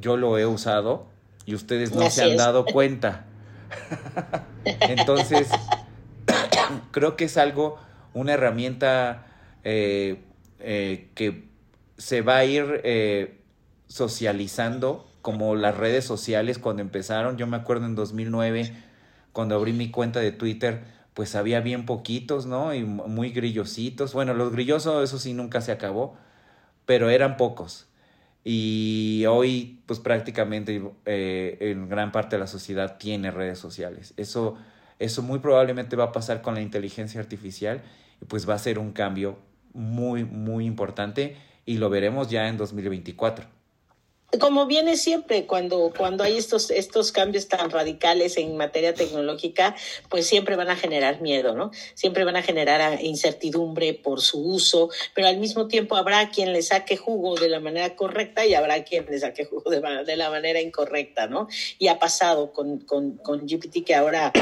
yo 0.00 0.16
lo 0.18 0.36
he 0.36 0.44
usado 0.44 1.06
y 1.46 1.54
ustedes 1.54 1.94
no 1.94 2.10
se 2.10 2.24
han 2.24 2.36
dado 2.36 2.66
cuenta. 2.66 3.24
Entonces, 4.64 5.48
creo 6.90 7.16
que 7.16 7.24
es 7.24 7.38
algo, 7.38 7.78
una 8.12 8.34
herramienta 8.34 9.28
que 9.62 11.48
se 11.96 12.20
va 12.20 12.36
a 12.36 12.44
ir 12.44 13.40
socializando 13.88 15.08
como 15.22 15.56
las 15.56 15.74
redes 15.74 16.04
sociales 16.04 16.58
cuando 16.58 16.82
empezaron. 16.82 17.38
Yo 17.38 17.46
me 17.46 17.56
acuerdo 17.56 17.86
en 17.86 17.94
2009 17.94 18.85
cuando 19.36 19.54
abrí 19.54 19.74
mi 19.74 19.90
cuenta 19.90 20.18
de 20.20 20.32
Twitter, 20.32 20.84
pues 21.12 21.34
había 21.34 21.60
bien 21.60 21.84
poquitos, 21.84 22.46
¿no? 22.46 22.72
Y 22.72 22.84
muy 22.84 23.32
grillositos. 23.32 24.14
Bueno, 24.14 24.32
los 24.32 24.50
grillosos, 24.50 25.04
eso 25.04 25.18
sí, 25.18 25.34
nunca 25.34 25.60
se 25.60 25.72
acabó, 25.72 26.16
pero 26.86 27.10
eran 27.10 27.36
pocos. 27.36 27.86
Y 28.44 29.26
hoy, 29.28 29.82
pues 29.84 30.00
prácticamente 30.00 30.82
eh, 31.04 31.58
en 31.60 31.86
gran 31.90 32.12
parte 32.12 32.36
de 32.36 32.40
la 32.40 32.46
sociedad 32.46 32.96
tiene 32.96 33.30
redes 33.30 33.58
sociales. 33.58 34.14
Eso, 34.16 34.56
eso 34.98 35.20
muy 35.20 35.40
probablemente 35.40 35.96
va 35.96 36.04
a 36.04 36.12
pasar 36.12 36.40
con 36.40 36.54
la 36.54 36.62
inteligencia 36.62 37.20
artificial 37.20 37.82
y 38.22 38.24
pues 38.24 38.48
va 38.48 38.54
a 38.54 38.58
ser 38.58 38.78
un 38.78 38.92
cambio 38.92 39.36
muy, 39.74 40.24
muy 40.24 40.64
importante 40.64 41.36
y 41.66 41.76
lo 41.76 41.90
veremos 41.90 42.30
ya 42.30 42.48
en 42.48 42.56
2024 42.56 43.55
como 44.38 44.66
viene 44.66 44.96
siempre 44.96 45.46
cuando, 45.46 45.92
cuando 45.96 46.24
hay 46.24 46.36
estos, 46.36 46.70
estos 46.70 47.12
cambios 47.12 47.48
tan 47.48 47.70
radicales 47.70 48.36
en 48.36 48.56
materia 48.56 48.94
tecnológica, 48.94 49.74
pues 50.08 50.26
siempre 50.26 50.56
van 50.56 50.70
a 50.70 50.76
generar 50.76 51.20
miedo, 51.20 51.54
¿no? 51.54 51.70
Siempre 51.94 52.24
van 52.24 52.36
a 52.36 52.42
generar 52.42 53.02
incertidumbre 53.02 53.94
por 53.94 54.20
su 54.20 54.40
uso, 54.40 54.90
pero 55.14 55.28
al 55.28 55.38
mismo 55.38 55.68
tiempo 55.68 55.96
habrá 55.96 56.30
quien 56.30 56.52
le 56.52 56.62
saque 56.62 56.96
jugo 56.96 57.36
de 57.36 57.48
la 57.48 57.60
manera 57.60 57.94
correcta 57.96 58.46
y 58.46 58.54
habrá 58.54 58.84
quien 58.84 59.06
le 59.06 59.18
saque 59.18 59.44
jugo 59.44 59.70
de, 59.70 59.80
de 60.04 60.16
la 60.16 60.30
manera 60.30 60.60
incorrecta, 60.60 61.26
¿no? 61.26 61.48
Y 61.78 61.88
ha 61.88 61.98
pasado 61.98 62.52
con, 62.52 62.80
con, 62.80 63.16
con 63.18 63.46
GPT 63.46 63.84
que 63.84 63.94
ahora 63.94 64.32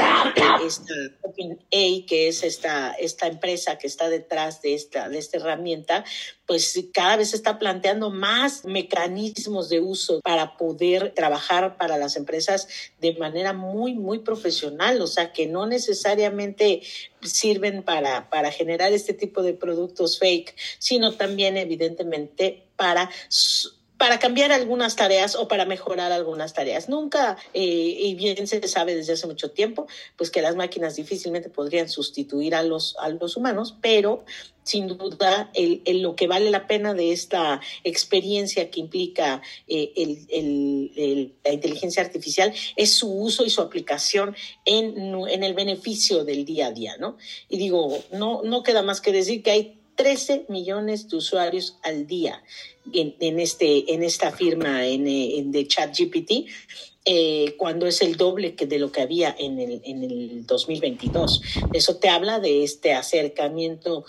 esta 0.65 0.93
OpenAI, 1.21 2.05
que 2.07 2.27
es 2.27 2.43
esta, 2.43 2.93
esta 2.93 3.27
empresa 3.27 3.77
que 3.77 3.87
está 3.87 4.09
detrás 4.09 4.61
de 4.61 4.73
esta, 4.73 5.09
de 5.09 5.17
esta 5.17 5.37
herramienta, 5.37 6.03
pues 6.45 6.79
cada 6.93 7.17
vez 7.17 7.33
está 7.33 7.57
planteando 7.57 8.11
más 8.11 8.65
mecanismos 8.65 9.69
de 9.69 9.79
uso 9.85 10.19
para 10.21 10.57
poder 10.57 11.13
trabajar 11.13 11.77
para 11.77 11.97
las 11.97 12.15
empresas 12.15 12.67
de 12.99 13.15
manera 13.15 13.53
muy, 13.53 13.93
muy 13.93 14.19
profesional, 14.19 15.01
o 15.01 15.07
sea, 15.07 15.31
que 15.31 15.47
no 15.47 15.65
necesariamente 15.65 16.81
sirven 17.21 17.83
para, 17.83 18.29
para 18.29 18.51
generar 18.51 18.91
este 18.93 19.13
tipo 19.13 19.43
de 19.43 19.53
productos 19.53 20.19
fake, 20.19 20.55
sino 20.79 21.13
también 21.13 21.57
evidentemente 21.57 22.63
para 22.75 23.09
para 24.05 24.19
cambiar 24.19 24.51
algunas 24.51 24.95
tareas 24.95 25.35
o 25.35 25.47
para 25.47 25.65
mejorar 25.65 26.11
algunas 26.11 26.53
tareas. 26.53 26.89
Nunca, 26.89 27.37
eh, 27.55 27.63
y 27.63 28.13
bien 28.13 28.45
se 28.45 28.67
sabe 28.67 28.93
desde 28.93 29.13
hace 29.13 29.25
mucho 29.25 29.49
tiempo, 29.49 29.87
pues 30.15 30.29
que 30.29 30.43
las 30.43 30.55
máquinas 30.55 30.95
difícilmente 30.95 31.49
podrían 31.49 31.89
sustituir 31.89 32.53
a 32.53 32.61
los, 32.61 32.95
a 32.99 33.09
los 33.09 33.35
humanos, 33.35 33.75
pero 33.81 34.23
sin 34.61 34.85
duda 34.87 35.49
el, 35.55 35.81
lo 36.03 36.15
que 36.15 36.27
vale 36.27 36.51
la 36.51 36.67
pena 36.67 36.93
de 36.93 37.13
esta 37.13 37.59
experiencia 37.83 38.69
que 38.69 38.79
implica 38.79 39.41
eh, 39.67 39.91
el, 39.95 41.33
la 41.43 41.53
inteligencia 41.53 42.03
artificial 42.03 42.53
es 42.75 42.91
su 42.91 43.11
uso 43.11 43.43
y 43.43 43.49
su 43.49 43.61
aplicación 43.61 44.35
en, 44.65 45.15
en 45.27 45.43
el 45.43 45.55
beneficio 45.55 46.23
del 46.25 46.45
día 46.45 46.67
a 46.67 46.71
día, 46.71 46.95
¿no? 46.97 47.17
Y 47.49 47.57
digo, 47.57 48.03
no, 48.11 48.43
no 48.43 48.61
queda 48.61 48.83
más 48.83 49.01
que 49.01 49.11
decir 49.11 49.41
que 49.41 49.49
hay 49.49 49.79
13 49.95 50.45
millones 50.49 51.09
de 51.09 51.17
usuarios 51.17 51.77
al 51.83 52.07
día 52.07 52.43
en, 52.93 53.39
este, 53.39 53.93
en 53.93 54.03
esta 54.03 54.31
firma 54.31 54.85
en, 54.85 55.07
en 55.07 55.51
de 55.51 55.67
ChatGPT. 55.67 56.31
Eh, 57.07 57.53
cuando 57.59 57.85
es 57.85 58.01
el 58.01 58.17
doble 58.17 58.55
que 58.55 58.65
de 58.65 58.79
lo 58.79 58.91
que 58.91 58.99
había 58.99 59.35
en 59.37 59.59
el, 59.59 59.79
en 59.85 60.03
el 60.03 60.47
2022. 60.47 61.39
Eso 61.71 61.97
te 61.97 62.09
habla 62.09 62.39
de 62.39 62.63
este 62.63 62.95
acercamiento 62.95 64.05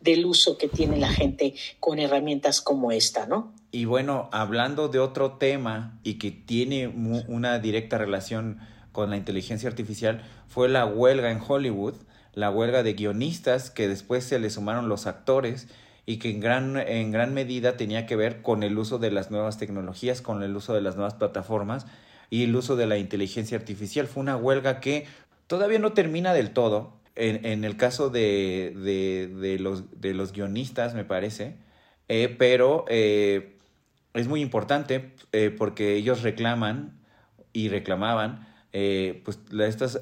del 0.00 0.24
uso 0.24 0.56
que 0.56 0.68
tiene 0.68 0.96
la 0.96 1.08
gente 1.08 1.54
con 1.80 1.98
herramientas 1.98 2.60
como 2.60 2.92
esta, 2.92 3.26
¿no? 3.26 3.52
Y 3.72 3.84
bueno, 3.84 4.28
hablando 4.30 4.86
de 4.86 5.00
otro 5.00 5.32
tema 5.32 5.98
y 6.04 6.14
que 6.18 6.30
tiene 6.30 6.86
una 6.86 7.58
directa 7.58 7.98
relación 7.98 8.60
con 8.92 9.10
la 9.10 9.16
inteligencia 9.16 9.68
artificial, 9.68 10.22
fue 10.46 10.68
la 10.68 10.86
huelga 10.86 11.32
en 11.32 11.40
Hollywood, 11.46 11.96
la 12.36 12.50
huelga 12.50 12.82
de 12.82 12.92
guionistas 12.92 13.70
que 13.70 13.88
después 13.88 14.22
se 14.22 14.38
le 14.38 14.50
sumaron 14.50 14.90
los 14.90 15.06
actores 15.06 15.68
y 16.04 16.18
que 16.18 16.30
en 16.30 16.38
gran, 16.38 16.76
en 16.76 17.10
gran 17.10 17.32
medida 17.32 17.78
tenía 17.78 18.04
que 18.06 18.14
ver 18.14 18.42
con 18.42 18.62
el 18.62 18.78
uso 18.78 18.98
de 18.98 19.10
las 19.10 19.30
nuevas 19.30 19.58
tecnologías, 19.58 20.20
con 20.20 20.42
el 20.42 20.54
uso 20.54 20.74
de 20.74 20.82
las 20.82 20.96
nuevas 20.96 21.14
plataformas 21.14 21.86
y 22.28 22.44
el 22.44 22.54
uso 22.54 22.76
de 22.76 22.86
la 22.86 22.98
inteligencia 22.98 23.56
artificial. 23.56 24.06
Fue 24.06 24.22
una 24.22 24.36
huelga 24.36 24.80
que 24.80 25.06
todavía 25.46 25.78
no 25.78 25.94
termina 25.94 26.34
del 26.34 26.50
todo. 26.50 26.94
En, 27.14 27.46
en 27.46 27.64
el 27.64 27.78
caso 27.78 28.10
de, 28.10 28.74
de, 28.76 29.28
de, 29.28 29.58
los, 29.58 29.98
de 29.98 30.12
los 30.12 30.32
guionistas, 30.32 30.94
me 30.94 31.04
parece, 31.04 31.56
eh, 32.08 32.36
pero 32.38 32.84
eh, 32.88 33.56
es 34.12 34.28
muy 34.28 34.42
importante 34.42 35.14
eh, 35.32 35.50
porque 35.56 35.94
ellos 35.94 36.22
reclaman 36.22 37.00
y 37.54 37.70
reclamaban 37.70 38.46
pues 39.24 39.40
estas, 39.58 39.98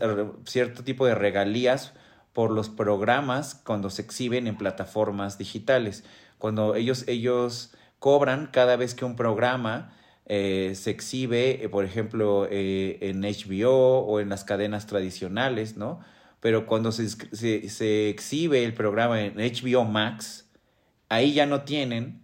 cierto 0.47 0.83
tipo 0.83 1.07
de 1.07 1.15
regalías 1.15 1.95
por 2.35 2.51
los 2.51 2.69
programas 2.69 3.55
cuando 3.55 3.89
se 3.89 4.03
exhiben 4.03 4.47
en 4.47 4.59
plataformas 4.59 5.39
digitales. 5.39 6.05
Cuando 6.37 6.75
ellos, 6.75 7.05
ellos 7.07 7.73
cobran 7.99 8.49
cada 8.53 8.77
vez 8.77 8.95
que 8.95 9.07
un 9.07 9.17
programa 9.17 9.95
eh, 10.27 10.73
se 10.75 10.91
exhibe, 10.91 11.65
eh, 11.65 11.69
por 11.69 11.85
ejemplo, 11.85 12.47
eh, 12.51 12.99
en 13.01 13.23
HBO 13.23 14.01
o 14.01 14.21
en 14.21 14.29
las 14.29 14.45
cadenas 14.45 14.87
tradicionales, 14.87 15.77
¿no? 15.77 16.01
Pero 16.41 16.67
cuando 16.67 16.93
se, 16.93 17.09
se, 17.09 18.09
exhibe 18.11 18.65
el 18.65 18.75
programa 18.75 19.23
en 19.23 19.37
HBO 19.37 19.85
Max, 19.85 20.51
ahí 21.09 21.33
ya 21.33 21.47
no 21.47 21.63
tienen 21.63 22.21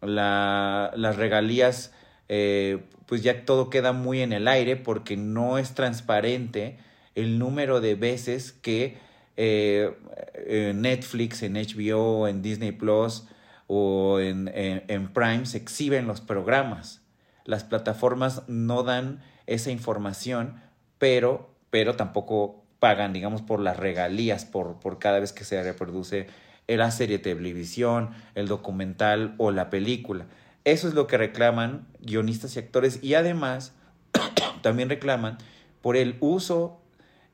las 0.00 1.16
regalías, 1.16 1.92
pues 2.26 3.22
ya 3.22 3.44
todo 3.44 3.68
queda 3.68 3.92
muy 3.92 4.22
en 4.22 4.32
el 4.32 4.48
aire 4.48 4.76
porque 4.76 5.16
no 5.16 5.58
es 5.58 5.74
transparente 5.74 6.78
el 7.18 7.38
número 7.38 7.80
de 7.80 7.94
veces 7.94 8.52
que 8.52 8.98
Netflix, 9.36 11.42
en 11.42 11.54
HBO, 11.54 12.28
en 12.28 12.42
Disney 12.42 12.72
Plus, 12.72 13.24
o 13.68 14.18
en, 14.18 14.50
en, 14.54 15.08
Prime 15.08 15.46
se 15.46 15.58
exhiben 15.58 16.06
los 16.06 16.20
programas. 16.20 17.02
Las 17.44 17.64
plataformas 17.64 18.42
no 18.48 18.82
dan 18.82 19.20
esa 19.46 19.70
información, 19.70 20.60
pero, 20.98 21.54
pero 21.70 21.94
tampoco 21.94 22.64
pagan, 22.78 23.12
digamos, 23.12 23.42
por 23.42 23.60
las 23.60 23.76
regalías, 23.76 24.44
por, 24.44 24.80
por 24.80 24.98
cada 24.98 25.20
vez 25.20 25.32
que 25.32 25.44
se 25.44 25.62
reproduce 25.62 26.26
la 26.66 26.90
serie 26.90 27.18
de 27.18 27.34
televisión, 27.34 28.10
el 28.34 28.48
documental 28.48 29.34
o 29.38 29.50
la 29.50 29.70
película. 29.70 30.26
Eso 30.64 30.88
es 30.88 30.94
lo 30.94 31.06
que 31.06 31.16
reclaman 31.16 31.86
guionistas 32.00 32.56
y 32.56 32.58
actores 32.58 33.02
y 33.02 33.14
además 33.14 33.74
también 34.62 34.88
reclaman 34.88 35.38
por 35.80 35.96
el 35.96 36.16
uso 36.20 36.80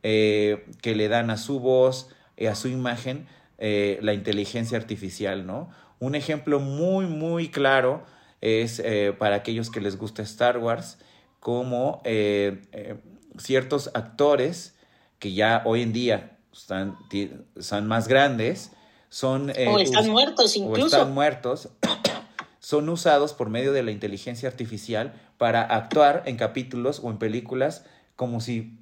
eh, 0.04 0.64
que 0.80 0.94
le 0.94 1.08
dan 1.08 1.30
a 1.30 1.36
su 1.36 1.58
voz, 1.58 2.10
y 2.36 2.46
a 2.46 2.54
su 2.54 2.68
imagen, 2.68 3.26
eh, 3.58 3.98
la 4.02 4.14
inteligencia 4.14 4.78
artificial, 4.78 5.46
¿no? 5.46 5.70
Un 6.00 6.14
ejemplo 6.14 6.60
muy, 6.60 7.06
muy 7.06 7.48
claro 7.48 8.04
es 8.40 8.80
eh, 8.80 9.14
para 9.18 9.36
aquellos 9.36 9.70
que 9.70 9.80
les 9.80 9.96
gusta 9.96 10.22
Star 10.22 10.58
Wars, 10.58 10.98
como 11.40 12.02
eh, 12.04 12.62
eh, 12.72 12.96
ciertos 13.38 13.90
actores 13.94 14.74
que 15.18 15.32
ya 15.32 15.62
hoy 15.64 15.82
en 15.82 15.92
día 15.92 16.36
están, 16.52 16.96
son 17.58 17.86
más 17.86 18.08
grandes, 18.08 18.72
son... 19.08 19.50
o 19.50 19.78
están 19.78 20.10
muertos 20.10 20.56
incluso. 20.56 20.86
están 20.86 21.14
muertos, 21.14 21.70
son 22.58 22.88
usados 22.88 23.32
por 23.32 23.48
medio 23.48 23.72
de 23.72 23.82
la 23.82 23.92
inteligencia 23.92 24.48
artificial 24.48 25.14
para 25.38 25.62
actuar 25.62 26.22
en 26.26 26.36
capítulos 26.36 27.00
o 27.02 27.10
en 27.10 27.18
películas 27.18 27.86
como 28.16 28.40
si 28.40 28.78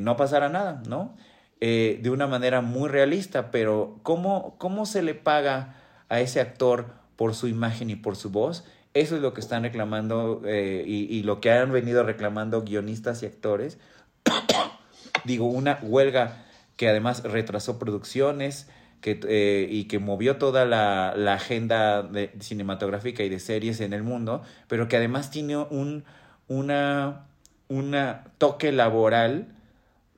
no 0.00 0.16
pasara 0.16 0.48
nada, 0.48 0.82
¿no? 0.88 1.16
de 1.60 2.10
una 2.10 2.26
manera 2.26 2.60
muy 2.60 2.88
realista, 2.88 3.50
pero 3.50 3.98
¿cómo, 4.02 4.56
cómo 4.58 4.86
se 4.86 5.02
le 5.02 5.14
paga 5.14 5.74
a 6.08 6.20
ese 6.20 6.40
actor 6.40 6.86
por 7.18 7.34
su 7.34 7.48
imagen 7.48 7.90
y 7.90 7.96
por 7.96 8.16
su 8.16 8.30
voz. 8.30 8.64
Eso 8.94 9.16
es 9.16 9.22
lo 9.22 9.34
que 9.34 9.40
están 9.40 9.64
reclamando 9.64 10.42
eh, 10.46 10.84
y, 10.86 11.22
lo 11.22 11.40
que 11.40 11.50
han 11.50 11.72
venido 11.72 12.02
reclamando 12.02 12.62
guionistas 12.62 13.22
y 13.22 13.26
actores. 13.26 13.78
Digo, 15.24 15.46
una 15.46 15.78
huelga 15.82 16.44
que 16.76 16.88
además 16.88 17.22
retrasó 17.24 17.78
producciones 17.78 18.68
eh, 19.02 19.66
y 19.70 19.84
que 19.84 19.98
movió 19.98 20.36
toda 20.36 20.64
la, 20.64 21.10
agenda 21.32 22.08
cinematográfica 22.40 23.22
y 23.24 23.28
de 23.28 23.40
series 23.40 23.80
en 23.80 23.92
el 23.92 24.02
mundo, 24.02 24.42
pero 24.68 24.88
que 24.88 24.96
además 24.96 25.30
tiene 25.30 25.56
un 25.56 26.04
una, 26.46 27.26
una 27.68 28.24
toque 28.38 28.72
laboral 28.72 29.48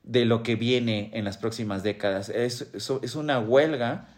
de 0.03 0.25
lo 0.25 0.43
que 0.43 0.57
viene 0.57 1.11
en 1.13 1.25
las 1.25 1.39
próximas 1.39 1.83
décadas. 1.83 2.29
Es, 2.29 2.69
es 2.75 3.15
una 3.15 3.39
huelga 3.39 4.09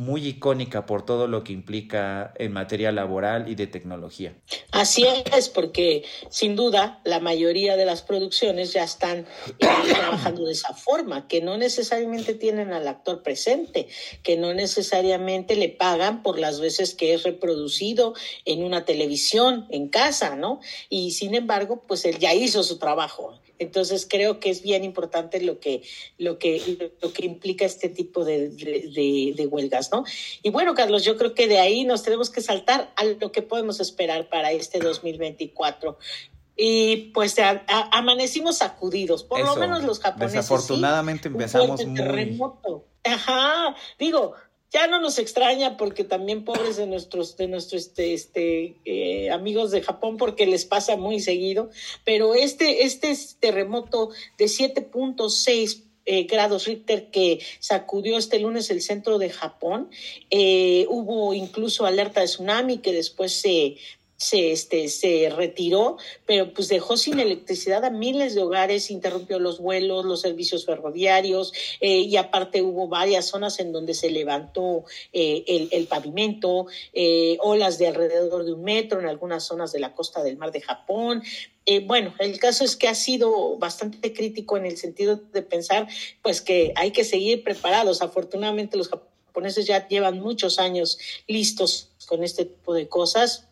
muy 0.00 0.26
icónica 0.26 0.86
por 0.86 1.04
todo 1.04 1.26
lo 1.26 1.44
que 1.44 1.52
implica 1.52 2.32
en 2.38 2.54
materia 2.54 2.90
laboral 2.90 3.50
y 3.50 3.54
de 3.54 3.66
tecnología. 3.66 4.34
Así 4.72 5.04
es, 5.36 5.50
porque 5.50 6.04
sin 6.30 6.56
duda 6.56 7.02
la 7.04 7.20
mayoría 7.20 7.76
de 7.76 7.84
las 7.84 8.00
producciones 8.00 8.72
ya 8.72 8.82
están 8.82 9.18
eh, 9.18 9.26
trabajando 9.92 10.46
de 10.46 10.52
esa 10.52 10.72
forma, 10.72 11.28
que 11.28 11.42
no 11.42 11.58
necesariamente 11.58 12.32
tienen 12.32 12.72
al 12.72 12.88
actor 12.88 13.22
presente, 13.22 13.88
que 14.22 14.38
no 14.38 14.54
necesariamente 14.54 15.54
le 15.54 15.68
pagan 15.68 16.22
por 16.22 16.38
las 16.38 16.60
veces 16.60 16.94
que 16.94 17.12
es 17.12 17.22
reproducido 17.24 18.14
en 18.46 18.64
una 18.64 18.86
televisión, 18.86 19.66
en 19.68 19.88
casa, 19.88 20.34
¿no? 20.34 20.60
Y 20.88 21.10
sin 21.10 21.34
embargo, 21.34 21.82
pues 21.86 22.06
él 22.06 22.18
ya 22.18 22.32
hizo 22.32 22.62
su 22.62 22.78
trabajo. 22.78 23.38
Entonces 23.60 24.06
creo 24.08 24.40
que 24.40 24.48
es 24.48 24.62
bien 24.62 24.84
importante 24.84 25.40
lo 25.42 25.60
que, 25.60 25.82
lo 26.16 26.38
que, 26.38 26.92
lo 27.00 27.12
que 27.12 27.26
implica 27.26 27.66
este 27.66 27.90
tipo 27.90 28.24
de, 28.24 28.48
de, 28.48 29.46
huelgas, 29.46 29.92
¿no? 29.92 30.04
Y 30.42 30.48
bueno, 30.48 30.74
Carlos, 30.74 31.04
yo 31.04 31.18
creo 31.18 31.34
que 31.34 31.46
de 31.46 31.58
ahí 31.58 31.84
nos 31.84 32.02
tenemos 32.02 32.30
que 32.30 32.40
saltar 32.40 32.90
a 32.96 33.04
lo 33.04 33.30
que 33.30 33.42
podemos 33.42 33.78
esperar 33.78 34.30
para 34.30 34.50
este 34.52 34.78
2024 34.78 35.98
y 36.56 37.10
pues 37.12 37.36
amanecimos 37.90 38.58
sacudidos, 38.58 39.24
por 39.24 39.40
lo 39.40 39.56
menos 39.56 39.84
los 39.84 40.00
japoneses. 40.00 40.32
Desafortunadamente 40.32 41.28
empezamos 41.28 41.84
muy... 41.84 41.96
Terremoto. 41.96 42.86
Ajá, 43.04 43.74
digo, 43.98 44.34
ya 44.72 44.86
no 44.86 45.00
nos 45.00 45.18
extraña 45.18 45.76
porque 45.76 46.04
también 46.04 46.44
pobres 46.44 46.76
de 46.76 46.86
nuestros, 46.86 47.36
de 47.36 47.48
nuestros 47.48 47.82
este, 47.82 48.14
este, 48.14 48.76
eh, 48.84 49.30
amigos 49.30 49.70
de 49.70 49.82
Japón 49.82 50.16
porque 50.16 50.46
les 50.46 50.64
pasa 50.64 50.96
muy 50.96 51.20
seguido, 51.20 51.70
pero 52.04 52.34
este, 52.34 52.84
este 52.84 53.16
terremoto 53.40 54.10
de 54.38 54.44
7.6 54.44 55.84
eh, 56.06 56.24
grados 56.24 56.66
Richter 56.66 57.10
que 57.10 57.40
sacudió 57.58 58.16
este 58.16 58.38
lunes 58.38 58.70
el 58.70 58.80
centro 58.80 59.18
de 59.18 59.30
Japón. 59.30 59.90
Eh, 60.30 60.86
hubo 60.88 61.34
incluso 61.34 61.84
alerta 61.84 62.20
de 62.20 62.26
tsunami 62.26 62.78
que 62.78 62.92
después 62.92 63.32
se 63.32 63.76
se, 64.20 64.52
este, 64.52 64.88
se 64.88 65.30
retiró, 65.30 65.96
pero 66.26 66.52
pues 66.52 66.68
dejó 66.68 66.98
sin 66.98 67.18
electricidad 67.18 67.86
a 67.86 67.90
miles 67.90 68.34
de 68.34 68.42
hogares, 68.42 68.90
interrumpió 68.90 69.38
los 69.38 69.60
vuelos, 69.60 70.04
los 70.04 70.20
servicios 70.20 70.66
ferroviarios 70.66 71.54
eh, 71.80 72.00
y 72.00 72.16
aparte 72.16 72.60
hubo 72.60 72.86
varias 72.86 73.24
zonas 73.24 73.58
en 73.60 73.72
donde 73.72 73.94
se 73.94 74.10
levantó 74.10 74.84
eh, 75.14 75.44
el, 75.46 75.68
el, 75.72 75.86
pavimento, 75.86 76.66
eh, 76.92 77.38
olas 77.40 77.78
de 77.78 77.88
alrededor 77.88 78.44
de 78.44 78.52
un 78.52 78.62
metro 78.62 79.00
en 79.00 79.06
algunas 79.06 79.42
zonas 79.44 79.72
de 79.72 79.80
la 79.80 79.94
costa 79.94 80.22
del 80.22 80.36
mar 80.36 80.52
de 80.52 80.60
Japón. 80.60 81.22
bueno, 81.86 82.14
el 82.18 82.38
caso 82.38 82.62
es 82.62 82.76
que 82.76 82.88
ha 82.88 82.94
sido 82.94 83.56
bastante 83.56 84.12
crítico 84.12 84.58
en 84.58 84.66
el 84.66 84.76
sentido 84.76 85.16
de 85.16 85.40
pensar 85.40 85.88
pues 86.20 86.42
que 86.42 86.74
hay 86.76 86.90
que 86.90 87.04
seguir 87.04 87.42
preparados. 87.42 88.02
Afortunadamente 88.02 88.76
los 88.76 88.90
japoneses 88.90 89.66
ya 89.66 89.88
llevan 89.88 90.20
muchos 90.20 90.58
años 90.58 90.98
listos 91.26 91.88
con 92.06 92.22
este 92.22 92.44
tipo 92.44 92.74
de 92.74 92.86
cosas 92.86 93.46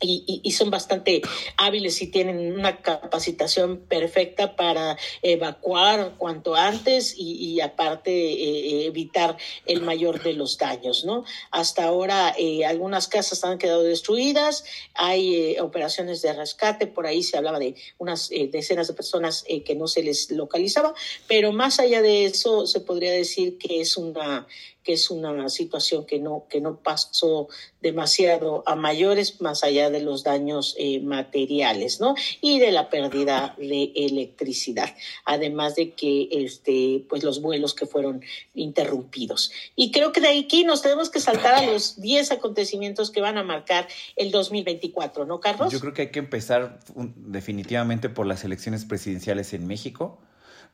y, 0.00 0.40
y, 0.44 0.50
son 0.52 0.70
bastante 0.70 1.22
hábiles 1.56 2.00
y 2.02 2.06
tienen 2.06 2.52
una 2.52 2.80
capacitación 2.82 3.78
perfecta 3.78 4.54
para 4.54 4.96
evacuar 5.22 6.14
cuanto 6.18 6.54
antes 6.54 7.14
y, 7.16 7.60
aparte 7.60 8.10
eh, 8.10 8.86
evitar 8.86 9.36
el 9.66 9.82
mayor 9.82 10.22
de 10.22 10.34
los 10.34 10.56
daños, 10.56 11.04
¿no? 11.04 11.24
Hasta 11.50 11.84
ahora 11.84 12.34
eh, 12.38 12.64
algunas 12.64 13.08
casas 13.08 13.42
han 13.44 13.58
quedado 13.58 13.82
destruidas, 13.82 14.64
hay 14.94 15.34
eh, 15.34 15.60
operaciones 15.60 16.22
de 16.22 16.32
rescate, 16.32 16.86
por 16.86 17.06
ahí 17.06 17.22
se 17.22 17.36
hablaba 17.36 17.58
de 17.58 17.74
unas 17.98 18.28
decenas 18.28 18.86
de 18.86 18.94
personas 18.94 19.44
que 19.64 19.74
no 19.74 19.88
se 19.88 20.02
les 20.02 20.30
localizaba, 20.30 20.94
pero 21.26 21.52
más 21.52 21.80
allá 21.80 22.02
de 22.02 22.24
eso 22.24 22.66
se 22.66 22.80
podría 22.80 23.12
decir 23.12 23.58
que 23.58 23.80
es 23.80 23.96
una 23.96 24.46
que 24.88 24.94
es 24.94 25.10
una 25.10 25.50
situación 25.50 26.06
que 26.06 26.18
no, 26.18 26.46
que 26.48 26.62
no 26.62 26.76
pasó 26.76 27.48
demasiado 27.82 28.62
a 28.66 28.74
mayores 28.74 29.38
más 29.42 29.62
allá 29.62 29.90
de 29.90 30.00
los 30.00 30.24
daños 30.24 30.74
eh, 30.78 31.00
materiales, 31.00 32.00
¿no? 32.00 32.14
Y 32.40 32.58
de 32.58 32.72
la 32.72 32.88
pérdida 32.88 33.54
de 33.58 33.92
electricidad, 33.94 34.96
además 35.26 35.74
de 35.74 35.92
que 35.92 36.28
este, 36.30 37.04
pues 37.06 37.22
los 37.22 37.42
vuelos 37.42 37.74
que 37.74 37.84
fueron 37.84 38.22
interrumpidos. 38.54 39.52
Y 39.76 39.90
creo 39.90 40.10
que 40.10 40.22
de 40.22 40.38
aquí 40.38 40.64
nos 40.64 40.80
tenemos 40.80 41.10
que 41.10 41.20
saltar 41.20 41.52
a 41.52 41.66
los 41.66 42.00
10 42.00 42.32
acontecimientos 42.32 43.10
que 43.10 43.20
van 43.20 43.36
a 43.36 43.42
marcar 43.42 43.88
el 44.16 44.30
2024, 44.30 45.26
¿no, 45.26 45.38
Carlos? 45.38 45.70
Yo 45.70 45.80
creo 45.80 45.92
que 45.92 46.00
hay 46.00 46.10
que 46.10 46.20
empezar 46.20 46.80
definitivamente 46.94 48.08
por 48.08 48.24
las 48.24 48.42
elecciones 48.42 48.86
presidenciales 48.86 49.52
en 49.52 49.66
México. 49.66 50.18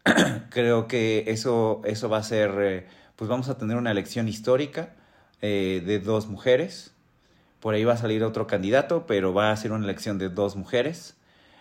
creo 0.51 0.87
que 0.87 1.25
eso, 1.27 1.83
eso 1.85 2.09
va 2.09 2.19
a 2.19 2.23
ser... 2.23 2.55
Eh, 2.61 3.04
pues 3.17 3.29
vamos 3.29 3.49
a 3.49 3.59
tener 3.59 3.77
una 3.77 3.91
elección 3.91 4.29
histórica 4.29 4.91
eh, 5.41 5.83
de 5.85 6.01
dos 6.01 6.27
mujeres. 6.27 6.93
Por 7.61 7.75
ahí 7.75 7.85
va 7.85 7.95
a 7.95 7.97
salir 7.97 8.25
otro 8.25 8.47
candidato, 8.47 9.07
pero 9.07 9.33
va 9.33 9.51
a 9.51 9.57
ser 9.57 9.73
una 9.73 9.85
elección 9.85 10.19
de 10.19 10.29
dos 10.29 10.57
mujeres. 10.57 11.17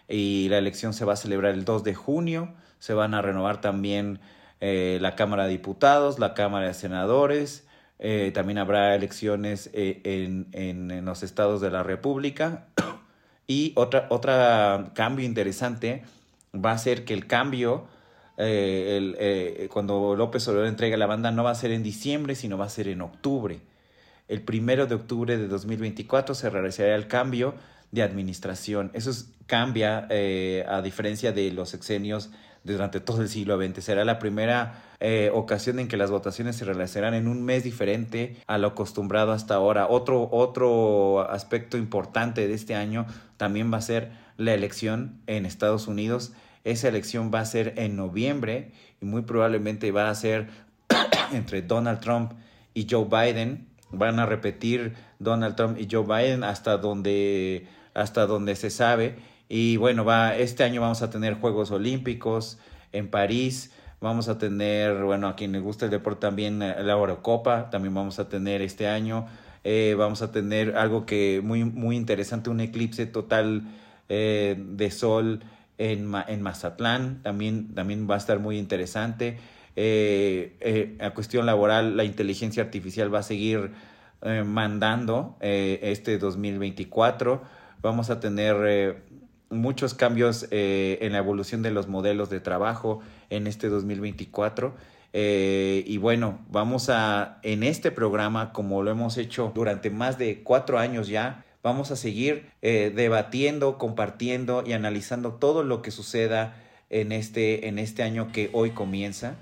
Y 0.07 0.47
la 0.49 0.57
elección 0.57 0.93
se 0.93 1.05
va 1.05 1.13
a 1.13 1.15
celebrar 1.15 1.53
el 1.53 1.65
2 1.65 1.83
de 1.83 1.95
junio. 1.95 2.53
Se 2.79 2.93
van 2.93 3.13
a 3.13 3.21
renovar 3.21 3.61
también 3.61 4.19
eh, 4.59 4.97
la 5.01 5.15
Cámara 5.15 5.45
de 5.45 5.51
Diputados, 5.51 6.19
la 6.19 6.33
Cámara 6.33 6.67
de 6.67 6.73
Senadores. 6.73 7.65
Eh, 7.99 8.31
también 8.33 8.57
habrá 8.57 8.95
elecciones 8.95 9.69
en, 9.73 10.47
en, 10.51 11.05
los 11.05 11.23
estados 11.23 11.61
de 11.61 11.71
la 11.71 11.83
República. 11.83 12.65
Y 13.45 13.73
otra, 13.75 14.07
otra 14.09 14.91
cambio 14.95 15.25
interesante 15.25 16.05
va 16.55 16.71
a 16.71 16.77
ser 16.77 17.03
que 17.03 17.13
el 17.13 17.27
cambio 17.27 17.87
eh, 18.37 19.15
eh, 19.19 19.69
cuando 19.71 20.15
López 20.15 20.47
Obrador 20.47 20.67
entrega 20.67 20.97
la 20.97 21.05
banda, 21.05 21.31
no 21.31 21.43
va 21.43 21.51
a 21.51 21.55
ser 21.55 21.71
en 21.71 21.83
diciembre, 21.83 22.35
sino 22.35 22.57
va 22.57 22.65
a 22.65 22.69
ser 22.69 22.87
en 22.87 23.01
octubre. 23.01 23.59
El 24.27 24.41
primero 24.41 24.87
de 24.87 24.95
octubre 24.95 25.37
de 25.37 25.47
2024 25.47 26.33
se 26.33 26.49
realizará 26.49 26.95
el 26.95 27.07
cambio 27.07 27.53
de 27.91 28.01
administración. 28.01 28.89
Eso 28.93 29.11
cambia 29.45 30.07
eh, 30.09 30.65
a 30.67 30.81
diferencia 30.81 31.31
de 31.31 31.51
los 31.51 31.69
sexenios 31.69 32.31
durante 32.63 32.99
todo 32.99 33.21
el 33.21 33.29
siglo 33.29 33.57
XX. 33.57 33.83
Será 33.83 34.05
la 34.05 34.19
primera 34.19 34.81
ocasión 35.33 35.79
en 35.79 35.89
que 35.89 35.97
las 35.97 36.11
votaciones 36.11 36.55
se 36.55 36.63
realizarán 36.63 37.13
en 37.13 37.27
un 37.27 37.43
mes 37.43 37.65
diferente 37.65 38.37
a 38.47 38.57
lo 38.57 38.69
acostumbrado 38.69 39.33
hasta 39.33 39.55
ahora. 39.55 39.87
Otro, 39.89 40.29
otro 40.31 41.29
aspecto 41.29 41.77
importante 41.77 42.47
de 42.47 42.53
este 42.53 42.73
año 42.73 43.05
también 43.35 43.71
va 43.71 43.79
a 43.79 43.81
ser 43.81 44.13
la 44.37 44.53
elección 44.53 45.19
en 45.27 45.45
Estados 45.45 45.89
Unidos. 45.89 46.31
Esa 46.63 46.87
elección 46.87 47.31
va 47.33 47.41
a 47.41 47.45
ser 47.45 47.73
en 47.77 47.95
noviembre 47.95 48.71
y 49.01 49.05
muy 49.05 49.23
probablemente 49.23 49.91
va 49.91 50.09
a 50.09 50.15
ser 50.15 50.47
entre 51.33 51.61
Donald 51.61 51.99
Trump 51.99 52.33
y 52.73 52.87
Joe 52.89 53.05
Biden. 53.05 53.67
Van 53.91 54.19
a 54.19 54.25
repetir 54.25 54.93
Donald 55.19 55.55
Trump 55.55 55.77
y 55.79 55.87
Joe 55.91 56.03
Biden 56.03 56.43
hasta 56.43 56.77
donde 56.77 57.67
hasta 57.93 58.25
donde 58.25 58.55
se 58.55 58.69
sabe. 58.69 59.15
Y 59.49 59.77
bueno, 59.77 60.05
va, 60.05 60.35
este 60.35 60.63
año 60.63 60.81
vamos 60.81 61.01
a 61.01 61.09
tener 61.09 61.35
Juegos 61.35 61.71
Olímpicos 61.71 62.57
en 62.91 63.09
París. 63.09 63.71
Vamos 64.01 64.27
a 64.27 64.37
tener, 64.37 65.03
bueno, 65.03 65.27
a 65.27 65.35
quien 65.35 65.51
le 65.51 65.59
gusta 65.59 65.85
el 65.85 65.91
deporte 65.91 66.21
también 66.21 66.61
eh, 66.61 66.75
la 66.83 66.93
Eurocopa, 66.93 67.69
también 67.69 67.93
vamos 67.93 68.19
a 68.19 68.27
tener 68.27 68.61
este 68.61 68.87
año. 68.87 69.27
Eh, 69.63 69.95
vamos 69.97 70.21
a 70.21 70.31
tener 70.31 70.75
algo 70.75 71.05
que 71.05 71.41
muy, 71.43 71.63
muy 71.63 71.95
interesante, 71.95 72.49
un 72.49 72.59
eclipse 72.59 73.05
total 73.05 73.63
eh, 74.09 74.55
de 74.57 74.91
sol 74.91 75.41
en, 75.77 76.11
en 76.27 76.41
Mazatlán, 76.41 77.21
también, 77.23 77.73
también 77.73 78.09
va 78.09 78.15
a 78.15 78.17
estar 78.17 78.39
muy 78.39 78.57
interesante. 78.57 79.39
a 79.75 81.09
cuestión 81.11 81.45
laboral, 81.45 81.97
la 81.97 82.03
inteligencia 82.03 82.63
artificial 82.63 83.13
va 83.13 83.19
a 83.19 83.23
seguir 83.23 83.71
mandando 84.45 85.37
este 85.41 86.17
2024 86.17 87.63
vamos 87.83 88.09
a 88.09 88.19
tener 88.19 88.55
eh, 88.65 88.95
muchos 89.51 89.93
cambios 89.93 90.47
eh, 90.49 90.97
en 91.01 91.11
la 91.11 91.19
evolución 91.19 91.61
de 91.61 91.69
los 91.69 91.87
modelos 91.87 92.31
de 92.31 92.39
trabajo 92.39 93.01
en 93.29 93.45
este 93.45 93.69
2024. 93.69 94.73
Eh, 95.15 95.83
y 95.85 95.97
bueno, 95.97 96.39
vamos 96.49 96.89
a, 96.89 97.39
en 97.43 97.61
este 97.61 97.91
programa, 97.91 98.51
como 98.51 98.81
lo 98.81 98.89
hemos 98.89 99.17
hecho 99.17 99.51
durante 99.53 99.91
más 99.91 100.17
de 100.17 100.41
cuatro 100.41 100.79
años 100.79 101.07
ya, 101.07 101.45
vamos 101.63 101.91
a 101.91 101.95
seguir 101.95 102.45
debatiendo, 102.61 103.77
compartiendo 103.77 104.63
y 104.65 104.73
analizando 104.73 105.33
todo 105.33 105.63
lo 105.63 105.81
que 105.81 105.91
suceda 105.91 106.55
en 106.89 107.11
este, 107.11 107.67
en 107.67 107.79
este 107.79 108.03
año 108.03 108.31
que 108.31 108.49
hoy 108.53 108.71
comienza. 108.71 109.35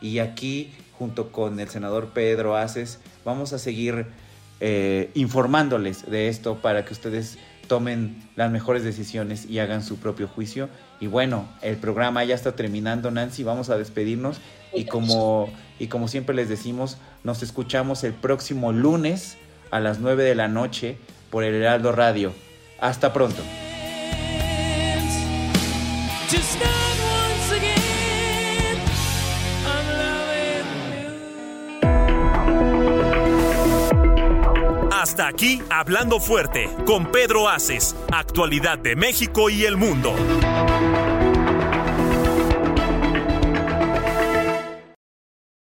Y 0.00 0.18
aquí, 0.18 0.72
junto 0.98 1.32
con 1.32 1.58
el 1.60 1.68
senador 1.68 2.08
Pedro 2.08 2.56
Aces, 2.56 2.98
vamos 3.24 3.52
a 3.52 3.58
seguir 3.58 4.06
informándoles 5.14 6.10
de 6.10 6.28
esto 6.28 6.60
para 6.60 6.84
que 6.84 6.92
ustedes 6.92 7.38
tomen 7.68 8.16
las 8.34 8.50
mejores 8.50 8.82
decisiones 8.82 9.46
y 9.46 9.60
hagan 9.60 9.84
su 9.84 9.98
propio 9.98 10.26
juicio. 10.26 10.68
Y 11.00 11.06
bueno, 11.06 11.48
el 11.62 11.76
programa 11.76 12.24
ya 12.24 12.34
está 12.34 12.56
terminando, 12.56 13.10
Nancy, 13.12 13.44
vamos 13.44 13.70
a 13.70 13.78
despedirnos 13.78 14.40
y 14.74 14.86
como, 14.86 15.48
y 15.78 15.86
como 15.86 16.08
siempre 16.08 16.34
les 16.34 16.48
decimos, 16.48 16.98
nos 17.22 17.42
escuchamos 17.42 18.02
el 18.02 18.14
próximo 18.14 18.72
lunes 18.72 19.36
a 19.70 19.78
las 19.78 20.00
9 20.00 20.24
de 20.24 20.34
la 20.34 20.48
noche 20.48 20.96
por 21.30 21.44
el 21.44 21.54
Heraldo 21.54 21.92
Radio. 21.92 22.32
Hasta 22.80 23.12
pronto. 23.12 23.42
Hasta 35.08 35.28
aquí, 35.28 35.62
Hablando 35.70 36.20
Fuerte, 36.20 36.68
con 36.84 37.10
Pedro 37.10 37.48
Aces, 37.48 37.96
actualidad 38.12 38.78
de 38.78 38.94
México 38.94 39.48
y 39.48 39.64
el 39.64 39.76
mundo. 39.76 40.14